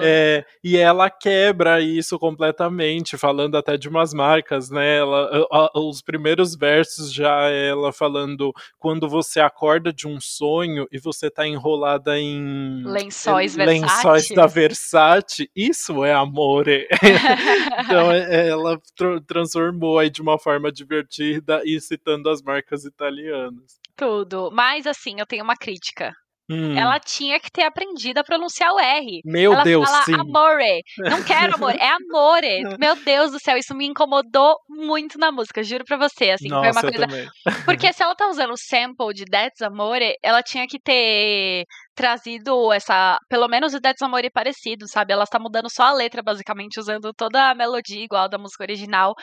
É, 0.03 0.45
e 0.63 0.77
ela 0.77 1.09
quebra 1.09 1.81
isso 1.81 2.19
completamente, 2.19 3.17
falando 3.17 3.57
até 3.57 3.75
de 3.75 3.89
umas 3.89 4.13
marcas, 4.13 4.69
né? 4.69 4.99
Ela, 4.99 5.47
a, 5.51 5.79
os 5.79 5.99
primeiros 6.03 6.55
versos 6.55 7.11
já 7.11 7.49
é 7.49 7.69
ela 7.69 7.91
falando 7.91 8.53
quando 8.77 9.09
você 9.09 9.39
acorda 9.39 9.91
de 9.91 10.07
um 10.07 10.21
sonho 10.21 10.87
e 10.91 10.99
você 10.99 11.27
tá 11.27 11.47
enrolada 11.47 12.19
em 12.19 12.83
lençóis, 12.85 13.55
lençóis 13.55 14.29
da 14.29 14.45
Versace, 14.45 15.49
isso 15.55 16.05
é 16.05 16.13
amore. 16.13 16.87
então 17.79 18.11
é, 18.11 18.49
ela 18.49 18.79
tr 18.95 19.19
transformou 19.25 19.99
aí 19.99 20.09
de 20.09 20.21
uma 20.21 20.37
forma 20.37 20.71
divertida 20.71 21.61
e 21.65 21.79
citando 21.79 22.29
as 22.29 22.41
marcas 22.41 22.85
italianas. 22.85 23.79
Tudo. 23.95 24.49
Mas 24.51 24.85
assim, 24.85 25.19
eu 25.19 25.25
tenho 25.25 25.43
uma 25.43 25.55
crítica. 25.55 26.13
Hum. 26.49 26.77
Ela 26.77 26.97
tinha 26.99 27.39
que 27.39 27.51
ter 27.51 27.63
aprendido 27.63 28.19
a 28.19 28.23
pronunciar 28.23 28.71
o 28.71 28.79
R. 28.79 29.21
Meu 29.25 29.53
ela 29.53 29.63
Deus, 29.63 29.89
fala 29.89 30.03
sim. 30.03 30.13
amore. 30.13 30.81
Não 30.97 31.21
quero 31.23 31.55
amor, 31.55 31.75
é 31.75 31.89
amore. 31.91 32.77
Meu 32.79 32.95
Deus 32.95 33.31
do 33.31 33.39
céu, 33.39 33.57
isso 33.57 33.75
me 33.75 33.85
incomodou 33.85 34.55
muito 34.69 35.17
na 35.17 35.31
música, 35.31 35.61
juro 35.61 35.83
pra 35.83 35.97
você, 35.97 36.31
assim, 36.31 36.47
Nossa, 36.47 36.71
foi 36.71 36.71
uma 36.71 36.81
coisa. 36.81 37.07
Também. 37.07 37.27
Porque 37.65 37.91
se 37.91 38.01
ela 38.01 38.15
tá 38.15 38.29
usando 38.29 38.51
o 38.53 38.57
sample 38.57 39.13
de 39.13 39.25
That's 39.25 39.61
Amore, 39.61 40.15
ela 40.23 40.41
tinha 40.41 40.65
que 40.67 40.79
ter 40.79 41.65
trazido 41.93 42.71
essa, 42.71 43.17
pelo 43.27 43.47
menos 43.47 43.73
o 43.73 43.81
That's 43.81 44.01
Amore 44.01 44.29
parecido, 44.29 44.87
sabe? 44.87 45.11
Ela 45.11 45.25
tá 45.25 45.39
mudando 45.39 45.69
só 45.69 45.83
a 45.83 45.93
letra 45.93 46.23
basicamente, 46.23 46.79
usando 46.79 47.13
toda 47.13 47.49
a 47.49 47.55
melodia 47.55 48.03
igual 48.03 48.29
da 48.29 48.37
música 48.37 48.63
original. 48.63 49.13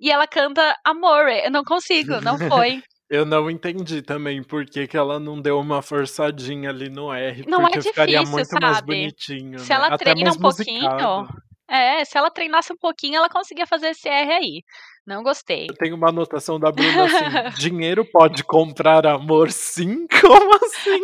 E 0.00 0.12
ela 0.12 0.28
canta 0.28 0.76
Amore. 0.84 1.42
Eu 1.44 1.50
não 1.50 1.64
consigo, 1.64 2.20
não 2.20 2.38
foi. 2.38 2.80
Eu 3.10 3.24
não 3.24 3.50
entendi 3.50 4.02
também 4.02 4.42
por 4.42 4.66
que, 4.66 4.86
que 4.86 4.96
ela 4.96 5.18
não 5.18 5.40
deu 5.40 5.58
uma 5.58 5.80
forçadinha 5.80 6.68
ali 6.68 6.90
no 6.90 7.10
R. 7.12 7.44
Não 7.46 7.60
porque 7.60 7.78
é 7.78 7.80
difícil, 7.80 7.92
ficaria 7.92 8.22
muito 8.22 8.46
sabe? 8.48 8.66
mais 8.66 8.80
bonitinho. 8.82 9.58
Se 9.60 9.70
né? 9.70 9.76
ela 9.76 9.86
Até 9.86 10.12
treina 10.12 10.30
um 10.30 10.36
pouquinho. 10.36 11.28
É, 11.68 12.04
se 12.04 12.16
ela 12.16 12.30
treinasse 12.30 12.72
um 12.72 12.76
pouquinho, 12.76 13.16
ela 13.16 13.28
conseguia 13.28 13.66
fazer 13.66 13.88
esse 13.90 14.08
R 14.08 14.32
aí. 14.32 14.62
Não 15.08 15.22
gostei. 15.22 15.66
Eu 15.70 15.74
tenho 15.74 15.96
uma 15.96 16.10
anotação 16.10 16.60
da 16.60 16.70
Bruna 16.70 17.04
assim: 17.04 17.14
dinheiro 17.58 18.04
pode 18.04 18.44
comprar 18.44 19.06
amor 19.06 19.50
sim? 19.50 20.06
Como 20.20 20.54
assim? 20.56 21.00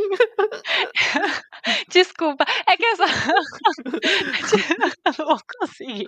Desculpa, 1.88 2.44
é 2.68 2.76
que 2.76 2.84
eu 2.84 2.96
não 5.06 5.26
vou 5.26 5.38
conseguir. 5.58 6.06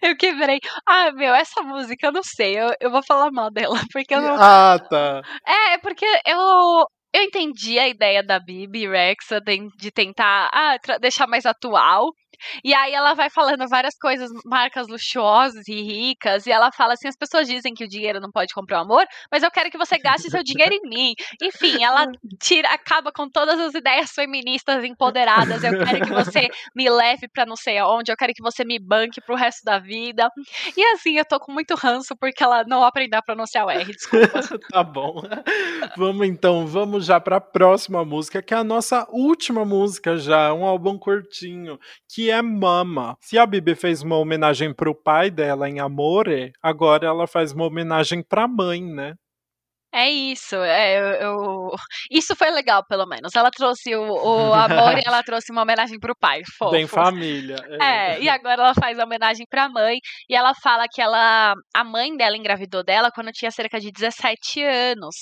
Eu 0.00 0.16
quebrei. 0.16 0.60
Ah, 0.86 1.10
meu, 1.10 1.34
essa 1.34 1.60
música, 1.60 2.06
eu 2.06 2.12
não 2.12 2.22
sei. 2.22 2.56
Eu, 2.56 2.70
eu 2.80 2.90
vou 2.90 3.02
falar 3.02 3.32
mal 3.32 3.50
dela, 3.50 3.80
porque 3.92 4.14
eu 4.14 4.20
não. 4.20 4.36
Ah, 4.38 4.78
tá. 4.78 5.22
É, 5.44 5.78
porque 5.78 6.06
eu. 6.24 6.86
Eu 7.12 7.22
entendi 7.24 7.76
a 7.80 7.88
ideia 7.88 8.22
da 8.22 8.38
Bibi 8.38 8.88
Rexa 8.88 9.40
de 9.40 9.90
tentar 9.90 10.48
ah, 10.52 10.76
deixar 11.00 11.26
mais 11.26 11.44
atual, 11.44 12.12
e 12.62 12.74
aí 12.74 12.92
ela 12.92 13.14
vai 13.14 13.30
falando 13.30 13.66
várias 13.68 13.96
coisas, 13.96 14.30
marcas 14.44 14.88
luxuosas 14.88 15.66
e 15.68 15.80
ricas, 15.80 16.46
e 16.46 16.50
ela 16.50 16.70
fala 16.72 16.94
assim: 16.94 17.08
as 17.08 17.16
pessoas 17.16 17.48
dizem 17.48 17.72
que 17.74 17.84
o 17.84 17.88
dinheiro 17.88 18.20
não 18.20 18.30
pode 18.30 18.52
comprar 18.52 18.78
o 18.78 18.82
amor, 18.82 19.06
mas 19.30 19.42
eu 19.42 19.50
quero 19.50 19.70
que 19.70 19.78
você 19.78 19.98
gaste 19.98 20.30
seu 20.30 20.42
dinheiro 20.42 20.74
em 20.74 20.88
mim. 20.88 21.14
Enfim, 21.42 21.82
ela 21.82 22.06
tira, 22.40 22.68
acaba 22.68 23.10
com 23.12 23.28
todas 23.28 23.58
as 23.58 23.74
ideias 23.74 24.10
feministas 24.10 24.84
empoderadas. 24.84 25.62
Eu 25.64 25.72
quero 25.84 26.04
que 26.04 26.12
você 26.12 26.48
me 26.74 26.88
leve 26.90 27.28
para 27.28 27.46
não 27.46 27.56
sei 27.56 27.78
aonde, 27.78 28.12
eu 28.12 28.16
quero 28.16 28.32
que 28.34 28.42
você 28.42 28.64
me 28.64 28.78
banque 28.78 29.20
pro 29.20 29.36
resto 29.36 29.64
da 29.64 29.78
vida. 29.78 30.28
E 30.76 30.84
assim, 30.92 31.16
eu 31.18 31.24
tô 31.24 31.38
com 31.40 31.52
muito 31.52 31.74
ranço 31.74 32.14
porque 32.18 32.42
ela 32.42 32.64
não 32.64 32.84
aprendeu 32.84 33.18
a 33.18 33.22
pronunciar 33.22 33.66
o 33.66 33.70
R, 33.70 33.84
desculpa. 33.84 34.40
tá 34.70 34.82
bom. 34.82 35.22
Vamos 35.96 36.26
então, 36.26 36.66
vamos 36.66 36.90
vamos 36.90 37.06
já 37.06 37.20
para 37.20 37.36
a 37.36 37.40
próxima 37.40 38.04
música, 38.04 38.42
que 38.42 38.52
é 38.52 38.56
a 38.56 38.64
nossa 38.64 39.06
última 39.10 39.64
música 39.64 40.16
já, 40.16 40.52
um 40.52 40.64
álbum 40.64 40.98
curtinho, 40.98 41.78
que 42.08 42.19
é 42.28 42.42
Mama. 42.42 43.16
Se 43.20 43.38
a 43.38 43.46
Bibi 43.46 43.76
fez 43.76 44.02
uma 44.02 44.16
homenagem 44.16 44.74
pro 44.74 44.94
pai 44.94 45.30
dela 45.30 45.68
em 45.68 45.78
Amore, 45.78 46.52
agora 46.60 47.06
ela 47.06 47.28
faz 47.28 47.52
uma 47.52 47.66
homenagem 47.66 48.22
pra 48.22 48.48
mãe, 48.48 48.82
né? 48.82 49.14
É 49.92 50.08
isso, 50.08 50.54
é, 50.54 51.00
eu, 51.00 51.04
eu, 51.14 51.70
isso 52.12 52.36
foi 52.36 52.48
legal, 52.52 52.84
pelo 52.86 53.04
menos. 53.06 53.34
Ela 53.34 53.50
trouxe 53.50 53.92
o, 53.96 54.02
o 54.02 54.54
amor 54.54 54.96
e 54.96 55.02
ela 55.04 55.20
trouxe 55.24 55.50
uma 55.50 55.62
homenagem 55.62 55.98
pro 55.98 56.14
pai. 56.16 56.42
Fofo. 56.56 56.70
Bem 56.70 56.86
família. 56.86 57.56
É. 57.80 58.14
é. 58.14 58.20
e 58.22 58.28
agora 58.28 58.62
ela 58.62 58.74
faz 58.74 59.00
a 59.00 59.04
homenagem 59.04 59.44
pra 59.50 59.68
mãe. 59.68 59.98
E 60.28 60.36
ela 60.36 60.54
fala 60.62 60.86
que 60.88 61.02
ela. 61.02 61.54
A 61.74 61.82
mãe 61.84 62.16
dela 62.16 62.36
engravidou 62.36 62.84
dela 62.84 63.10
quando 63.12 63.32
tinha 63.32 63.50
cerca 63.50 63.80
de 63.80 63.90
17 63.90 64.62
anos. 64.62 65.16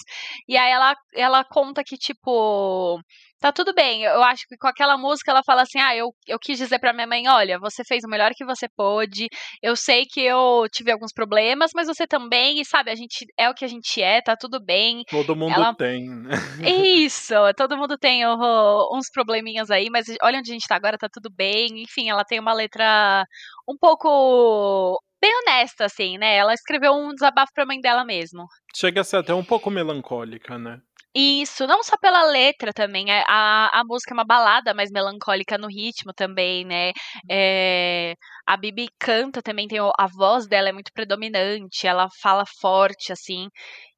E 0.46 0.54
aí 0.54 0.70
ela, 0.70 0.94
ela 1.14 1.44
conta 1.44 1.82
que, 1.82 1.96
tipo 1.96 3.00
tá 3.40 3.52
tudo 3.52 3.72
bem. 3.74 4.02
Eu 4.02 4.22
acho 4.22 4.46
que 4.48 4.56
com 4.56 4.66
aquela 4.66 4.96
música 4.96 5.30
ela 5.30 5.42
fala 5.44 5.62
assim: 5.62 5.78
ah, 5.78 5.94
eu, 5.96 6.10
eu 6.26 6.38
quis 6.38 6.58
dizer 6.58 6.78
pra 6.78 6.92
minha 6.92 7.06
mãe: 7.06 7.28
olha, 7.28 7.58
você 7.58 7.82
fez 7.84 8.02
o 8.04 8.08
melhor 8.08 8.32
que 8.34 8.44
você 8.44 8.68
pôde. 8.68 9.28
Eu 9.62 9.76
sei 9.76 10.04
que 10.04 10.20
eu 10.20 10.66
tive 10.72 10.90
alguns 10.90 11.12
problemas, 11.12 11.70
mas 11.74 11.86
você 11.86 12.06
também, 12.06 12.60
e 12.60 12.64
sabe, 12.64 12.90
a 12.90 12.94
gente 12.94 13.26
é 13.38 13.48
o 13.48 13.54
que 13.54 13.64
a 13.64 13.68
gente 13.68 14.02
é, 14.02 14.20
tá 14.20 14.36
tudo 14.36 14.62
bem. 14.62 15.02
Todo 15.10 15.36
mundo 15.36 15.54
ela... 15.54 15.74
tem, 15.74 16.08
né? 16.08 16.30
Isso, 16.62 17.34
todo 17.56 17.76
mundo 17.76 17.96
tem 17.96 18.26
uh, 18.26 18.96
uns 18.96 19.10
probleminhas 19.12 19.70
aí, 19.70 19.88
mas 19.90 20.06
olha 20.22 20.38
onde 20.38 20.50
a 20.50 20.54
gente 20.54 20.66
tá 20.66 20.76
agora, 20.76 20.98
tá 20.98 21.08
tudo 21.12 21.30
bem. 21.30 21.82
Enfim, 21.82 22.08
ela 22.08 22.24
tem 22.24 22.40
uma 22.40 22.52
letra 22.52 23.24
um 23.68 23.76
pouco 23.76 25.00
bem 25.20 25.32
honesta, 25.42 25.84
assim, 25.84 26.16
né? 26.16 26.36
Ela 26.36 26.54
escreveu 26.54 26.92
um 26.92 27.12
desabafo 27.12 27.52
pra 27.54 27.66
mãe 27.66 27.80
dela 27.80 28.04
mesmo. 28.04 28.46
Chega 28.74 29.00
a 29.00 29.04
ser 29.04 29.16
até 29.16 29.34
um 29.34 29.44
pouco 29.44 29.70
melancólica, 29.70 30.58
né? 30.58 30.80
Isso, 31.14 31.66
não 31.66 31.82
só 31.82 31.96
pela 31.96 32.22
letra 32.24 32.72
também, 32.72 33.10
é, 33.10 33.24
a, 33.26 33.80
a 33.80 33.84
música 33.84 34.12
é 34.12 34.14
uma 34.16 34.24
balada 34.26 34.74
mais 34.74 34.90
melancólica 34.90 35.56
no 35.58 35.66
ritmo 35.66 36.12
também, 36.14 36.64
né? 36.64 36.92
É, 37.30 38.14
a 38.46 38.56
Bibi 38.56 38.88
canta 38.98 39.42
também, 39.42 39.66
tem 39.66 39.78
a 39.80 40.06
voz 40.06 40.46
dela 40.46 40.68
é 40.68 40.72
muito 40.72 40.92
predominante, 40.92 41.86
ela 41.86 42.08
fala 42.20 42.44
forte, 42.60 43.10
assim, 43.12 43.48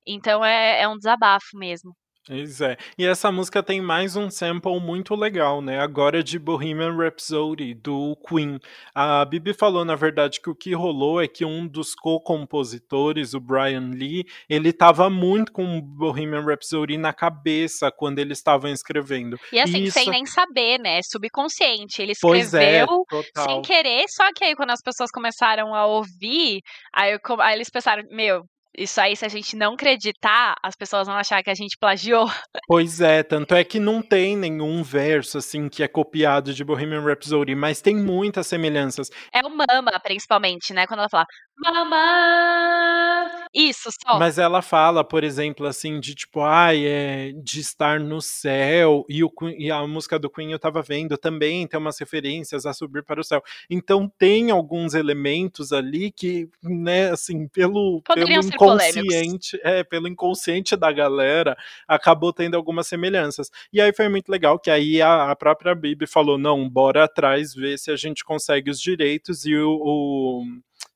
então 0.07 0.45
é, 0.45 0.83
é 0.83 0.89
um 0.89 0.97
desabafo 0.99 1.57
mesmo. 1.59 1.95
Pois 2.27 2.61
é. 2.61 2.77
E 2.99 3.07
essa 3.07 3.33
música 3.33 3.63
tem 3.63 3.81
mais 3.81 4.15
um 4.15 4.31
sample 4.31 4.79
muito 4.79 5.15
legal, 5.15 5.63
né? 5.63 5.81
Agora 5.81 6.23
de 6.23 6.39
Bohemian 6.39 6.95
Rhapsody, 6.95 7.73
do 7.75 8.15
Queen. 8.29 8.59
A 8.95 9.25
Bibi 9.25 9.55
falou, 9.55 9.85
na 9.87 9.97
verdade, 9.97 10.41
que 10.41 10.51
o 10.51 10.55
que 10.55 10.75
rolou 10.75 11.21
é 11.21 11.27
que 11.27 11.47
um 11.47 11.67
dos 11.67 11.95
co-compositores, 11.95 13.33
o 13.33 13.41
Brian 13.41 13.91
Lee, 13.95 14.27
ele 14.49 14.71
tava 14.71 15.09
muito 15.09 15.51
com 15.51 15.81
Bohemian 15.81 16.45
Rhapsody 16.45 16.99
na 16.99 17.13
cabeça 17.13 17.91
quando 17.91 18.19
eles 18.19 18.39
estavam 18.39 18.71
escrevendo. 18.71 19.39
E 19.51 19.59
assim, 19.59 19.85
Isso... 19.85 19.99
sem 19.99 20.11
nem 20.11 20.27
saber, 20.27 20.79
né? 20.79 21.01
Subconsciente. 21.03 22.03
Ele 22.03 22.13
escreveu 22.13 23.07
é, 23.13 23.41
sem 23.43 23.63
querer, 23.63 24.05
só 24.09 24.31
que 24.35 24.45
aí 24.45 24.55
quando 24.55 24.71
as 24.71 24.83
pessoas 24.83 25.11
começaram 25.11 25.75
a 25.75 25.87
ouvir, 25.87 26.61
aí, 26.95 27.19
aí 27.41 27.55
eles 27.55 27.71
pensaram, 27.71 28.03
meu, 28.11 28.45
isso 28.77 29.01
aí, 29.01 29.17
se 29.17 29.25
a 29.25 29.29
gente 29.29 29.57
não 29.57 29.75
acreditar, 29.75 30.55
as 30.63 30.77
pessoas 30.77 31.07
vão 31.07 31.17
achar 31.17 31.43
que 31.43 31.51
a 31.51 31.55
gente 31.55 31.77
plagiou. 31.79 32.31
Pois 32.67 33.01
é, 33.01 33.23
tanto 33.23 33.55
é 33.55 33.65
que 33.65 33.81
não 33.81 34.01
tem 34.01 34.37
nenhum 34.37 34.83
verso 34.83 35.39
assim 35.39 35.69
que 35.69 35.83
é 35.83 35.89
copiado 35.89 36.55
de 36.55 36.65
Bohemian 36.65 37.03
Rhapsody, 37.03 37.55
mas 37.55 37.81
tem 37.81 37.97
muitas 37.97 38.47
semelhanças. 38.47 39.09
É 39.33 39.41
o 39.45 39.51
Mama, 39.51 39.99
principalmente, 40.03 40.73
né? 40.73 40.87
Quando 40.87 41.01
ela 41.01 41.09
fala 41.09 41.27
Mama! 41.63 43.31
Isso, 43.53 43.91
só. 43.91 44.19
Mas 44.19 44.39
ela 44.39 44.63
fala, 44.63 45.03
por 45.03 45.25
exemplo, 45.25 45.67
assim, 45.67 45.99
de 45.99 46.15
tipo, 46.15 46.41
ai, 46.41 46.87
é 46.87 47.33
de 47.33 47.61
estar 47.61 47.99
no 47.99 48.21
céu, 48.23 49.05
e, 49.09 49.25
o, 49.25 49.33
e 49.59 49.71
a 49.71 49.85
música 49.87 50.19
do 50.19 50.31
Queen 50.31 50.53
eu 50.53 50.59
tava 50.59 50.81
vendo 50.83 51.19
também 51.19 51.67
tem 51.67 51.79
umas 51.79 51.99
referências 51.99 52.65
a 52.65 52.73
subir 52.73 53.03
para 53.03 53.21
o 53.21 53.25
céu. 53.25 53.43
Então 53.69 54.11
tem 54.19 54.51
alguns 54.51 54.95
elementos 54.95 55.73
ali 55.73 56.13
que, 56.13 56.49
né, 56.63 57.11
assim, 57.11 57.49
pelo, 57.49 58.01
Poderiam 58.03 58.41
pelo 58.41 58.55
inconsciente, 58.55 59.61
é, 59.65 59.83
pelo 59.83 60.07
inconsciente 60.07 60.77
da 60.77 60.93
galera, 60.93 61.57
acabou 61.89 62.33
tendo 62.33 62.57
algumas 62.57 62.87
semelhanças. 62.87 63.51
E 63.73 63.81
aí 63.81 63.93
foi 63.93 64.09
muito 64.09 64.31
legal 64.31 64.59
que 64.59 64.71
aí 64.71 65.03
a, 65.03 65.31
a 65.31 65.37
própria 65.37 65.75
Bibi 65.75 66.07
falou: 66.07 66.39
não, 66.39 66.69
bora 66.69 67.05
atrás 67.05 67.53
ver 67.53 67.79
se 67.79 67.91
a 67.91 67.97
gente 67.97 68.25
consegue 68.25 68.71
os 68.71 68.81
direitos 68.81 69.45
e 69.45 69.57
o, 69.57 69.71
o 69.71 70.45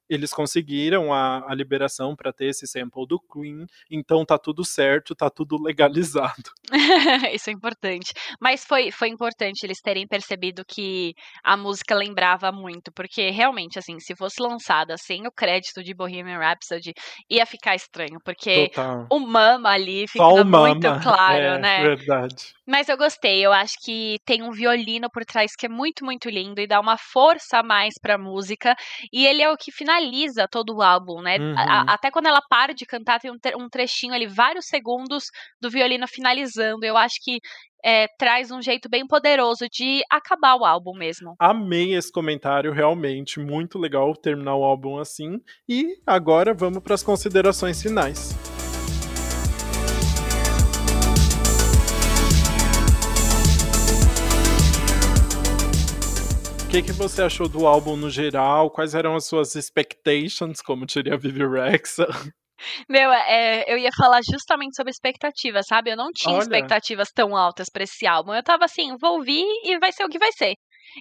eles 0.09 0.33
conseguiram 0.33 1.13
a, 1.13 1.45
a 1.49 1.55
liberação 1.55 2.15
para 2.15 2.33
ter 2.33 2.47
esse 2.47 2.67
sample 2.67 3.07
do 3.07 3.19
Queen, 3.19 3.67
então 3.91 4.25
tá 4.25 4.39
tudo 4.39 4.65
certo, 4.65 5.15
tá 5.15 5.31
tudo 5.31 5.61
legalizado. 5.61 6.51
Isso 7.33 7.51
é 7.51 7.53
importante. 7.53 8.13
Mas 8.41 8.65
foi, 8.65 8.91
foi 8.91 9.09
importante 9.09 9.65
eles 9.65 9.81
terem 9.81 10.07
percebido 10.07 10.65
que 10.67 11.15
a 11.43 11.57
música 11.57 11.95
lembrava 11.95 12.53
muito, 12.53 12.93
porque 12.93 13.31
realmente, 13.31 13.79
assim, 13.79 13.99
se 13.99 14.15
fosse 14.15 14.43
lançada 14.43 14.97
sem 14.99 15.27
o 15.27 15.33
crédito 15.33 15.83
de 15.83 15.95
Bohemian 15.95 16.39
Rhapsody, 16.39 16.93
ia 17.31 17.47
ficar 17.47 17.75
estranho, 17.75 18.19
porque 18.25 18.69
Total. 18.69 19.07
o 19.11 19.19
Mama 19.21 19.71
ali 19.71 20.07
fica 20.07 20.25
muito 20.25 20.51
mama. 20.51 21.01
claro, 21.03 21.43
é, 21.43 21.59
né? 21.59 21.83
Verdade. 21.83 22.55
Mas 22.67 22.89
eu 22.89 22.97
gostei, 22.97 23.45
eu 23.45 23.53
acho 23.53 23.75
que 23.83 24.17
tem 24.25 24.43
um 24.43 24.51
violino 24.51 25.09
por 25.11 25.25
trás 25.25 25.53
que 25.55 25.67
é 25.67 25.69
muito, 25.69 26.05
muito 26.05 26.31
lindo 26.31 26.61
e 26.61 26.67
dá 26.67 26.81
uma 26.81 26.97
força 26.97 27.59
a 27.59 27.63
mais 27.63 27.95
pra 28.01 28.17
música, 28.17 28.75
e 29.13 29.27
ele 29.27 29.43
é 29.43 29.51
o 29.51 29.57
que 29.57 29.71
finaliza 29.71 29.94
finaliza 29.95 30.49
todo 30.51 30.77
o 30.77 30.83
álbum, 30.83 31.21
né? 31.23 31.39
Uhum. 31.39 31.55
A, 31.57 31.95
até 31.95 32.11
quando 32.11 32.27
ela 32.27 32.43
para 32.49 32.75
de 32.75 32.85
cantar, 32.85 33.21
tem 33.21 33.31
um, 33.31 33.65
um 33.65 33.69
trechinho 33.69 34.13
ali, 34.13 34.27
vários 34.27 34.67
segundos 34.67 35.25
do 35.61 35.71
violino 35.71 36.07
finalizando. 36.09 36.85
Eu 36.85 36.97
acho 36.97 37.17
que 37.23 37.39
é, 37.85 38.07
traz 38.19 38.51
um 38.51 38.63
jeito 38.63 38.89
bem 38.89 39.07
poderoso 39.07 39.67
de 39.71 40.03
acabar 40.11 40.57
o 40.57 40.65
álbum 40.65 40.97
mesmo. 40.97 41.35
Amei 41.39 41.95
esse 41.95 42.11
comentário, 42.11 42.73
realmente. 42.73 43.39
Muito 43.39 43.79
legal 43.79 44.15
terminar 44.17 44.57
o 44.57 44.65
álbum 44.65 44.99
assim. 44.99 45.41
E 45.69 45.97
agora 46.07 46.55
vamos 46.55 46.83
para 46.83 46.95
as 46.95 47.03
considerações 47.03 47.83
finais. 47.83 48.54
Que, 56.75 56.83
que 56.83 56.93
você 56.93 57.23
achou 57.23 57.49
do 57.49 57.69
álbum 57.69 57.95
no 57.95 58.11
geral? 58.11 58.69
Quais 58.69 58.97
eram 58.97 59.15
as 59.15 59.27
suas 59.27 59.55
expectations, 59.55 60.61
como 60.61 60.85
diria 60.85 61.15
a 61.15 61.17
Vivi 61.17 61.47
Rexa? 61.47 62.05
Meu, 62.89 63.13
é, 63.13 63.63
eu 63.73 63.79
ia 63.79 63.91
falar 63.97 64.21
justamente 64.29 64.75
sobre 64.75 64.91
expectativas, 64.91 65.67
sabe? 65.69 65.93
Eu 65.93 65.97
não 65.97 66.11
tinha 66.13 66.35
Olha. 66.35 66.43
expectativas 66.43 67.13
tão 67.15 67.37
altas 67.37 67.69
para 67.73 67.85
esse 67.85 68.05
álbum. 68.09 68.35
Eu 68.35 68.43
tava 68.43 68.65
assim, 68.65 68.97
vou 69.01 69.19
ouvir 69.19 69.45
e 69.63 69.79
vai 69.79 69.93
ser 69.93 70.05
o 70.05 70.09
que 70.09 70.19
vai 70.19 70.33
ser. 70.33 70.55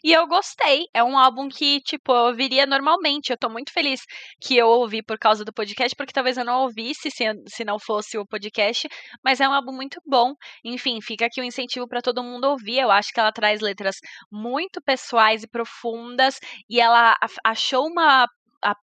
E 0.04 0.12
eu 0.12 0.28
gostei. 0.28 0.86
É 0.94 1.04
um 1.04 1.18
álbum 1.18 1.50
que, 1.50 1.82
tipo, 1.82 2.12
eu 2.12 2.28
ouviria 2.28 2.66
normalmente. 2.66 3.32
Eu 3.32 3.38
tô 3.38 3.50
muito 3.50 3.72
feliz 3.72 4.02
que 4.42 4.56
eu 4.58 4.68
ouvi 4.68 5.04
por 5.04 5.18
causa 5.18 5.46
do 5.46 5.54
podcast, 5.54 5.96
porque 5.96 6.14
talvez 6.14 6.38
eu 6.38 6.46
não 6.46 6.64
ouvisse 6.64 7.12
se, 7.12 7.26
se 7.48 7.64
não 7.64 7.80
fosse 7.80 8.18
o 8.18 8.26
podcast. 8.26 8.88
Mas 9.24 9.40
é 9.40 9.48
um 9.48 9.54
álbum 9.54 9.74
muito 9.74 10.00
bom. 10.06 10.34
Enfim, 10.64 11.00
fica 11.02 11.26
aqui 11.26 11.40
o 11.42 11.44
um 11.44 11.48
incentivo 11.48 11.88
para 11.88 12.02
todo 12.02 12.24
mundo 12.24 12.46
ouvir. 12.46 12.80
Eu 12.80 12.92
acho 12.92 13.12
que 13.14 13.20
ela 13.20 13.32
traz 13.32 13.62
letras 13.62 13.98
muito 14.32 14.82
pessoais 14.82 15.44
e 15.44 15.48
profundas. 15.48 16.40
E 16.70 16.80
ela 16.80 17.16
achou 17.44 17.88
uma, 17.88 18.28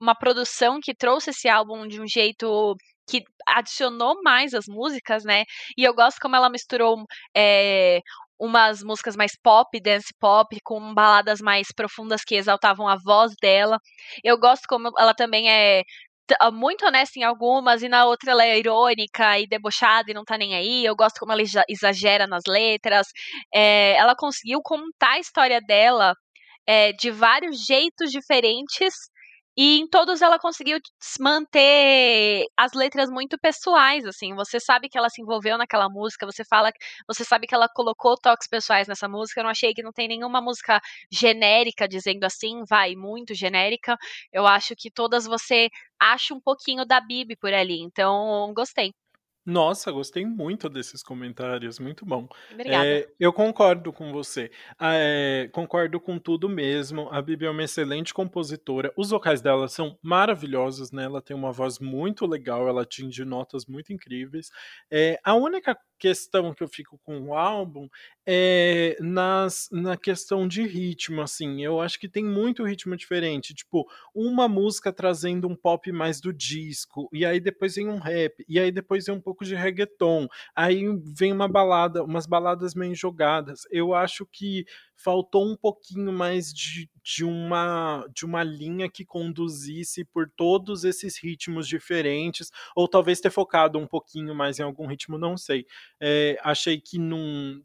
uma 0.00 0.14
produção 0.14 0.80
que 0.82 0.94
trouxe 0.94 1.30
esse 1.30 1.48
álbum 1.48 1.86
de 1.86 2.00
um 2.00 2.06
jeito 2.06 2.76
que 3.08 3.24
adicionou 3.46 4.20
mais 4.22 4.52
as 4.54 4.66
músicas, 4.68 5.24
né? 5.24 5.44
E 5.76 5.82
eu 5.82 5.94
gosto 5.94 6.18
como 6.20 6.36
ela 6.36 6.50
misturou 6.50 7.04
é, 7.34 8.00
umas 8.38 8.82
músicas 8.82 9.16
mais 9.16 9.32
pop, 9.42 9.80
dance 9.80 10.12
pop, 10.20 10.56
com 10.64 10.94
baladas 10.94 11.40
mais 11.40 11.68
profundas 11.74 12.22
que 12.24 12.34
exaltavam 12.36 12.88
a 12.88 12.96
voz 12.96 13.32
dela. 13.40 13.78
Eu 14.24 14.38
gosto 14.38 14.64
como 14.68 14.90
ela 14.98 15.14
também 15.14 15.50
é 15.50 15.82
ah, 16.40 16.50
muito 16.50 16.84
honesta 16.86 17.18
em 17.18 17.22
algumas 17.22 17.82
e 17.82 17.88
na 17.88 18.04
outra 18.04 18.32
ela 18.32 18.44
é 18.44 18.58
irônica 18.58 19.38
e 19.38 19.46
debochada 19.46 20.10
e 20.10 20.14
não 20.14 20.24
tá 20.24 20.36
nem 20.36 20.54
aí. 20.54 20.84
Eu 20.84 20.94
gosto 20.96 21.18
como 21.18 21.32
ela 21.32 21.42
exagera 21.68 22.26
nas 22.26 22.42
letras. 22.46 23.06
É, 23.54 23.96
ela 23.96 24.14
conseguiu 24.16 24.60
contar 24.62 25.12
a 25.12 25.18
história 25.20 25.60
dela 25.60 26.14
é, 26.66 26.92
de 26.92 27.10
vários 27.10 27.64
jeitos 27.64 28.10
diferentes 28.10 28.94
e 29.58 29.80
em 29.80 29.88
todos 29.88 30.22
ela 30.22 30.38
conseguiu 30.38 30.78
manter 31.20 32.44
as 32.56 32.72
letras 32.74 33.10
muito 33.10 33.36
pessoais, 33.40 34.04
assim. 34.06 34.32
Você 34.36 34.60
sabe 34.60 34.88
que 34.88 34.96
ela 34.96 35.10
se 35.10 35.20
envolveu 35.20 35.58
naquela 35.58 35.88
música, 35.88 36.24
você 36.24 36.44
fala, 36.44 36.70
você 37.08 37.24
sabe 37.24 37.46
que 37.48 37.54
ela 37.56 37.68
colocou 37.68 38.16
toques 38.16 38.46
pessoais 38.48 38.86
nessa 38.86 39.08
música. 39.08 39.40
Eu 39.40 39.44
não 39.44 39.50
achei 39.50 39.74
que 39.74 39.82
não 39.82 39.92
tem 39.92 40.06
nenhuma 40.06 40.40
música 40.40 40.80
genérica 41.10 41.88
dizendo 41.88 42.22
assim, 42.24 42.62
vai, 42.68 42.94
muito 42.94 43.34
genérica. 43.34 43.96
Eu 44.32 44.46
acho 44.46 44.74
que 44.76 44.90
todas 44.92 45.26
você 45.26 45.68
acha 46.00 46.32
um 46.34 46.40
pouquinho 46.40 46.86
da 46.86 47.00
Bibi 47.00 47.34
por 47.36 47.52
ali. 47.52 47.80
Então, 47.82 48.52
gostei. 48.54 48.92
Nossa, 49.48 49.90
gostei 49.90 50.26
muito 50.26 50.68
desses 50.68 51.02
comentários, 51.02 51.78
muito 51.78 52.04
bom. 52.04 52.28
Obrigada. 52.52 52.86
É, 52.86 53.08
eu 53.18 53.32
concordo 53.32 53.90
com 53.94 54.12
você. 54.12 54.50
É, 54.78 55.48
concordo 55.54 55.98
com 55.98 56.18
tudo 56.18 56.50
mesmo. 56.50 57.08
A 57.10 57.22
Bibi 57.22 57.46
é 57.46 57.50
uma 57.50 57.64
excelente 57.64 58.12
compositora. 58.12 58.92
Os 58.94 59.08
vocais 59.08 59.40
dela 59.40 59.66
são 59.66 59.98
maravilhosos, 60.02 60.92
né? 60.92 61.04
Ela 61.04 61.22
tem 61.22 61.34
uma 61.34 61.50
voz 61.50 61.78
muito 61.78 62.26
legal, 62.26 62.68
ela 62.68 62.82
atinge 62.82 63.24
notas 63.24 63.64
muito 63.64 63.90
incríveis. 63.90 64.50
É, 64.92 65.18
a 65.24 65.34
única 65.34 65.74
questão 65.98 66.54
que 66.54 66.62
eu 66.62 66.68
fico 66.68 66.98
com 67.04 67.20
o 67.20 67.34
álbum 67.34 67.88
é 68.26 68.96
nas, 69.00 69.68
na 69.72 69.96
questão 69.96 70.46
de 70.46 70.62
ritmo, 70.62 71.22
assim. 71.22 71.64
Eu 71.64 71.80
acho 71.80 71.98
que 71.98 72.08
tem 72.08 72.24
muito 72.24 72.64
ritmo 72.64 72.96
diferente. 72.96 73.54
Tipo, 73.54 73.86
uma 74.14 74.46
música 74.46 74.92
trazendo 74.92 75.48
um 75.48 75.56
pop 75.56 75.90
mais 75.92 76.20
do 76.20 76.32
disco, 76.32 77.08
e 77.12 77.24
aí 77.24 77.40
depois 77.40 77.74
vem 77.74 77.88
um 77.88 77.98
rap, 77.98 78.44
e 78.48 78.58
aí 78.58 78.70
depois 78.70 79.06
vem 79.06 79.14
um 79.14 79.20
pouco 79.20 79.44
de 79.44 79.54
reggaeton, 79.54 80.28
aí 80.54 80.84
vem 81.16 81.32
uma 81.32 81.48
balada, 81.48 82.04
umas 82.04 82.26
baladas 82.26 82.74
meio 82.74 82.94
jogadas. 82.94 83.62
Eu 83.70 83.94
acho 83.94 84.26
que 84.26 84.64
faltou 84.94 85.46
um 85.46 85.56
pouquinho 85.56 86.12
mais 86.12 86.52
de, 86.52 86.90
de, 87.08 87.24
uma, 87.24 88.06
de 88.14 88.26
uma 88.26 88.44
linha 88.44 88.86
que 88.86 89.02
conduzisse 89.02 90.04
por 90.04 90.28
todos 90.36 90.84
esses 90.84 91.16
ritmos 91.16 91.66
diferentes, 91.66 92.50
ou 92.76 92.86
talvez 92.86 93.18
ter 93.18 93.30
focado 93.30 93.78
um 93.78 93.86
pouquinho 93.86 94.34
mais 94.34 94.58
em 94.58 94.62
algum 94.62 94.86
ritmo, 94.86 95.16
não 95.16 95.34
sei. 95.34 95.64
É, 95.98 96.38
achei 96.42 96.78
que 96.78 96.98
num, 96.98 97.62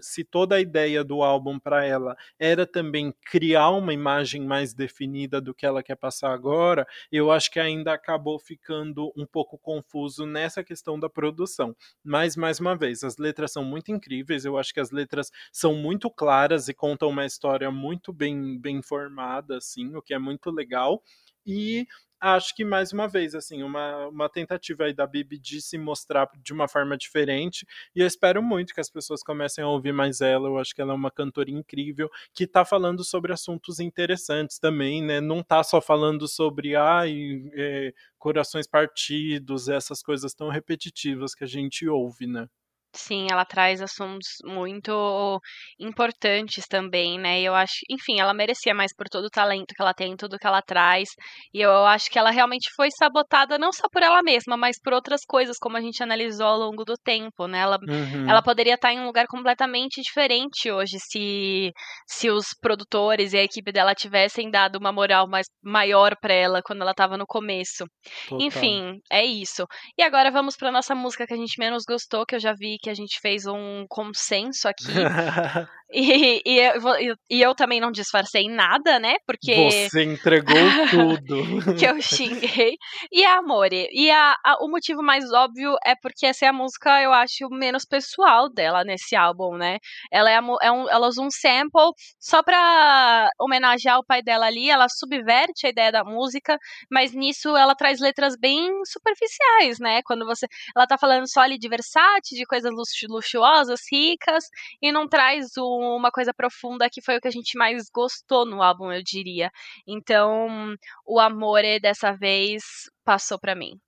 se 0.00 0.24
toda 0.24 0.56
a 0.56 0.60
ideia 0.62 1.04
do 1.04 1.22
álbum 1.22 1.58
para 1.58 1.84
ela 1.84 2.16
era 2.38 2.66
também 2.66 3.14
criar 3.26 3.68
uma 3.68 3.92
imagem 3.92 4.40
mais 4.42 4.72
definida 4.72 5.42
do 5.42 5.52
que 5.52 5.66
ela 5.66 5.82
quer 5.82 5.96
passar 5.96 6.32
agora, 6.32 6.86
eu 7.12 7.30
acho 7.30 7.50
que 7.50 7.60
ainda 7.60 7.92
acabou 7.92 8.38
ficando 8.38 9.12
um 9.14 9.26
pouco 9.26 9.58
confuso 9.58 10.24
nessa 10.24 10.64
questão 10.64 10.98
da 10.98 11.10
produção. 11.10 11.76
Mas, 12.02 12.34
mais 12.34 12.58
uma 12.60 12.74
vez, 12.74 13.04
as 13.04 13.18
letras 13.18 13.52
são 13.52 13.62
muito 13.62 13.92
incríveis, 13.92 14.46
eu 14.46 14.56
acho 14.56 14.72
que 14.72 14.80
as 14.80 14.90
letras 14.90 15.30
são 15.52 15.74
muito 15.74 16.10
claras 16.10 16.66
e 16.66 16.72
contam 16.72 17.10
uma 17.10 17.26
história 17.26 17.70
muito 17.70 18.10
bem, 18.10 18.53
bem 18.58 18.82
formada, 18.82 19.56
assim, 19.56 19.94
o 19.94 20.02
que 20.02 20.14
é 20.14 20.18
muito 20.18 20.50
legal. 20.50 21.02
E 21.46 21.86
acho 22.20 22.54
que 22.54 22.64
mais 22.64 22.92
uma 22.92 23.06
vez, 23.06 23.34
assim, 23.34 23.62
uma, 23.62 24.08
uma 24.08 24.28
tentativa 24.28 24.84
aí 24.84 24.94
da 24.94 25.06
Bibi 25.06 25.38
de 25.38 25.60
se 25.60 25.76
mostrar 25.76 26.28
de 26.42 26.52
uma 26.52 26.66
forma 26.66 26.96
diferente. 26.96 27.66
E 27.94 28.00
eu 28.00 28.06
espero 28.06 28.42
muito 28.42 28.72
que 28.74 28.80
as 28.80 28.88
pessoas 28.90 29.22
comecem 29.22 29.62
a 29.62 29.68
ouvir 29.68 29.92
mais 29.92 30.20
ela. 30.20 30.48
Eu 30.48 30.58
acho 30.58 30.74
que 30.74 30.80
ela 30.80 30.92
é 30.92 30.96
uma 30.96 31.10
cantora 31.10 31.50
incrível 31.50 32.08
que 32.32 32.46
tá 32.46 32.64
falando 32.64 33.04
sobre 33.04 33.32
assuntos 33.32 33.78
interessantes 33.78 34.58
também, 34.58 35.02
né? 35.02 35.20
Não 35.20 35.42
tá 35.42 35.62
só 35.62 35.80
falando 35.80 36.26
sobre 36.26 36.74
ai, 36.76 37.50
é, 37.54 37.92
corações 38.18 38.66
partidos, 38.66 39.68
essas 39.68 40.02
coisas 40.02 40.34
tão 40.34 40.48
repetitivas 40.48 41.34
que 41.34 41.44
a 41.44 41.48
gente 41.48 41.86
ouve, 41.88 42.26
né? 42.26 42.48
Sim, 42.96 43.26
ela 43.30 43.44
traz 43.44 43.82
assuntos 43.82 44.28
muito 44.44 45.40
importantes 45.80 46.66
também, 46.68 47.18
né? 47.18 47.40
Eu 47.40 47.54
acho, 47.54 47.74
enfim, 47.90 48.20
ela 48.20 48.32
merecia 48.32 48.72
mais 48.72 48.94
por 48.94 49.08
todo 49.08 49.24
o 49.24 49.30
talento 49.30 49.74
que 49.74 49.82
ela 49.82 49.92
tem, 49.92 50.16
tudo 50.16 50.38
que 50.38 50.46
ela 50.46 50.62
traz. 50.62 51.08
E 51.52 51.60
eu 51.60 51.84
acho 51.86 52.08
que 52.08 52.18
ela 52.18 52.30
realmente 52.30 52.70
foi 52.76 52.88
sabotada 52.96 53.58
não 53.58 53.72
só 53.72 53.88
por 53.90 54.02
ela 54.02 54.22
mesma, 54.22 54.56
mas 54.56 54.76
por 54.80 54.92
outras 54.92 55.22
coisas, 55.26 55.58
como 55.58 55.76
a 55.76 55.80
gente 55.80 56.02
analisou 56.02 56.46
ao 56.46 56.58
longo 56.58 56.84
do 56.84 56.94
tempo, 56.96 57.48
né? 57.48 57.60
Ela, 57.60 57.78
uhum. 57.82 58.30
ela 58.30 58.40
poderia 58.40 58.74
estar 58.74 58.92
em 58.92 59.00
um 59.00 59.06
lugar 59.06 59.26
completamente 59.26 60.00
diferente 60.00 60.70
hoje 60.70 60.96
se, 61.00 61.72
se 62.06 62.30
os 62.30 62.46
produtores 62.60 63.32
e 63.32 63.38
a 63.38 63.42
equipe 63.42 63.72
dela 63.72 63.94
tivessem 63.94 64.50
dado 64.50 64.76
uma 64.76 64.92
moral 64.92 65.28
mais 65.28 65.46
maior 65.62 66.14
para 66.20 66.32
ela 66.32 66.62
quando 66.62 66.82
ela 66.82 66.92
estava 66.92 67.16
no 67.16 67.26
começo. 67.26 67.84
Total. 68.28 68.46
Enfim, 68.46 69.00
é 69.10 69.24
isso. 69.24 69.66
E 69.98 70.02
agora 70.02 70.30
vamos 70.30 70.56
para 70.56 70.70
nossa 70.70 70.94
música 70.94 71.26
que 71.26 71.34
a 71.34 71.36
gente 71.36 71.58
menos 71.58 71.82
gostou, 71.88 72.24
que 72.24 72.36
eu 72.36 72.40
já 72.40 72.52
vi 72.52 72.78
que 72.84 72.90
a 72.90 72.94
gente 72.94 73.18
fez 73.18 73.46
um 73.46 73.86
consenso 73.88 74.68
aqui. 74.68 74.84
e, 75.90 76.42
e, 76.44 76.60
eu, 76.60 77.16
e, 77.30 77.40
eu, 77.40 77.54
também 77.54 77.80
não 77.80 77.90
disfarcei 77.90 78.46
nada, 78.46 78.98
né? 78.98 79.14
Porque. 79.26 79.54
Você 79.70 80.04
entregou 80.04 80.54
tudo. 80.90 81.74
que 81.76 81.86
eu 81.86 82.00
xinguei. 82.02 82.76
E 83.10 83.24
a 83.24 83.38
Amore. 83.38 83.88
E 83.90 84.10
a, 84.10 84.36
a, 84.44 84.62
o 84.62 84.68
motivo 84.68 85.02
mais 85.02 85.32
óbvio 85.32 85.76
é 85.84 85.94
porque 85.94 86.26
essa 86.26 86.44
é 86.44 86.48
a 86.48 86.52
música, 86.52 87.00
eu 87.00 87.10
acho, 87.10 87.48
menos 87.50 87.86
pessoal 87.86 88.52
dela 88.52 88.84
nesse 88.84 89.16
álbum, 89.16 89.56
né? 89.56 89.78
Ela, 90.12 90.30
é, 90.30 90.34
é 90.34 90.70
um, 90.70 90.90
ela 90.90 91.08
usa 91.08 91.22
um 91.22 91.30
sample 91.30 91.92
só 92.20 92.42
pra 92.42 93.30
homenagear 93.40 93.98
o 93.98 94.04
pai 94.04 94.22
dela 94.22 94.44
ali. 94.44 94.68
Ela 94.68 94.88
subverte 94.90 95.66
a 95.66 95.70
ideia 95.70 95.90
da 95.90 96.04
música, 96.04 96.58
mas 96.90 97.14
nisso 97.14 97.56
ela 97.56 97.74
traz 97.74 97.98
letras 97.98 98.36
bem 98.38 98.70
superficiais, 98.84 99.78
né? 99.78 100.02
Quando 100.04 100.26
você. 100.26 100.46
Ela 100.76 100.86
tá 100.86 100.98
falando 100.98 101.26
só 101.26 101.40
ali 101.40 101.56
de 101.56 101.66
Versace, 101.66 102.34
de 102.34 102.44
coisas 102.44 102.73
luxuosas, 103.08 103.80
ricas, 103.90 104.44
e 104.80 104.92
não 104.92 105.08
traz 105.08 105.56
uma 105.56 106.10
coisa 106.10 106.32
profunda 106.34 106.88
que 106.90 107.02
foi 107.02 107.16
o 107.16 107.20
que 107.20 107.28
a 107.28 107.32
gente 107.32 107.56
mais 107.56 107.88
gostou 107.92 108.46
no 108.46 108.62
álbum, 108.62 108.92
eu 108.92 109.02
diria. 109.02 109.50
Então, 109.86 110.74
o 111.06 111.18
amor 111.20 111.62
dessa 111.80 112.12
vez 112.12 112.62
passou 113.04 113.38
para 113.38 113.54
mim. 113.54 113.78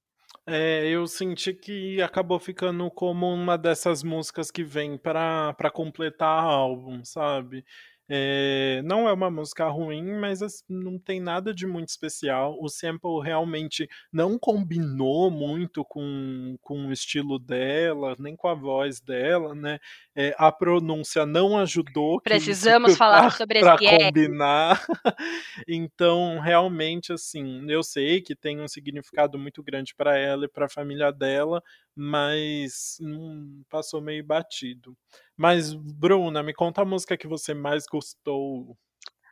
É, 0.48 0.86
eu 0.86 1.08
senti 1.08 1.52
que 1.52 2.00
acabou 2.00 2.38
ficando 2.38 2.88
como 2.88 3.26
uma 3.26 3.58
dessas 3.58 4.04
músicas 4.04 4.48
que 4.48 4.62
vem 4.62 4.96
para 4.96 5.70
completar 5.72 6.44
álbum, 6.44 7.04
sabe? 7.04 7.64
É, 8.08 8.82
não 8.84 9.08
é 9.08 9.12
uma 9.12 9.28
música 9.30 9.68
ruim, 9.68 10.12
mas 10.20 10.40
assim, 10.40 10.62
não 10.68 10.98
tem 10.98 11.20
nada 11.20 11.52
de 11.52 11.66
muito 11.66 11.88
especial. 11.88 12.56
O 12.60 12.68
sample 12.68 13.20
realmente 13.22 13.88
não 14.12 14.38
combinou 14.38 15.30
muito 15.30 15.84
com, 15.84 16.56
com 16.60 16.86
o 16.86 16.92
estilo 16.92 17.38
dela, 17.38 18.14
nem 18.18 18.36
com 18.36 18.46
a 18.48 18.54
voz 18.54 19.00
dela, 19.00 19.54
né? 19.54 19.80
É, 20.14 20.34
a 20.38 20.52
pronúncia 20.52 21.26
não 21.26 21.58
ajudou. 21.58 22.20
Precisamos 22.20 22.96
falar 22.96 23.22
pra, 23.22 23.30
sobre 23.30 23.58
esse 23.58 23.66
Para 23.66 23.78
combinar. 23.78 24.86
então, 25.66 26.38
realmente, 26.38 27.12
assim, 27.12 27.68
eu 27.68 27.82
sei 27.82 28.20
que 28.20 28.36
tem 28.36 28.60
um 28.60 28.68
significado 28.68 29.36
muito 29.36 29.62
grande 29.62 29.94
para 29.94 30.16
ela 30.16 30.44
e 30.44 30.48
para 30.48 30.66
a 30.66 30.70
família 30.70 31.10
dela, 31.10 31.60
mas 31.94 32.98
hum, 33.00 33.62
passou 33.68 34.00
meio 34.00 34.24
batido. 34.24 34.96
Mas, 35.36 35.74
Bruna, 35.74 36.42
me 36.42 36.54
conta 36.54 36.82
a 36.82 36.84
música 36.84 37.16
que 37.16 37.28
você 37.28 37.52
mais 37.54 37.84
gostou. 37.86 38.76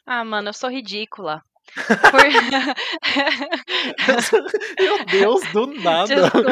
Ah, 0.07 0.25
mano, 0.25 0.49
eu 0.49 0.53
sou 0.55 0.71
ridícula. 0.71 1.43
Por... 1.75 2.23
Meu 4.79 5.05
Deus, 5.07 5.43
do 5.53 5.67
nada. 5.83 6.15
Desculpa. 6.15 6.51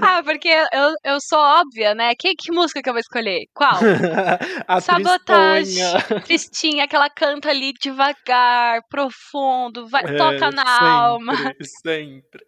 Ah, 0.00 0.22
porque 0.24 0.48
eu, 0.48 0.94
eu 1.04 1.20
sou 1.20 1.38
óbvia, 1.38 1.94
né? 1.94 2.14
Que, 2.18 2.34
que 2.34 2.50
música 2.50 2.82
que 2.82 2.88
eu 2.88 2.92
vou 2.92 3.00
escolher? 3.00 3.44
Qual? 3.54 3.76
A 4.66 4.80
Sabotagem. 4.80 5.74
Tristonha. 5.74 6.20
Tristinha, 6.22 6.88
que 6.88 6.96
ela 6.96 7.10
canta 7.10 7.50
ali 7.50 7.72
devagar, 7.80 8.80
profundo, 8.88 9.86
vai, 9.88 10.02
é, 10.04 10.16
toca 10.16 10.50
na 10.50 10.66
sempre, 10.66 10.88
alma. 10.88 11.34
Sempre. 11.62 12.44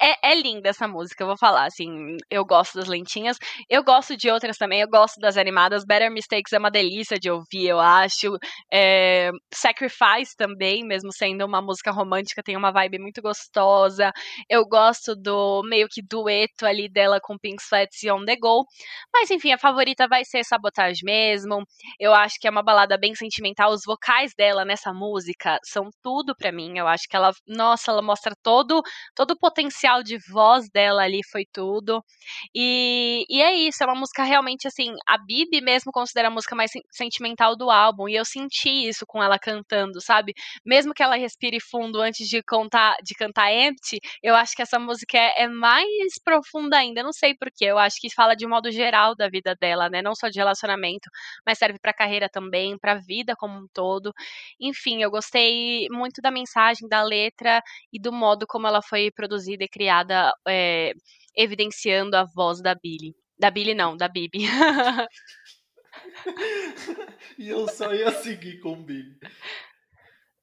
É, 0.00 0.32
é 0.32 0.34
linda 0.34 0.68
essa 0.68 0.88
música, 0.88 1.22
eu 1.22 1.28
vou 1.28 1.38
falar. 1.38 1.66
Assim, 1.66 2.16
eu 2.30 2.44
gosto 2.44 2.78
das 2.78 2.88
lentinhas. 2.88 3.38
Eu 3.68 3.82
gosto 3.82 4.16
de 4.16 4.30
outras 4.30 4.56
também, 4.58 4.80
eu 4.80 4.88
gosto 4.88 5.18
das 5.20 5.36
animadas. 5.36 5.84
Better 5.84 6.10
Mistakes 6.10 6.52
é 6.52 6.58
uma 6.58 6.70
delícia 6.70 7.18
de 7.18 7.30
ouvir, 7.30 7.68
eu 7.68 7.80
acho. 7.80 8.36
É, 8.72 9.30
Sacrifice 9.52 10.36
também 10.36 10.71
mesmo 10.84 11.12
sendo 11.12 11.44
uma 11.44 11.60
música 11.60 11.90
romântica, 11.90 12.42
tem 12.42 12.56
uma 12.56 12.70
vibe 12.70 12.98
muito 12.98 13.20
gostosa. 13.20 14.12
Eu 14.48 14.64
gosto 14.64 15.14
do 15.16 15.62
meio 15.64 15.88
que 15.88 16.00
dueto 16.00 16.64
ali 16.64 16.88
dela 16.88 17.20
com 17.20 17.36
Pink 17.38 17.60
Sweats 17.62 18.02
e 18.02 18.10
On 18.10 18.24
The 18.24 18.36
Go. 18.36 18.64
Mas 19.12 19.30
enfim, 19.30 19.52
a 19.52 19.58
favorita 19.58 20.06
vai 20.08 20.24
ser 20.24 20.44
Sabotage 20.44 21.04
mesmo. 21.04 21.64
Eu 21.98 22.14
acho 22.14 22.38
que 22.40 22.46
é 22.46 22.50
uma 22.50 22.62
balada 22.62 22.96
bem 22.96 23.14
sentimental. 23.14 23.72
Os 23.72 23.82
vocais 23.84 24.32
dela 24.36 24.64
nessa 24.64 24.92
música 24.92 25.58
são 25.64 25.90
tudo 26.02 26.34
para 26.36 26.52
mim. 26.52 26.78
Eu 26.78 26.86
acho 26.86 27.08
que 27.08 27.16
ela, 27.16 27.32
nossa, 27.46 27.90
ela 27.90 28.02
mostra 28.02 28.34
todo, 28.42 28.82
todo 29.14 29.32
o 29.32 29.38
potencial 29.38 30.02
de 30.02 30.18
voz 30.30 30.68
dela 30.70 31.02
ali, 31.02 31.20
foi 31.30 31.44
tudo. 31.52 32.04
E, 32.54 33.24
e 33.28 33.42
é 33.42 33.54
isso, 33.54 33.82
é 33.82 33.86
uma 33.86 33.98
música 33.98 34.22
realmente 34.22 34.68
assim. 34.68 34.94
A 35.08 35.18
Bibi 35.18 35.60
mesmo 35.60 35.90
considera 35.92 36.28
a 36.28 36.30
música 36.30 36.54
mais 36.54 36.70
sentimental 36.90 37.56
do 37.56 37.70
álbum. 37.70 38.08
E 38.08 38.14
eu 38.14 38.24
senti 38.24 38.88
isso 38.88 39.04
com 39.06 39.22
ela 39.22 39.38
cantando, 39.38 40.00
sabe? 40.00 40.32
Mesmo 40.64 40.94
que 40.94 41.02
ela 41.02 41.16
respire 41.16 41.58
fundo 41.60 42.00
antes 42.00 42.28
de, 42.28 42.42
contar, 42.42 42.96
de 43.02 43.14
cantar 43.14 43.52
Empty, 43.52 43.98
eu 44.22 44.34
acho 44.34 44.54
que 44.54 44.62
essa 44.62 44.78
música 44.78 45.18
é, 45.18 45.42
é 45.44 45.48
mais 45.48 46.14
profunda 46.24 46.76
ainda. 46.78 47.02
não 47.02 47.12
sei 47.12 47.34
porquê. 47.34 47.66
Eu 47.66 47.78
acho 47.78 48.00
que 48.00 48.12
fala 48.12 48.34
de 48.34 48.46
um 48.46 48.50
modo 48.50 48.70
geral 48.70 49.14
da 49.14 49.28
vida 49.28 49.56
dela, 49.60 49.88
né? 49.88 50.02
Não 50.02 50.14
só 50.14 50.28
de 50.28 50.38
relacionamento, 50.38 51.08
mas 51.46 51.58
serve 51.58 51.78
pra 51.80 51.92
carreira 51.92 52.28
também, 52.28 52.78
pra 52.78 52.96
vida 52.96 53.34
como 53.36 53.58
um 53.58 53.66
todo. 53.72 54.12
Enfim, 54.60 55.02
eu 55.02 55.10
gostei 55.10 55.86
muito 55.90 56.20
da 56.22 56.30
mensagem, 56.30 56.88
da 56.88 57.02
letra 57.02 57.62
e 57.92 58.00
do 58.00 58.12
modo 58.12 58.46
como 58.46 58.66
ela 58.66 58.82
foi 58.82 59.10
produzida 59.10 59.64
e 59.64 59.68
criada, 59.68 60.32
é, 60.48 60.92
evidenciando 61.36 62.16
a 62.16 62.24
voz 62.24 62.60
da 62.60 62.74
Billy. 62.74 63.14
Da 63.38 63.50
Billy, 63.50 63.74
não, 63.74 63.96
da 63.96 64.08
Bibi. 64.08 64.46
e 67.38 67.48
eu 67.48 67.66
só 67.68 67.92
ia 67.92 68.10
seguir 68.12 68.60
com 68.60 68.72
o 68.74 68.82
Billy. 68.84 69.18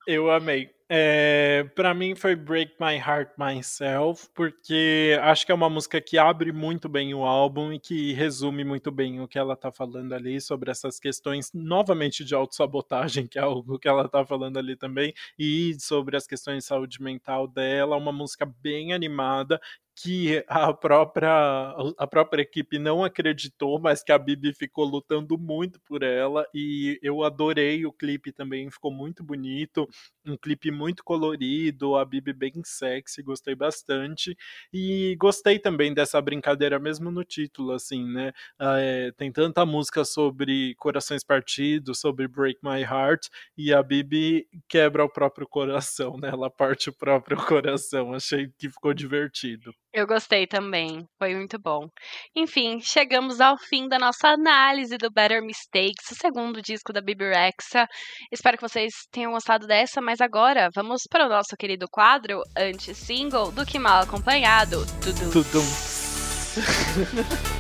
Eu 0.10 0.32
amei. 0.32 0.72
É, 0.92 1.66
para 1.76 1.94
mim 1.94 2.16
foi 2.16 2.36
Break 2.36 2.74
My 2.80 2.96
Heart 2.96 3.34
Myself, 3.38 4.28
porque 4.34 5.16
acho 5.22 5.46
que 5.46 5.52
é 5.52 5.56
uma 5.56 5.70
música 5.70 6.02
que 6.02 6.18
abre 6.18 6.52
muito 6.52 6.90
bem 6.90 7.14
o 7.14 7.24
álbum 7.24 7.72
e 7.72 7.80
que 7.80 8.12
resume 8.14 8.64
muito 8.64 8.90
bem 8.92 9.22
o 9.22 9.28
que 9.28 9.38
ela 9.38 9.56
tá 9.56 9.72
falando 9.72 10.14
ali 10.14 10.42
sobre 10.42 10.72
essas 10.72 11.00
questões, 11.00 11.52
novamente 11.54 12.26
de 12.26 12.34
autossabotagem, 12.34 13.28
que 13.28 13.38
é 13.38 13.42
algo 13.44 13.78
que 13.78 13.88
ela 13.88 14.10
tá 14.10 14.26
falando 14.26 14.58
ali 14.58 14.76
também, 14.76 15.14
e 15.38 15.76
sobre 15.80 16.18
as 16.18 16.26
questões 16.26 16.64
de 16.64 16.66
saúde 16.66 17.00
mental 17.04 17.48
dela. 17.48 17.96
Uma 17.96 18.12
música 18.12 18.44
bem 18.60 18.92
animada 18.92 19.62
que 20.02 20.44
a 20.48 20.74
própria, 20.74 21.30
a 21.98 22.08
própria 22.08 22.42
equipe 22.42 22.80
não 22.80 23.04
acreditou, 23.04 23.78
mas 23.80 24.02
que 24.02 24.14
a 24.14 24.18
Bibi 24.18 24.54
ficou 24.54 24.86
lutando 24.86 25.38
muito 25.38 25.80
por 25.82 26.04
ela 26.04 26.46
e 26.54 26.98
eu 27.04 27.22
adorei 27.24 27.86
o 27.86 27.92
clipe 27.92 28.32
também, 28.32 28.72
ficou 28.72 28.92
muito 28.94 29.24
bonito, 29.24 29.88
um 30.26 30.38
clipe 30.38 30.72
muito 30.80 31.04
colorido, 31.04 31.98
a 31.98 32.06
Bibi 32.06 32.32
bem 32.32 32.54
sexy, 32.64 33.22
gostei 33.22 33.54
bastante 33.54 34.36
e 34.74 35.16
gostei 35.20 35.60
também 35.60 35.94
dessa 35.94 36.22
brincadeira 36.22 36.80
mesmo 36.80 37.12
no 37.12 37.26
título, 37.26 37.74
assim, 37.74 38.06
né? 38.06 38.32
É, 38.58 39.12
tem 39.18 39.30
tanta 39.30 39.66
música 39.66 40.06
sobre 40.06 40.74
corações 40.76 41.22
partidos, 41.22 42.00
sobre 42.00 42.28
Break 42.30 42.60
My 42.64 42.82
Heart 42.82 43.28
e 43.58 43.74
a 43.74 43.84
Bibi 43.84 44.48
quebra 44.70 45.04
o 45.04 45.10
próprio 45.10 45.46
coração, 45.46 46.18
né? 46.18 46.30
Ela 46.30 46.50
parte 46.50 46.90
o 46.90 46.94
próprio 46.94 47.36
coração, 47.46 48.14
achei 48.14 48.50
que 48.58 48.70
ficou 48.70 48.94
divertido. 48.94 49.74
Eu 49.92 50.06
gostei 50.06 50.46
também, 50.46 51.04
foi 51.18 51.34
muito 51.34 51.58
bom. 51.58 51.88
Enfim, 52.36 52.80
chegamos 52.80 53.42
ao 53.42 53.58
fim 53.58 53.88
da 53.88 53.98
nossa 53.98 54.28
análise 54.28 54.98
do 54.98 55.10
Better 55.10 55.42
Mistakes, 55.42 56.12
o 56.12 56.16
segundo 56.16 56.62
disco 56.62 56.94
da 56.94 57.02
Bibi 57.02 57.26
Rexa. 57.26 57.88
Espero 58.32 58.56
que 58.56 58.68
vocês 58.68 58.94
tenham 59.12 59.32
gostado 59.32 59.66
dessa, 59.66 60.00
mas 60.00 60.22
agora 60.22 60.70
vamos 60.76 61.02
para 61.10 61.26
o 61.26 61.30
nosso 61.30 61.58
querido 61.58 61.88
quadro 61.90 62.42
anti-single 62.56 63.52
do 63.52 63.66
que 63.66 63.80
mal 63.80 64.04
acompanhado. 64.04 64.86
Tudo. 65.02 65.32
Tudum. 65.32 65.66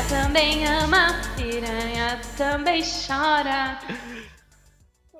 Piranha 0.00 0.04
também 0.08 0.66
ama, 0.66 1.08
piranha 1.36 2.20
também 2.36 2.82
chora. 2.82 3.78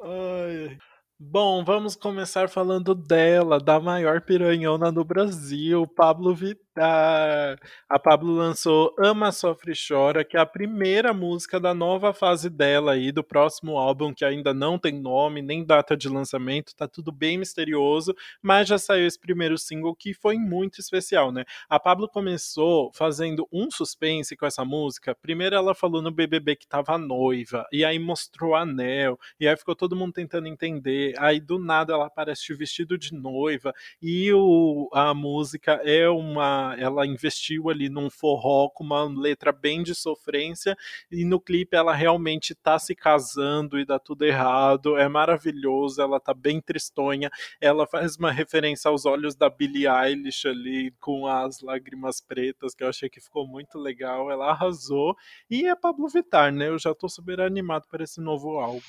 Ai. 0.03 0.79
Bom, 1.19 1.63
vamos 1.63 1.95
começar 1.95 2.49
falando 2.49 2.95
dela, 2.95 3.59
da 3.61 3.79
maior 3.79 4.23
piranhona 4.23 4.91
do 4.91 5.05
Brasil, 5.05 5.87
Pablo 5.87 6.35
Vittar. 6.35 6.70
A 6.77 7.99
Pablo 7.99 8.33
lançou 8.33 8.95
Ama, 8.97 9.33
Sofre 9.33 9.73
Chora, 9.75 10.25
que 10.25 10.37
é 10.37 10.41
a 10.41 10.47
primeira 10.47 11.13
música 11.13 11.59
da 11.59 11.75
nova 11.75 12.13
fase 12.13 12.49
dela 12.49 12.93
aí, 12.93 13.11
do 13.11 13.25
próximo 13.25 13.77
álbum, 13.77 14.15
que 14.15 14.25
ainda 14.25 14.55
não 14.55 14.79
tem 14.79 15.01
nome, 15.01 15.43
nem 15.43 15.65
data 15.65 15.97
de 15.97 16.09
lançamento, 16.09 16.75
tá 16.77 16.87
tudo 16.87 17.11
bem 17.11 17.39
misterioso, 17.39 18.15
mas 18.41 18.69
já 18.69 18.79
saiu 18.79 19.07
esse 19.07 19.19
primeiro 19.19 19.59
single 19.59 19.97
que 19.97 20.15
foi 20.15 20.37
muito 20.39 20.81
especial, 20.81 21.33
né? 21.33 21.45
A 21.69 21.81
Pablo 21.81 22.09
começou 22.09 22.93
fazendo 22.93 23.49
um 23.53 23.69
suspense 23.71 24.37
com 24.37 24.47
essa 24.47 24.65
música. 24.65 25.15
Primeiro 25.21 25.57
ela 25.57 25.75
falou 25.75 26.01
no 26.01 26.13
BBB 26.13 26.55
que 26.55 26.69
tava 26.69 26.97
noiva, 26.97 27.67
e 27.73 27.85
aí 27.85 27.99
mostrou 27.99 28.53
o 28.53 28.55
anel, 28.55 29.19
e 29.41 29.49
aí 29.49 29.57
ficou 29.57 29.75
todo 29.75 29.97
mundo 29.97 30.13
tentando 30.13 30.47
entender. 30.47 31.15
Aí 31.19 31.41
do 31.41 31.59
nada 31.59 31.95
ela 31.95 32.07
aparece 32.07 32.55
vestido 32.55 32.97
de 32.97 33.13
noiva, 33.13 33.73
e 34.01 34.33
o, 34.33 34.89
a 34.93 35.13
música 35.13 35.81
é 35.85 36.09
uma 36.09 36.60
ela 36.79 37.07
investiu 37.07 37.71
ali 37.71 37.89
num 37.89 38.11
forró 38.11 38.69
com 38.69 38.85
uma 38.85 39.05
letra 39.05 39.53
bem 39.53 39.83
de 39.83 39.95
sofrência 39.95 40.77
e 41.11 41.25
no 41.25 41.41
clipe 41.41 41.77
ela 41.77 41.93
realmente 41.93 42.55
tá 42.55 42.79
se 42.79 42.95
casando 42.95 43.79
e 43.79 43.85
dá 43.85 43.99
tudo 43.99 44.25
errado. 44.25 44.97
É 44.97 45.09
maravilhoso, 45.09 46.01
ela 46.01 46.21
tá 46.21 46.35
bem 46.35 46.61
tristonha. 46.61 47.31
Ela 47.61 47.87
faz 47.87 48.17
uma 48.17 48.31
referência 48.33 48.89
aos 48.89 49.07
olhos 49.07 49.35
da 49.35 49.49
Billie 49.49 49.87
Eilish 49.87 50.47
ali 50.47 50.93
com 51.01 51.27
as 51.27 51.61
lágrimas 51.61 52.21
pretas, 52.21 52.75
que 52.75 52.85
eu 52.85 52.89
achei 52.89 53.09
que 53.09 53.21
ficou 53.21 53.47
muito 53.47 53.79
legal. 53.79 54.31
Ela 54.31 54.51
arrasou 54.51 55.17
e 55.51 55.67
é 55.67 55.75
Pablo 55.75 56.09
Vittar, 56.09 56.53
né? 56.53 56.69
Eu 56.69 56.79
já 56.79 56.95
tô 56.95 57.09
super 57.09 57.41
animado 57.41 57.87
para 57.89 58.05
esse 58.05 58.21
novo 58.21 58.59
álbum. 58.59 58.81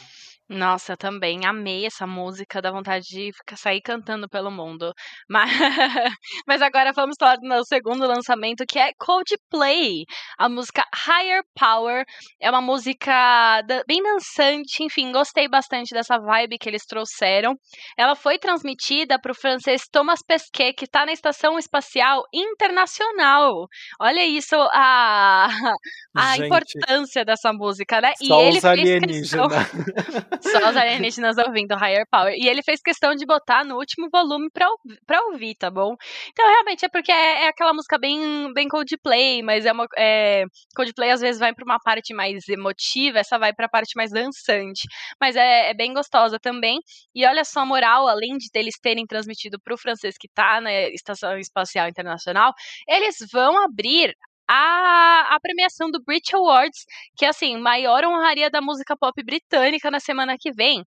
Nossa, 0.51 0.91
eu 0.93 0.97
também 0.97 1.45
amei 1.45 1.85
essa 1.85 2.05
música, 2.05 2.61
dá 2.61 2.69
vontade 2.69 3.05
de 3.05 3.31
ficar, 3.31 3.55
sair 3.55 3.79
cantando 3.79 4.27
pelo 4.27 4.51
mundo. 4.51 4.91
Mas, 5.29 5.49
mas 6.45 6.61
agora 6.61 6.91
vamos 6.91 7.15
falar 7.17 7.37
do 7.37 7.63
segundo 7.63 8.05
lançamento, 8.05 8.65
que 8.67 8.77
é 8.77 8.91
Coldplay. 8.99 10.03
A 10.37 10.49
música 10.49 10.83
Higher 11.07 11.41
Power 11.57 12.03
é 12.37 12.49
uma 12.49 12.59
música 12.59 13.63
bem 13.87 14.03
dançante, 14.03 14.83
enfim, 14.83 15.13
gostei 15.13 15.47
bastante 15.47 15.93
dessa 15.93 16.19
vibe 16.19 16.57
que 16.57 16.67
eles 16.67 16.85
trouxeram. 16.85 17.55
Ela 17.97 18.13
foi 18.13 18.37
transmitida 18.37 19.17
para 19.21 19.31
o 19.31 19.35
francês 19.35 19.83
Thomas 19.89 20.19
Pesquet, 20.21 20.73
que 20.73 20.83
está 20.83 21.05
na 21.05 21.13
Estação 21.13 21.57
Espacial 21.57 22.23
Internacional. 22.33 23.67
Olha 24.01 24.25
isso, 24.25 24.57
a, 24.73 25.47
a 26.13 26.37
importância 26.37 27.23
dessa 27.23 27.53
música, 27.53 28.01
né? 28.01 28.11
Só 28.17 28.41
e 28.41 28.47
ele 28.47 28.57
os 28.57 28.65
alienígenas. 28.65 29.31
Só 30.41 30.69
os 30.69 30.77
alienígenas 30.77 31.37
ouvindo 31.37 31.75
Higher 31.75 32.05
Power. 32.09 32.33
E 32.35 32.47
ele 32.47 32.61
fez 32.63 32.81
questão 32.81 33.15
de 33.15 33.25
botar 33.25 33.63
no 33.63 33.77
último 33.77 34.09
volume 34.11 34.49
pra, 34.51 34.67
pra 35.05 35.21
ouvir, 35.25 35.55
tá 35.55 35.69
bom? 35.69 35.95
Então, 36.29 36.47
realmente, 36.47 36.85
é 36.85 36.89
porque 36.89 37.11
é, 37.11 37.45
é 37.45 37.47
aquela 37.47 37.73
música 37.73 37.97
bem, 37.97 38.51
bem 38.53 38.67
Coldplay, 38.67 39.41
mas 39.43 39.65
é 39.65 39.71
uma. 39.71 39.85
É, 39.97 40.43
Coldplay 40.75 41.11
às 41.11 41.21
vezes 41.21 41.39
vai 41.39 41.53
pra 41.53 41.65
uma 41.65 41.79
parte 41.79 42.13
mais 42.13 42.47
emotiva, 42.47 43.19
essa 43.19 43.37
vai 43.37 43.53
pra 43.53 43.69
parte 43.69 43.93
mais 43.95 44.11
dançante. 44.11 44.87
Mas 45.19 45.35
é, 45.35 45.69
é 45.69 45.73
bem 45.73 45.93
gostosa 45.93 46.39
também. 46.39 46.79
E 47.13 47.25
olha 47.25 47.43
só 47.43 47.61
a 47.61 47.65
moral, 47.65 48.07
além 48.07 48.37
de 48.37 48.49
eles 48.53 48.79
terem 48.81 49.05
transmitido 49.05 49.59
pro 49.63 49.77
francês 49.77 50.15
que 50.17 50.27
tá 50.33 50.59
na 50.61 50.71
Estação 50.89 51.37
Espacial 51.37 51.87
Internacional, 51.87 52.53
eles 52.87 53.15
vão 53.31 53.63
abrir 53.63 54.15
a, 54.53 55.35
a 55.35 55.39
premiação 55.39 55.89
do 55.89 56.03
Brit 56.03 56.35
Awards, 56.35 56.83
que 57.15 57.23
é 57.23 57.29
assim, 57.29 57.57
maior 57.57 58.03
honraria 58.03 58.49
da 58.49 58.59
música 58.59 58.97
pop 58.97 59.23
britânica 59.23 59.89
na 59.89 60.01
semana 60.01 60.35
que 60.37 60.51
vem. 60.51 60.83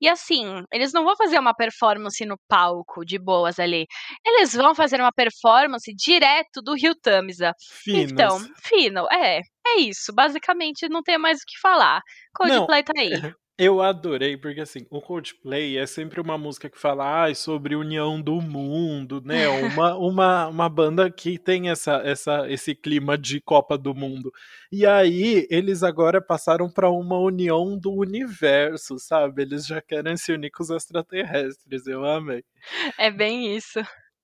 E 0.00 0.08
assim, 0.08 0.62
eles 0.72 0.92
não 0.92 1.04
vão 1.04 1.16
fazer 1.16 1.36
uma 1.36 1.52
performance 1.52 2.24
no 2.24 2.38
palco 2.46 3.04
de 3.04 3.18
boas 3.18 3.58
ali. 3.58 3.86
Eles 4.24 4.54
vão 4.54 4.72
fazer 4.72 5.00
uma 5.00 5.12
performance 5.12 5.92
direto 5.92 6.62
do 6.62 6.74
Rio 6.74 6.94
Tamisa. 6.94 7.52
Finos. 7.82 8.12
Então, 8.12 8.38
fino, 8.62 9.08
é. 9.10 9.40
É 9.70 9.80
isso, 9.80 10.14
basicamente 10.14 10.88
não 10.88 11.02
tem 11.02 11.18
mais 11.18 11.40
o 11.40 11.44
que 11.46 11.58
falar. 11.60 12.00
Coldplay 12.32 12.78
não, 12.78 12.84
tá 12.84 12.92
aí. 12.96 13.34
Eu 13.60 13.82
adorei, 13.82 14.36
porque 14.36 14.60
assim, 14.60 14.86
o 14.88 15.00
Coldplay 15.00 15.78
é 15.78 15.84
sempre 15.84 16.20
uma 16.20 16.38
música 16.38 16.70
que 16.70 16.78
fala 16.78 17.24
ah, 17.26 17.34
sobre 17.34 17.74
união 17.74 18.20
do 18.22 18.40
mundo, 18.40 19.20
né? 19.24 19.48
Uma, 19.58 19.96
uma, 19.96 20.46
uma 20.46 20.68
banda 20.68 21.10
que 21.10 21.36
tem 21.36 21.68
essa, 21.68 21.96
essa, 22.04 22.48
esse 22.48 22.72
clima 22.74 23.18
de 23.18 23.40
Copa 23.40 23.76
do 23.76 23.92
Mundo. 23.94 24.32
E 24.70 24.86
aí, 24.86 25.46
eles 25.50 25.82
agora 25.82 26.20
passaram 26.20 26.70
para 26.70 26.88
uma 26.88 27.18
união 27.18 27.76
do 27.76 27.92
universo, 27.92 28.96
sabe? 28.98 29.42
Eles 29.42 29.66
já 29.66 29.82
querem 29.82 30.16
se 30.16 30.32
unir 30.32 30.50
com 30.50 30.62
os 30.62 30.70
extraterrestres. 30.70 31.86
Eu 31.88 32.04
amei. 32.04 32.44
É 32.96 33.10
bem 33.10 33.56
isso. 33.56 33.80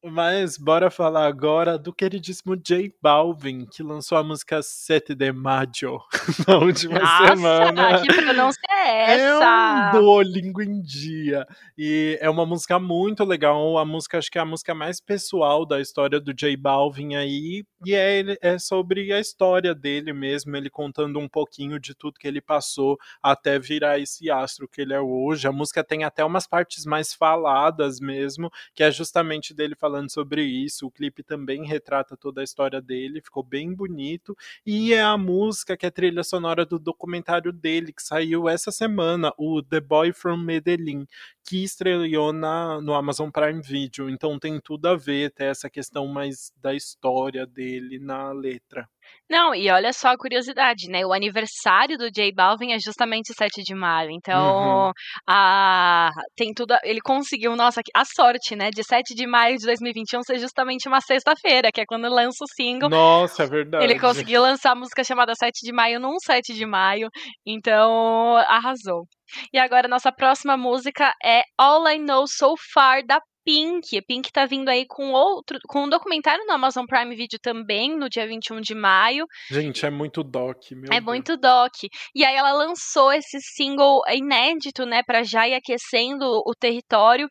Mas 0.06 0.58
bora 0.58 0.90
falar 0.90 1.26
agora 1.26 1.78
do 1.78 1.90
queridíssimo 1.90 2.54
J 2.54 2.94
Balvin, 3.00 3.64
que 3.64 3.82
lançou 3.82 4.18
a 4.18 4.22
música 4.22 4.60
7 4.62 5.14
de 5.14 5.32
Maggio 5.32 5.98
na 6.46 6.58
última 6.58 6.98
Nossa, 6.98 7.26
semana. 7.28 8.02
Que 8.02 8.12
pronúncia 8.12 8.60
é 8.70 9.14
essa? 9.14 9.44
É 9.44 9.98
um 9.98 10.02
Duolingo 10.02 10.60
em 10.60 10.82
dia. 10.82 11.46
E 11.78 12.18
é 12.20 12.28
uma 12.28 12.44
música 12.44 12.78
muito 12.78 13.24
legal. 13.24 13.78
A 13.78 13.84
música, 13.86 14.18
acho 14.18 14.30
que 14.30 14.36
é 14.36 14.42
a 14.42 14.44
música 14.44 14.74
mais 14.74 15.00
pessoal 15.00 15.64
da 15.64 15.80
história 15.80 16.20
do 16.20 16.34
J 16.34 16.54
Balvin 16.54 17.14
aí. 17.14 17.64
E 17.84 17.94
é, 17.94 18.36
é 18.40 18.58
sobre 18.58 19.12
a 19.12 19.20
história 19.20 19.74
dele 19.74 20.12
mesmo, 20.12 20.56
ele 20.56 20.70
contando 20.70 21.18
um 21.18 21.28
pouquinho 21.28 21.78
de 21.78 21.94
tudo 21.94 22.18
que 22.18 22.26
ele 22.26 22.40
passou 22.40 22.98
até 23.22 23.58
virar 23.58 23.98
esse 23.98 24.30
astro 24.30 24.66
que 24.66 24.80
ele 24.80 24.94
é 24.94 25.00
hoje. 25.00 25.46
A 25.46 25.52
música 25.52 25.84
tem 25.84 26.02
até 26.04 26.24
umas 26.24 26.46
partes 26.46 26.86
mais 26.86 27.12
faladas 27.12 28.00
mesmo, 28.00 28.50
que 28.74 28.82
é 28.82 28.90
justamente 28.90 29.52
dele 29.52 29.74
falando 29.74 30.10
sobre 30.10 30.42
isso. 30.42 30.86
O 30.86 30.90
clipe 30.90 31.22
também 31.22 31.66
retrata 31.66 32.16
toda 32.16 32.40
a 32.40 32.44
história 32.44 32.80
dele, 32.80 33.20
ficou 33.20 33.42
bem 33.42 33.74
bonito. 33.74 34.36
E 34.64 34.94
é 34.94 35.02
a 35.02 35.18
música 35.18 35.76
que 35.76 35.84
é 35.86 35.90
trilha 35.90 36.24
sonora 36.24 36.64
do 36.64 36.78
documentário 36.78 37.52
dele, 37.52 37.92
que 37.92 38.02
saiu 38.02 38.48
essa 38.48 38.70
semana, 38.70 39.32
o 39.36 39.62
The 39.62 39.80
Boy 39.80 40.12
from 40.12 40.38
Medellín, 40.38 41.06
que 41.44 41.62
estreou 41.62 42.32
na, 42.32 42.80
no 42.80 42.94
Amazon 42.94 43.30
Prime 43.30 43.60
Video. 43.60 44.08
Então 44.08 44.38
tem 44.38 44.58
tudo 44.58 44.86
a 44.86 44.96
ver, 44.96 45.26
até 45.26 45.46
essa 45.48 45.68
questão 45.68 46.06
mais 46.06 46.52
da 46.62 46.74
história 46.74 47.46
dele 47.46 47.73
dele 47.74 47.98
na 47.98 48.32
letra. 48.32 48.86
Não, 49.28 49.54
e 49.54 49.70
olha 49.70 49.92
só 49.92 50.08
a 50.08 50.18
curiosidade, 50.18 50.88
né? 50.88 51.04
O 51.04 51.12
aniversário 51.12 51.96
do 51.96 52.10
J 52.10 52.32
Balvin 52.32 52.72
é 52.72 52.78
justamente 52.78 53.32
7 53.34 53.62
de 53.62 53.74
maio. 53.74 54.10
Então, 54.10 54.86
uhum. 54.86 54.92
a... 55.28 56.10
tem 56.36 56.52
tudo. 56.54 56.74
Ele 56.82 57.00
conseguiu, 57.00 57.56
nossa, 57.56 57.80
a 57.94 58.04
sorte, 58.04 58.54
né? 58.54 58.70
De 58.70 58.82
7 58.82 59.14
de 59.14 59.26
maio 59.26 59.56
de 59.56 59.64
2021 59.64 60.22
ser 60.22 60.38
justamente 60.38 60.88
uma 60.88 61.00
sexta-feira, 61.00 61.70
que 61.72 61.80
é 61.80 61.84
quando 61.86 62.08
lança 62.08 62.44
o 62.44 62.54
single. 62.54 62.88
Nossa, 62.88 63.44
é 63.44 63.46
verdade. 63.46 63.84
Ele 63.84 63.98
conseguiu 63.98 64.42
lançar 64.42 64.72
a 64.72 64.76
música 64.76 65.02
chamada 65.02 65.34
7 65.34 65.60
de 65.62 65.72
maio 65.72 66.00
num 66.00 66.18
7 66.18 66.54
de 66.54 66.66
maio. 66.66 67.08
Então, 67.46 68.36
arrasou. 68.48 69.04
E 69.52 69.58
agora, 69.58 69.88
nossa 69.88 70.12
próxima 70.12 70.56
música 70.56 71.12
é 71.24 71.42
All 71.58 71.88
I 71.88 71.98
Know 71.98 72.26
So 72.26 72.54
Far, 72.72 73.02
da 73.04 73.18
Pink. 73.44 74.00
Pink 74.02 74.32
tá 74.32 74.46
vindo 74.46 74.68
aí 74.68 74.86
com 74.86 75.12
outro, 75.12 75.58
com 75.68 75.84
um 75.84 75.88
documentário 75.88 76.44
no 76.46 76.52
Amazon 76.52 76.86
Prime 76.86 77.14
Video 77.14 77.38
também, 77.40 77.96
no 77.96 78.08
dia 78.08 78.26
21 78.26 78.60
de 78.60 78.74
maio. 78.74 79.26
Gente, 79.50 79.84
é 79.84 79.90
muito 79.90 80.22
doc, 80.22 80.70
meu 80.72 80.86
É 80.92 81.00
Deus. 81.00 81.04
muito 81.04 81.36
doc. 81.36 81.72
E 82.14 82.24
aí 82.24 82.34
ela 82.34 82.52
lançou 82.52 83.12
esse 83.12 83.38
single 83.40 84.00
inédito, 84.10 84.86
né, 84.86 85.02
para 85.02 85.22
já 85.22 85.46
ir 85.48 85.54
aquecendo 85.54 86.24
o 86.46 86.54
território 86.58 87.28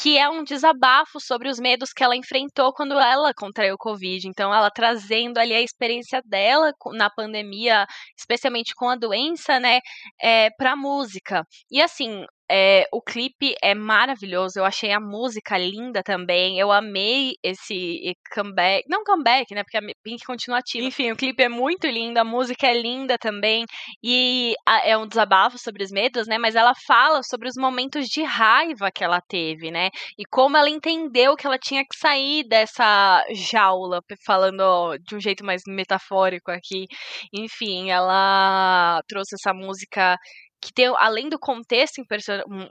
que 0.00 0.16
é 0.16 0.28
um 0.28 0.44
desabafo 0.44 1.18
sobre 1.20 1.48
os 1.48 1.58
medos 1.58 1.92
que 1.92 2.04
ela 2.04 2.14
enfrentou 2.14 2.72
quando 2.72 2.92
ela 3.00 3.32
contraiu 3.34 3.74
o 3.74 3.78
Covid. 3.78 4.28
Então, 4.28 4.54
ela 4.54 4.70
trazendo 4.70 5.38
ali 5.38 5.52
a 5.54 5.60
experiência 5.60 6.22
dela 6.24 6.72
na 6.92 7.10
pandemia, 7.10 7.84
especialmente 8.16 8.74
com 8.76 8.88
a 8.88 8.94
doença, 8.96 9.58
né, 9.58 9.80
é, 10.20 10.50
pra 10.50 10.76
música. 10.76 11.44
E 11.70 11.82
assim, 11.82 12.24
é, 12.50 12.86
o 12.92 13.00
clipe 13.02 13.54
é 13.62 13.74
maravilhoso, 13.74 14.58
eu 14.58 14.64
achei 14.64 14.92
a 14.92 15.00
música 15.00 15.58
linda 15.58 16.02
também, 16.02 16.58
eu 16.58 16.72
amei 16.72 17.34
esse 17.42 18.14
comeback, 18.34 18.84
não 18.88 19.04
comeback, 19.04 19.54
né, 19.54 19.62
porque 19.62 19.78
a 19.78 19.82
Pink 20.02 20.24
continua 20.24 20.58
ativa. 20.58 20.86
Enfim, 20.86 21.12
o 21.12 21.16
clipe 21.16 21.42
é 21.42 21.48
muito 21.48 21.86
lindo, 21.86 22.18
a 22.18 22.24
música 22.24 22.66
é 22.66 22.80
linda 22.80 23.16
também, 23.18 23.64
e 24.02 24.54
é 24.84 24.96
um 24.96 25.06
desabafo 25.06 25.58
sobre 25.58 25.84
os 25.84 25.90
medos, 25.90 26.26
né, 26.26 26.38
mas 26.38 26.54
ela 26.54 26.72
fala 26.86 27.22
sobre 27.22 27.48
os 27.48 27.54
momentos 27.56 28.06
de 28.06 28.22
raiva 28.22 28.90
que 28.90 29.04
ela 29.04 29.20
teve, 29.20 29.70
né, 29.70 29.90
e 30.18 30.24
como 30.30 30.56
ela 30.56 30.70
entendeu 30.70 31.36
que 31.36 31.46
ela 31.46 31.58
tinha 31.58 31.82
que 31.82 31.96
sair 31.98 32.44
dessa 32.48 33.24
jaula, 33.50 34.00
falando 34.26 34.96
de 35.06 35.16
um 35.16 35.20
jeito 35.20 35.44
mais 35.44 35.62
metafórico 35.66 36.50
aqui. 36.50 36.86
Enfim, 37.32 37.90
ela 37.90 39.00
trouxe 39.08 39.34
essa 39.34 39.52
música 39.52 40.16
que 40.60 40.72
tem, 40.72 40.86
além 40.98 41.28
do 41.28 41.38
contexto 41.38 42.00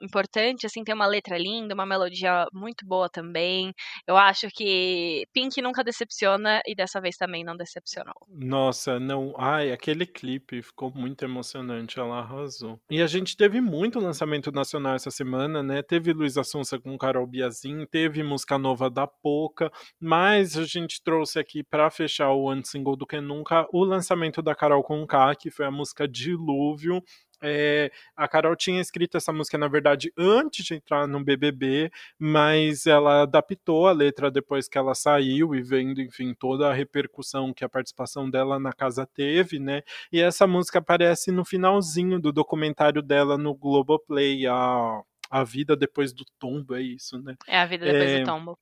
importante, 0.01 0.65
assim, 0.65 0.83
tem 0.83 0.93
uma 0.93 1.07
letra 1.07 1.37
linda, 1.37 1.73
uma 1.73 1.85
melodia 1.85 2.45
muito 2.53 2.85
boa 2.85 3.09
também. 3.09 3.73
Eu 4.05 4.17
acho 4.17 4.47
que 4.49 5.25
Pink 5.33 5.61
nunca 5.61 5.83
decepciona 5.83 6.61
e 6.65 6.75
dessa 6.75 6.99
vez 6.99 7.15
também 7.15 7.43
não 7.43 7.55
decepcionou. 7.55 8.15
Nossa, 8.29 8.99
não. 8.99 9.33
Ai, 9.37 9.71
aquele 9.71 10.05
clipe 10.05 10.61
ficou 10.61 10.91
muito 10.93 11.23
emocionante, 11.23 11.99
ela 11.99 12.19
arrasou. 12.19 12.79
E 12.89 13.01
a 13.01 13.07
gente 13.07 13.37
teve 13.37 13.61
muito 13.61 13.99
lançamento 13.99 14.51
nacional 14.51 14.95
essa 14.95 15.11
semana, 15.11 15.63
né? 15.63 15.81
Teve 15.81 16.13
Luísa 16.13 16.43
Sonsa 16.43 16.79
com 16.79 16.97
Carol 16.97 17.27
Biazin, 17.27 17.85
teve 17.85 18.23
música 18.23 18.57
nova 18.57 18.89
da 18.89 19.07
Poca, 19.07 19.71
mas 19.99 20.57
a 20.57 20.63
gente 20.63 21.01
trouxe 21.03 21.39
aqui 21.39 21.63
para 21.63 21.89
fechar 21.89 22.31
o 22.33 22.49
Antes 22.49 22.71
Single 22.71 22.95
do 22.95 23.05
que 23.05 23.21
Nunca 23.21 23.67
o 23.73 23.83
lançamento 23.83 24.41
da 24.41 24.55
Carol 24.55 24.83
com 24.83 25.05
K, 25.05 25.35
que 25.35 25.49
foi 25.49 25.65
a 25.65 25.71
música 25.71 26.07
Dilúvio 26.07 27.01
é, 27.41 27.91
a 28.15 28.27
Carol 28.27 28.55
tinha 28.55 28.81
escrito 28.81 29.17
essa 29.17 29.31
música, 29.31 29.57
na 29.57 29.67
verdade, 29.67 30.11
antes 30.17 30.65
de 30.65 30.75
entrar 30.75 31.07
no 31.07 31.23
BBB, 31.23 31.91
mas 32.17 32.85
ela 32.85 33.23
adaptou 33.23 33.87
a 33.87 33.91
letra 33.91 34.31
depois 34.31 34.67
que 34.67 34.77
ela 34.77 34.95
saiu 34.95 35.53
e 35.53 35.61
vendo, 35.61 36.01
enfim, 36.01 36.33
toda 36.33 36.69
a 36.69 36.73
repercussão 36.73 37.53
que 37.53 37.63
a 37.63 37.69
participação 37.69 38.29
dela 38.29 38.59
na 38.59 38.73
casa 38.73 39.05
teve, 39.05 39.59
né? 39.59 39.81
E 40.11 40.19
essa 40.21 40.47
música 40.47 40.79
aparece 40.79 41.31
no 41.31 41.45
finalzinho 41.45 42.19
do 42.19 42.31
documentário 42.31 43.01
dela 43.01 43.37
no 43.37 43.53
Globoplay, 43.53 44.47
a, 44.47 45.01
a 45.29 45.43
vida 45.43 45.75
depois 45.75 46.13
do 46.13 46.25
tombo, 46.39 46.75
é 46.75 46.81
isso, 46.81 47.21
né? 47.21 47.35
É 47.47 47.59
a 47.59 47.65
vida 47.65 47.85
depois 47.85 48.11
é, 48.11 48.19
do 48.19 48.25
tombo. 48.25 48.57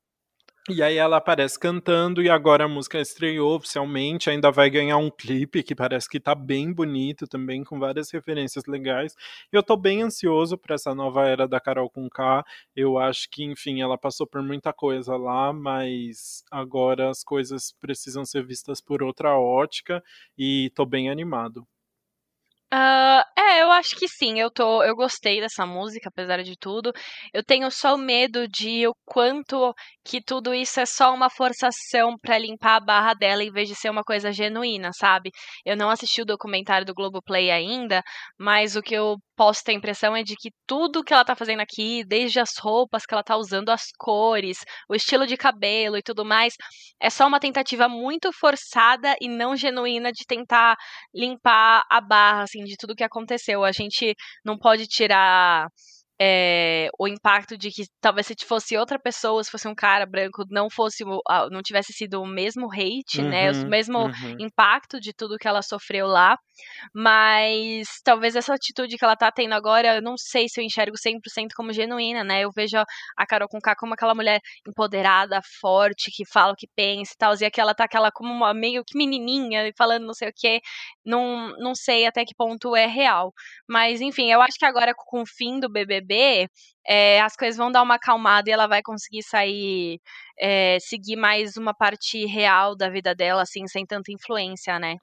E 0.68 0.82
aí 0.82 0.98
ela 0.98 1.18
aparece 1.18 1.60
cantando 1.60 2.24
e 2.24 2.30
agora 2.30 2.66
a 2.66 2.68
música 2.68 3.00
estreou 3.00 3.56
oficialmente, 3.56 4.32
ainda 4.32 4.50
vai 4.50 4.68
ganhar 4.68 4.98
um 4.98 5.12
clipe 5.12 5.62
que 5.62 5.76
parece 5.76 6.10
que 6.10 6.20
tá 6.20 6.34
bem 6.34 6.74
bonito 6.74 7.28
também, 7.28 7.64
com 7.64 7.78
várias 7.80 8.10
referências 8.10 8.66
legais. 8.66 9.14
Eu 9.52 9.62
tô 9.62 9.78
bem 9.78 10.02
ansioso 10.02 10.58
para 10.58 10.74
essa 10.74 10.96
nova 10.96 11.28
era 11.28 11.48
da 11.48 11.60
Carol 11.60 11.88
com 11.88 12.10
K. 12.10 12.44
Eu 12.76 12.98
acho 12.98 13.30
que, 13.30 13.44
enfim, 13.44 13.82
ela 13.82 13.96
passou 13.96 14.26
por 14.26 14.42
muita 14.42 14.74
coisa 14.74 15.16
lá, 15.16 15.54
mas 15.54 16.44
agora 16.50 17.12
as 17.12 17.24
coisas 17.24 17.72
precisam 17.80 18.26
ser 18.26 18.44
vistas 18.44 18.82
por 18.82 19.04
outra 19.04 19.38
ótica 19.38 20.04
e 20.36 20.72
tô 20.74 20.84
bem 20.84 21.12
animado. 21.12 21.68
Uh, 22.74 23.22
é, 23.38 23.62
eu 23.62 23.72
acho 23.72 23.96
que 23.96 24.08
sim. 24.08 24.40
Eu 24.40 24.52
tô, 24.52 24.84
eu 24.84 24.96
gostei 24.96 25.40
dessa 25.40 25.66
música, 25.66 26.10
apesar 26.10 26.44
de 26.44 26.56
tudo. 26.60 26.92
Eu 27.34 27.44
tenho 27.44 27.70
só 27.72 27.96
medo 27.96 28.48
de 28.48 28.88
o 28.88 28.94
quanto 29.06 29.74
que 30.04 30.22
tudo 30.22 30.54
isso 30.54 30.80
é 30.80 30.86
só 30.86 31.14
uma 31.14 31.30
forçação 31.30 32.18
para 32.22 32.38
limpar 32.38 32.76
a 32.76 32.80
barra 32.80 33.14
dela 33.14 33.44
em 33.44 33.52
vez 33.52 33.68
de 33.70 33.76
ser 33.76 33.90
uma 33.90 34.04
coisa 34.04 34.32
genuína, 34.32 34.92
sabe? 34.94 35.32
Eu 35.66 35.78
não 35.78 35.90
assisti 35.90 36.22
o 36.22 36.26
documentário 36.26 36.86
do 36.86 36.94
Globoplay 36.94 37.50
ainda, 37.52 38.04
mas 38.38 38.76
o 38.76 38.82
que 38.82 38.96
eu 38.96 39.18
posso 39.36 39.64
ter 39.64 39.72
a 39.72 39.76
impressão 39.76 40.16
é 40.16 40.24
de 40.24 40.36
que 40.36 40.50
tudo 40.68 41.04
que 41.04 41.14
ela 41.14 41.26
tá 41.26 41.36
fazendo 41.36 41.60
aqui, 41.62 42.04
desde 42.06 42.40
as 42.40 42.52
roupas 42.60 43.06
que 43.06 43.14
ela 43.14 43.24
tá 43.24 43.36
usando, 43.36 43.70
as 43.70 43.84
cores, 43.98 44.60
o 44.90 44.96
estilo 44.96 45.28
de 45.28 45.38
cabelo 45.38 45.98
e 45.98 46.02
tudo 46.04 46.24
mais, 46.26 46.54
é 47.00 47.10
só 47.10 47.28
uma 47.28 47.40
tentativa 47.40 47.88
muito 47.90 48.32
forçada 48.34 49.16
e 49.22 49.28
não 49.28 49.56
genuína 49.56 50.12
de 50.12 50.26
tentar 50.28 50.76
limpar 51.14 51.84
a 51.90 52.00
barra, 52.02 52.46
assim, 52.56 52.64
de 52.64 52.76
tudo 52.78 52.96
que 52.96 53.04
aconteceu. 53.04 53.64
A 53.64 53.72
gente 53.72 54.16
não 54.44 54.58
pode 54.58 54.88
tirar 54.88 55.68
é, 56.20 56.88
o 56.98 57.08
impacto 57.08 57.58
de 57.58 57.70
que 57.70 57.84
talvez 58.00 58.28
se 58.28 58.36
fosse 58.46 58.78
outra 58.78 58.98
pessoa, 58.98 59.44
se 59.44 59.52
fosse 59.52 59.68
um 59.68 59.76
cara 59.76 60.06
branco, 60.06 60.46
não 60.50 60.70
fosse 60.70 61.04
não 61.52 61.62
tivesse 61.62 61.92
sido 61.92 62.22
o 62.22 62.26
mesmo 62.26 62.72
hate, 62.72 63.20
uhum, 63.20 63.30
né, 63.30 63.52
o 63.52 63.56
uhum, 63.56 63.68
mesmo 63.68 64.00
uhum. 64.00 64.38
impacto 64.40 65.00
de 65.00 65.14
tudo 65.14 65.38
que 65.38 65.48
ela 65.48 65.62
sofreu 65.62 66.08
lá, 66.08 66.38
mas 66.94 67.88
talvez 68.04 68.36
essa 68.36 68.54
atitude 68.54 68.98
que 68.98 69.04
ela 69.04 69.16
tá 69.18 69.30
tendo 69.30 69.54
agora, 69.54 69.96
eu 69.96 70.02
não 70.02 70.16
sei 70.18 70.48
se 70.48 70.62
eu 70.62 70.64
enxergo 70.64 70.96
100% 70.98 71.50
como 71.54 71.74
genuína, 71.74 72.24
né, 72.24 72.42
eu 72.42 72.52
vejo 72.56 72.78
a 73.18 73.26
Carol 73.28 73.50
com 73.50 73.60
K 73.60 73.76
como 73.76 73.94
aquela 73.94 74.16
mulher 74.16 74.40
empoderada, 74.66 75.42
forte, 75.60 76.12
que 76.16 76.24
fala 76.26 76.54
o 76.54 76.56
que 76.56 76.68
pensa 76.76 77.12
e 77.14 77.18
tal, 77.18 77.34
e 77.40 77.46
aqui 77.46 77.60
ela 77.60 77.76
tá 77.76 77.84
aquela 77.84 78.10
como 78.12 78.32
uma 78.32 78.54
meio 78.54 78.84
que 78.86 78.98
menininha, 78.98 79.70
falando 79.78 80.06
não 80.06 80.14
sei 80.14 80.30
o 80.30 80.34
que, 80.34 80.62
não, 81.06 81.50
não 81.58 81.76
sei 81.76 82.06
até 82.06 82.24
que 82.24 82.34
ponto 82.36 82.74
é 82.74 82.86
real, 82.86 83.34
mas 83.68 84.00
enfim, 84.00 84.32
eu 84.32 84.42
acho 84.42 84.58
que 84.58 84.66
agora 84.66 84.94
com 84.96 85.22
o 85.22 85.26
fim 85.26 85.60
do 85.60 85.70
BBB 85.70 86.05
é, 86.88 87.22
as 87.22 87.36
coisas 87.36 87.58
vão 87.58 87.72
dar 87.72 87.82
uma 87.82 87.96
acalmada 87.96 88.50
e 88.50 88.54
ela 88.54 88.68
vai 88.68 88.82
conseguir 88.82 89.24
sair, 89.24 90.00
é, 90.40 90.78
seguir 90.80 91.16
mais 91.16 91.58
uma 91.58 91.74
parte 91.74 92.26
real 92.26 92.76
da 92.76 92.90
vida 92.90 93.16
dela, 93.16 93.42
assim, 93.42 93.68
sem 93.68 93.86
tanta 93.86 94.12
influência, 94.12 94.80
né? 94.80 94.98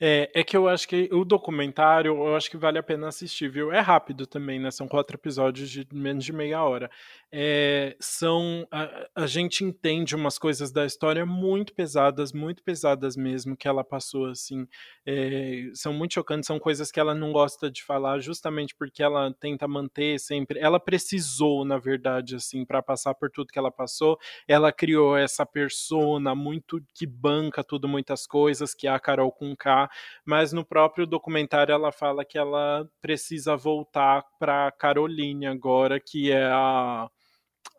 É, 0.00 0.30
é 0.34 0.44
que 0.44 0.56
eu 0.56 0.68
acho 0.68 0.88
que 0.88 1.08
o 1.12 1.24
documentário, 1.24 2.14
eu 2.14 2.36
acho 2.36 2.50
que 2.50 2.56
vale 2.56 2.78
a 2.78 2.82
pena 2.82 3.08
assistir, 3.08 3.48
viu? 3.48 3.72
É 3.72 3.78
rápido 3.80 4.26
também, 4.26 4.58
né? 4.58 4.70
São 4.70 4.88
quatro 4.88 5.16
episódios 5.16 5.70
de 5.70 5.86
menos 5.92 6.24
de 6.24 6.32
meia 6.32 6.62
hora. 6.62 6.90
É, 7.36 7.96
são 7.98 8.64
a, 8.70 9.08
a, 9.16 9.26
gente 9.26 9.64
entende 9.64 10.14
umas 10.14 10.38
coisas 10.38 10.70
da 10.70 10.86
história 10.86 11.26
muito 11.26 11.74
pesadas, 11.74 12.32
muito 12.32 12.62
pesadas 12.62 13.16
mesmo, 13.16 13.56
que 13.56 13.66
ela 13.66 13.82
passou, 13.82 14.26
assim. 14.26 14.68
É, 15.04 15.68
são 15.74 15.92
muito 15.92 16.14
chocantes, 16.14 16.46
são 16.46 16.60
coisas 16.60 16.92
que 16.92 17.00
ela 17.00 17.12
não 17.12 17.32
gosta 17.32 17.68
de 17.68 17.82
falar, 17.82 18.20
justamente 18.20 18.72
porque 18.76 19.02
ela 19.02 19.34
tenta 19.34 19.66
manter 19.66 20.20
sempre. 20.20 20.60
Ela 20.60 20.78
precisou, 20.78 21.64
na 21.64 21.76
verdade, 21.76 22.36
assim, 22.36 22.64
para 22.64 22.80
passar 22.80 23.14
por 23.14 23.28
tudo 23.30 23.48
que 23.52 23.58
ela 23.58 23.72
passou. 23.72 24.16
Ela 24.46 24.72
criou 24.72 25.16
essa 25.16 25.44
persona 25.44 26.36
muito 26.36 26.80
que 26.94 27.06
banca 27.06 27.64
tudo, 27.64 27.88
muitas 27.88 28.28
coisas, 28.28 28.74
que 28.74 28.86
é 28.86 28.90
a 28.90 29.00
Carol 29.00 29.32
com 29.32 29.56
K 29.56 29.90
mas 30.24 30.52
no 30.52 30.64
próprio 30.64 31.06
documentário 31.06 31.72
ela 31.72 31.92
fala 31.92 32.24
que 32.24 32.38
ela 32.38 32.88
precisa 33.00 33.56
voltar 33.56 34.24
para 34.38 34.70
Caroline 34.72 35.46
agora, 35.46 36.00
que 36.00 36.30
é 36.30 36.44
a, 36.46 37.08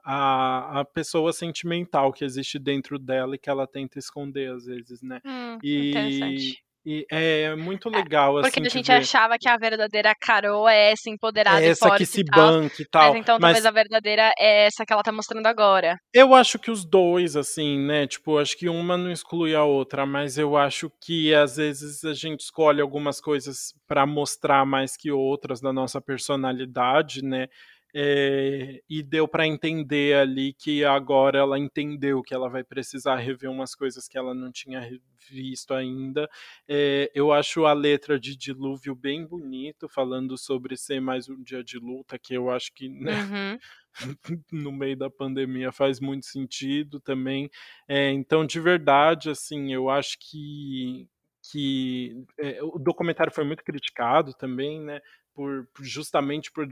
a, 0.04 0.82
a 0.82 0.86
pessoa 0.86 1.34
sentimental 1.34 2.14
que 2.14 2.24
existe 2.24 2.60
dentro 2.60 3.00
dela 3.00 3.36
e 3.36 3.40
que 3.40 3.50
ela 3.50 3.68
tenta 3.68 4.00
esconder 4.00 4.52
às 4.52 4.66
vezes, 4.66 5.02
né? 5.02 5.20
Hum, 5.26 5.58
e, 5.64 5.90
interessante. 5.90 6.66
E 6.88 7.04
é 7.10 7.56
muito 7.56 7.90
é, 7.90 7.98
legal, 7.98 8.38
é, 8.38 8.44
porque 8.44 8.60
assim. 8.60 8.62
Porque 8.62 8.68
a 8.68 8.70
gente 8.70 8.92
achava 8.92 9.38
que 9.40 9.50
a 9.50 9.58
verdadeira 9.58 10.14
Carol 10.22 10.70
é 10.70 10.92
essa 10.92 11.10
empoderada 11.10 11.60
é 11.60 11.70
essa 11.70 11.88
e 11.88 11.90
forte. 11.90 11.98
que 12.02 12.06
se 12.06 12.24
banca 12.24 12.80
e 12.80 12.86
tal. 12.86 13.12
Mas 13.12 13.22
então 13.22 13.40
mas... 13.42 13.54
talvez 13.54 13.66
a 13.66 13.72
verdadeira 13.72 14.32
é 14.38 14.68
essa 14.68 14.86
que 14.86 14.94
ela 14.94 15.02
tá 15.02 15.12
mostrando 15.12 15.48
agora. 15.48 15.98
Eu 16.14 16.36
acho 16.36 16.60
que 16.60 16.70
os 16.70 16.86
dois, 16.86 17.36
assim, 17.36 17.80
né? 17.80 18.06
Tipo, 18.06 18.38
acho 18.38 18.56
que 18.56 18.70
uma 18.70 18.96
não 18.96 19.12
exclui 19.12 19.56
a 19.56 19.64
outra, 19.64 20.06
mas 20.06 20.38
eu 20.38 20.56
acho 20.56 20.92
que 21.02 21.34
às 21.34 21.58
vezes 21.58 22.04
a 22.04 22.14
gente 22.14 22.42
escolhe 22.42 22.80
algumas 22.80 23.20
coisas 23.20 23.74
para 23.88 24.06
mostrar 24.06 24.64
mais 24.64 24.96
que 24.96 25.12
outras 25.12 25.60
da 25.60 25.74
nossa 25.74 26.00
personalidade, 26.00 27.24
né? 27.24 27.48
É, 27.98 28.82
e 28.90 29.02
deu 29.02 29.26
para 29.26 29.48
entender 29.48 30.18
ali 30.18 30.52
que 30.52 30.84
agora 30.84 31.40
ela 31.40 31.58
entendeu 31.58 32.22
que 32.22 32.34
ela 32.34 32.50
vai 32.50 32.62
precisar 32.62 33.16
rever 33.16 33.50
umas 33.50 33.74
coisas 33.74 34.06
que 34.06 34.18
ela 34.18 34.34
não 34.34 34.52
tinha 34.52 34.82
visto 35.30 35.74
ainda. 35.74 36.30
É, 36.68 37.10
eu 37.16 37.32
acho 37.32 37.66
a 37.66 37.72
letra 37.72 38.20
de 38.20 38.36
Dilúvio 38.36 38.94
bem 38.94 39.26
bonito, 39.26 39.88
falando 39.88 40.38
sobre 40.38 40.76
ser 40.76 41.00
mais 41.00 41.30
um 41.30 41.42
dia 41.42 41.64
de 41.64 41.80
luta, 41.80 42.20
que 42.20 42.34
eu 42.34 42.50
acho 42.50 42.74
que 42.74 42.90
né, 42.90 43.14
uhum. 43.14 43.60
no 44.52 44.74
meio 44.74 44.98
da 44.98 45.10
pandemia 45.10 45.72
faz 45.72 46.02
muito 46.02 46.26
sentido 46.26 47.00
também. 47.00 47.50
É, 47.88 48.12
então, 48.12 48.46
de 48.46 48.60
verdade, 48.60 49.30
assim, 49.30 49.74
eu 49.74 49.90
acho 49.90 50.18
que 50.20 51.08
que 51.52 52.26
é, 52.40 52.60
o 52.64 52.80
documentário 52.80 53.32
foi 53.32 53.44
muito 53.44 53.64
criticado 53.64 54.34
também, 54.34 54.82
né? 54.82 55.00
Por 55.36 55.68
justamente 55.82 56.50
por 56.50 56.68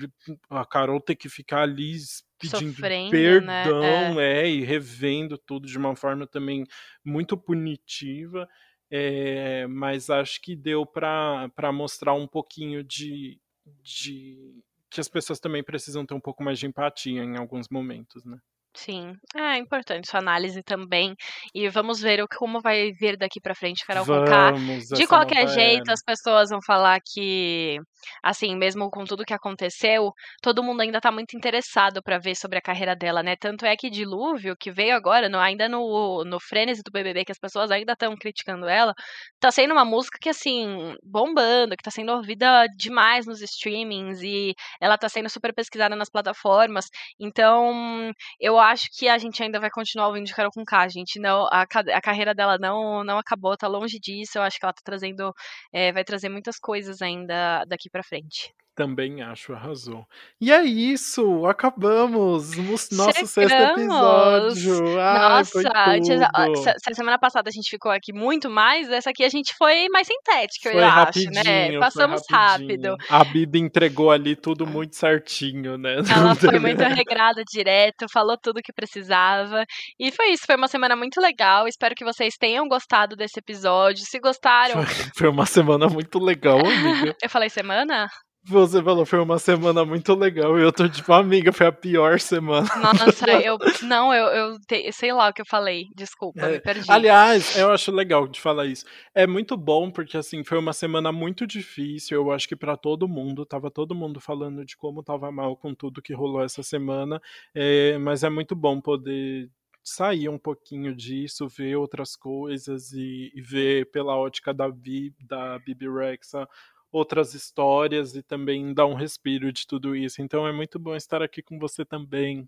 a 0.50 0.66
Carol 0.66 1.02
ter 1.02 1.16
que 1.16 1.28
ficar 1.28 1.64
ali 1.64 1.98
pedindo 2.40 2.72
Sofrendo, 2.72 3.12
né, 3.46 3.64
perdão, 3.64 4.16
né? 4.16 4.44
é. 4.44 4.50
e 4.50 4.64
revendo 4.64 5.38
tudo 5.38 5.68
de 5.68 5.78
uma 5.78 5.96
forma 5.96 6.26
também 6.26 6.64
muito 7.04 7.38
punitiva. 7.38 8.48
É, 8.90 9.68
mas 9.68 10.10
acho 10.10 10.40
que 10.42 10.56
deu 10.56 10.86
para 10.86 11.72
mostrar 11.74 12.14
um 12.14 12.28
pouquinho 12.28 12.84
de, 12.84 13.40
de 13.82 14.64
que 14.90 15.02
as 15.02 15.08
pessoas 15.08 15.40
também 15.40 15.64
precisam 15.64 16.06
ter 16.06 16.14
um 16.14 16.20
pouco 16.20 16.44
mais 16.44 16.60
de 16.60 16.68
empatia 16.68 17.24
em 17.24 17.36
alguns 17.36 17.68
momentos, 17.70 18.24
né? 18.24 18.38
Sim, 18.76 19.14
é 19.36 19.58
importante 19.58 20.10
sua 20.10 20.20
análise 20.20 20.64
também. 20.64 21.16
E 21.54 21.70
vamos 21.70 22.02
ver 22.02 22.22
o 22.24 22.28
como 22.28 22.60
vai 22.60 22.92
vir 22.92 23.16
daqui 23.18 23.40
para 23.40 23.54
frente, 23.54 23.86
Carol 23.86 24.04
Conká. 24.06 24.52
De 24.96 25.06
qualquer 25.06 25.48
jeito, 25.48 25.92
as 25.92 26.02
pessoas 26.04 26.50
vão 26.50 26.60
falar 26.66 27.00
que, 27.06 27.78
assim, 28.24 28.56
mesmo 28.56 28.90
com 28.90 29.06
tudo 29.06 29.24
que 29.24 29.34
aconteceu, 29.34 30.12
todo 30.42 30.64
mundo 30.64 30.82
ainda 30.82 31.00
tá 31.00 31.12
muito 31.12 31.38
interessado 31.38 32.02
para 32.02 32.18
ver 32.18 32.36
sobre 32.36 32.58
a 32.58 32.62
carreira 32.62 32.96
dela, 32.96 33.22
né? 33.22 33.36
Tanto 33.36 33.64
é 33.64 33.76
que 33.78 33.92
Dilúvio, 33.92 34.56
que 34.60 34.72
veio 34.72 34.96
agora, 34.96 35.30
no, 35.30 35.38
ainda 35.38 35.70
no, 35.70 36.24
no 36.26 36.40
frenesi 36.40 36.82
do 36.84 36.92
BBB, 36.92 37.26
que 37.26 37.32
as 37.32 37.40
pessoas 37.40 37.70
ainda 37.70 37.94
estão 37.94 38.16
criticando 38.16 38.68
ela, 38.68 38.94
tá 39.40 39.52
sendo 39.52 39.74
uma 39.74 39.86
música 39.86 40.18
que, 40.20 40.30
assim, 40.30 40.96
bombando, 41.04 41.78
que 41.78 41.84
tá 41.84 41.92
sendo 41.92 42.12
ouvida 42.12 42.66
demais 42.76 43.28
nos 43.28 43.40
streamings 43.40 44.22
e 44.24 44.56
ela 44.82 44.98
tá 44.98 45.08
sendo 45.08 45.30
super 45.30 45.54
pesquisada 45.54 45.96
nas 45.96 46.10
plataformas. 46.10 46.86
Então, 47.20 48.12
eu 48.40 48.63
acho 48.64 48.90
que 48.92 49.08
a 49.08 49.18
gente 49.18 49.42
ainda 49.44 49.60
vai 49.60 49.70
continuar 49.70 50.08
ouvindo 50.08 50.26
de 50.26 50.34
Carol 50.36 50.52
com 50.52 50.64
K, 50.66 50.88
gente. 50.90 51.20
Não, 51.20 51.48
a, 51.52 51.64
a 51.64 52.02
carreira 52.02 52.34
dela 52.34 52.58
não, 52.60 53.04
não 53.04 53.18
acabou, 53.18 53.58
tá 53.58 53.68
longe 53.68 54.00
disso. 54.00 54.38
Eu 54.38 54.44
acho 54.44 54.60
que 54.60 54.66
ela 54.66 54.74
tá 54.74 54.82
trazendo, 54.84 55.34
é, 55.72 55.92
vai 55.92 56.04
trazer 56.04 56.30
muitas 56.30 56.58
coisas 56.60 57.02
ainda 57.02 57.66
daqui 57.66 57.90
para 57.90 58.04
frente. 58.04 58.54
Também 58.76 59.22
acho, 59.22 59.54
arrasou. 59.54 60.04
E 60.42 60.52
é 60.52 60.64
isso, 60.64 61.46
acabamos 61.46 62.58
o 62.58 62.96
nosso 62.96 63.28
sexto 63.28 63.40
episódio. 63.40 65.00
Ai, 65.00 66.00
Nossa, 66.00 66.74
se 66.80 66.96
semana 66.96 67.20
passada 67.20 67.50
a 67.50 67.52
gente 67.52 67.70
ficou 67.70 67.92
aqui 67.92 68.12
muito 68.12 68.50
mais, 68.50 68.90
essa 68.90 69.12
aqui 69.12 69.24
a 69.24 69.30
gente 69.30 69.54
foi 69.58 69.88
mais 69.90 70.08
sintética, 70.08 70.72
foi 70.72 70.82
eu 70.82 70.86
acho, 70.86 71.30
né? 71.32 71.78
Passamos 71.78 72.24
rápido. 72.28 72.96
A 73.10 73.24
Bibi 73.24 73.60
entregou 73.60 74.10
ali 74.10 74.36
tudo 74.36 74.66
muito 74.66 74.96
certinho, 74.96 75.78
né? 75.78 75.98
Ela 76.10 76.34
foi 76.34 76.58
muito 76.58 76.82
regrada 76.82 77.44
direto, 77.48 78.08
falou 78.12 78.38
tudo 78.42 78.62
que 78.64 78.74
precisava. 78.74 79.64
E 80.00 80.12
foi 80.12 80.30
isso, 80.30 80.46
foi 80.48 80.56
uma 80.56 80.68
semana 80.68 80.96
muito 80.96 81.22
legal. 81.22 81.68
Espero 81.68 81.94
que 81.94 82.04
vocês 82.04 82.34
tenham 82.40 82.68
gostado 82.68 83.16
desse 83.16 83.40
episódio. 83.40 84.04
Se 84.04 84.20
gostaram. 84.20 84.84
Foi, 84.84 85.06
foi 85.16 85.30
uma 85.30 85.46
semana 85.46 85.88
muito 85.88 86.18
legal, 86.18 86.60
amiga. 86.60 87.16
eu 87.22 87.30
falei 87.30 87.50
semana? 87.50 88.08
Você 88.46 88.84
falou, 88.84 89.06
foi 89.06 89.20
uma 89.20 89.40
semana 89.40 89.86
muito 89.86 90.14
legal. 90.14 90.60
E 90.60 90.64
eu 90.64 90.72
tô 90.72 90.88
tipo, 90.90 91.14
amiga, 91.14 91.54
foi 91.54 91.68
a 91.68 91.72
pior 91.72 92.20
semana. 92.20 92.68
Nossa, 92.76 93.32
eu. 93.42 93.58
Não, 93.84 94.14
eu, 94.14 94.26
eu 94.26 94.60
te, 94.60 94.92
sei 94.92 95.14
lá 95.14 95.30
o 95.30 95.34
que 95.34 95.42
eu 95.42 95.46
falei. 95.46 95.86
Desculpa, 95.96 96.42
é. 96.42 96.52
me 96.54 96.60
perdi. 96.60 96.92
Aliás, 96.92 97.58
eu 97.58 97.72
acho 97.72 97.92
legal 97.92 98.28
de 98.28 98.42
falar 98.42 98.66
isso. 98.66 98.86
É 99.16 99.26
muito 99.26 99.56
bom, 99.56 99.90
porque 99.90 100.18
assim, 100.18 100.44
foi 100.44 100.58
uma 100.58 100.74
semana 100.74 101.12
muito 101.12 101.48
difícil. 101.48 102.18
Eu 102.18 102.32
acho 102.32 102.48
que 102.48 102.56
para 102.56 102.76
todo 102.76 103.08
mundo. 103.08 103.46
Tava 103.46 103.72
todo 103.72 103.96
mundo 103.96 104.20
falando 104.20 104.66
de 104.66 104.76
como 104.76 105.04
tava 105.04 105.32
mal 105.32 105.56
com 105.56 105.74
tudo 105.74 106.02
que 106.02 106.14
rolou 106.14 106.44
essa 106.44 106.62
semana. 106.62 107.22
É, 107.56 107.98
mas 107.98 108.24
é 108.24 108.30
muito 108.30 108.56
bom 108.56 108.82
poder 108.82 109.50
sair 109.84 110.30
um 110.30 110.38
pouquinho 110.38 110.96
disso, 110.96 111.48
ver 111.48 111.76
outras 111.76 112.16
coisas 112.16 112.94
e, 112.94 113.32
e 113.36 113.42
ver 113.42 113.92
pela 113.92 114.16
ótica 114.16 114.54
da, 114.54 114.70
Bi, 114.70 115.14
da 115.20 115.60
Bibi 115.60 115.90
Rexa 115.90 116.48
outras 116.94 117.34
histórias 117.36 118.16
e 118.16 118.24
também 118.24 118.74
dar 118.74 118.88
um 118.88 118.96
respiro 118.96 119.52
de 119.54 119.68
tudo 119.68 119.96
isso. 119.98 120.22
Então 120.22 120.48
é 120.48 120.54
muito 120.54 120.80
bom 120.80 120.96
estar 120.96 121.22
aqui 121.24 121.42
com 121.44 121.60
você 121.60 121.86
também. 121.86 122.48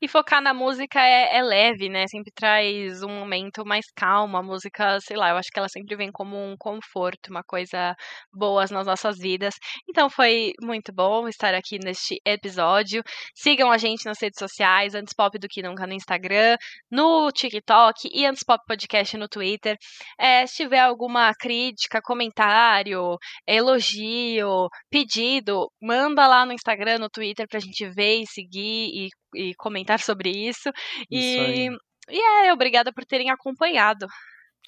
E 0.00 0.08
focar 0.08 0.42
na 0.42 0.52
música 0.52 1.00
é, 1.00 1.36
é, 1.36 1.42
leve, 1.42 1.88
né? 1.88 2.06
Sempre 2.08 2.32
traz 2.32 3.02
um 3.02 3.08
momento 3.08 3.64
mais 3.64 3.86
calmo. 3.94 4.36
A 4.36 4.42
música, 4.42 5.00
sei 5.00 5.16
lá, 5.16 5.30
eu 5.30 5.36
acho 5.36 5.50
que 5.50 5.58
ela 5.58 5.68
sempre 5.68 5.96
vem 5.96 6.10
como 6.10 6.36
um 6.36 6.56
conforto, 6.56 7.30
uma 7.30 7.42
coisa 7.44 7.94
boa 8.32 8.64
nas 8.70 8.86
nossas 8.86 9.18
vidas. 9.18 9.54
Então 9.88 10.10
foi 10.10 10.52
muito 10.60 10.92
bom 10.92 11.28
estar 11.28 11.54
aqui 11.54 11.78
neste 11.78 12.20
episódio. 12.24 13.02
Sigam 13.34 13.70
a 13.70 13.78
gente 13.78 14.04
nas 14.04 14.20
redes 14.20 14.38
sociais, 14.38 14.94
Antes 14.94 15.14
Pop 15.14 15.38
do 15.38 15.48
que 15.48 15.62
nunca 15.62 15.86
no 15.86 15.92
Instagram, 15.92 16.56
no 16.90 17.30
TikTok 17.30 18.08
e 18.12 18.26
Antes 18.26 18.42
Pop 18.44 18.62
Podcast 18.66 19.16
no 19.16 19.28
Twitter. 19.28 19.76
É, 20.18 20.46
se 20.46 20.56
tiver 20.56 20.80
alguma 20.80 21.32
crítica, 21.34 22.00
comentário, 22.02 23.16
elogio, 23.46 24.68
pedido, 24.90 25.70
manda 25.80 26.26
lá 26.26 26.44
no 26.44 26.52
Instagram, 26.52 26.98
no 26.98 27.08
Twitter 27.08 27.46
pra 27.48 27.60
gente 27.60 27.88
ver 27.88 28.22
e 28.22 28.26
seguir 28.26 28.90
e 28.92 29.08
e 29.34 29.54
comentar 29.56 30.00
sobre 30.00 30.30
isso. 30.30 30.70
isso 31.10 31.40
e, 31.40 31.68
e 32.10 32.20
é, 32.46 32.52
obrigada 32.52 32.92
por 32.92 33.04
terem 33.04 33.30
acompanhado. 33.30 34.06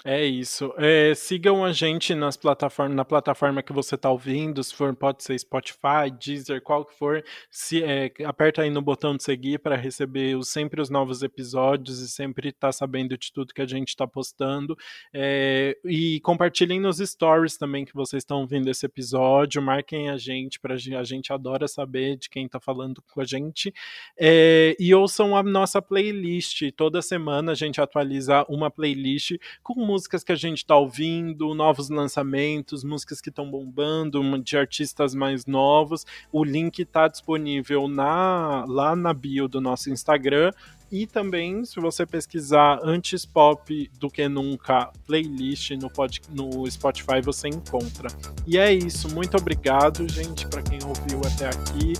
É 0.03 0.25
isso. 0.25 0.73
É, 0.79 1.15
sigam 1.15 1.63
a 1.63 1.73
gente 1.73 2.15
nas 2.15 2.35
plataformas, 2.35 2.97
na 2.97 3.05
plataforma 3.05 3.63
que 3.63 3.71
você 3.71 3.97
está 3.97 4.11
ouvindo, 4.11 4.65
se 4.65 4.75
for, 4.75 4.97
pode 4.97 5.23
ser 5.23 5.39
Spotify, 5.39 6.11
Deezer, 6.19 6.63
qual 6.63 6.87
que 6.87 6.95
for. 6.95 7.23
Se, 7.51 7.85
é, 7.85 8.11
aperta 8.25 8.63
aí 8.63 8.71
no 8.71 8.81
botão 8.81 9.15
de 9.15 9.23
seguir 9.23 9.59
para 9.59 9.77
receber 9.77 10.39
os, 10.39 10.49
sempre 10.49 10.81
os 10.81 10.89
novos 10.89 11.23
episódios 11.23 12.01
e 12.01 12.09
sempre 12.09 12.49
estar 12.49 12.69
tá 12.69 12.73
sabendo 12.73 13.19
de 13.19 13.31
tudo 13.31 13.53
que 13.53 13.61
a 13.61 13.67
gente 13.67 13.89
está 13.89 14.07
postando. 14.07 14.75
É, 15.13 15.77
e 15.85 16.19
compartilhem 16.21 16.81
nos 16.81 16.97
stories 16.97 17.59
também 17.59 17.85
que 17.85 17.93
vocês 17.93 18.23
estão 18.23 18.41
ouvindo 18.41 18.71
esse 18.71 18.87
episódio. 18.87 19.61
Marquem 19.61 20.09
a 20.09 20.17
gente, 20.17 20.59
para 20.59 20.77
a 20.77 21.05
gente 21.05 21.31
adora 21.31 21.69
saber 21.69 22.17
de 22.17 22.31
quem 22.31 22.47
está 22.47 22.59
falando 22.59 23.03
com 23.03 23.21
a 23.21 23.25
gente. 23.25 23.71
E 24.19 24.95
ouçam 24.95 25.37
a 25.37 25.43
nossa 25.43 25.83
playlist. 25.83 26.63
Toda 26.75 27.03
semana 27.03 27.53
a 27.53 27.55
gente 27.55 27.83
atualiza 27.83 28.47
uma 28.49 28.71
playlist 28.71 29.33
com 29.81 29.87
músicas 29.87 30.23
que 30.23 30.31
a 30.31 30.37
gente 30.37 30.59
está 30.59 30.77
ouvindo, 30.77 31.55
novos 31.55 31.89
lançamentos, 31.89 32.85
músicas 32.85 33.19
que 33.21 33.31
estão 33.31 33.51
bombando, 33.51 34.21
de 34.43 34.59
artistas 34.59 35.15
mais 35.15 35.47
novos. 35.47 36.05
O 36.31 36.45
link 36.45 36.81
está 36.81 37.09
disponível 37.09 37.89
na, 37.89 38.67
lá 38.69 38.95
na 38.95 39.15
bio 39.15 39.49
do 39.49 39.59
nosso 39.59 39.91
Instagram. 39.91 40.53
E 40.93 41.07
também, 41.07 41.65
se 41.65 41.81
você 41.81 42.05
pesquisar 42.05 42.81
Antes 42.83 43.25
Pop 43.25 43.91
do 43.99 44.11
que 44.11 44.29
Nunca 44.29 44.91
playlist 45.07 45.71
no, 45.71 45.89
pod, 45.89 46.21
no 46.29 46.69
Spotify, 46.71 47.23
você 47.23 47.49
encontra. 47.49 48.11
E 48.47 48.59
é 48.59 48.73
isso. 48.73 49.09
Muito 49.15 49.37
obrigado, 49.37 50.07
gente, 50.13 50.47
para 50.49 50.61
quem 50.63 50.81
ouviu 50.85 51.21
até 51.25 51.47
aqui. 51.47 51.93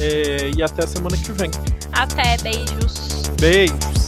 É, 0.00 0.50
e 0.56 0.62
até 0.62 0.86
semana 0.86 1.16
que 1.16 1.30
vem. 1.30 1.50
Até. 1.92 2.38
Beijos. 2.38 3.28
Beijos. 3.38 4.07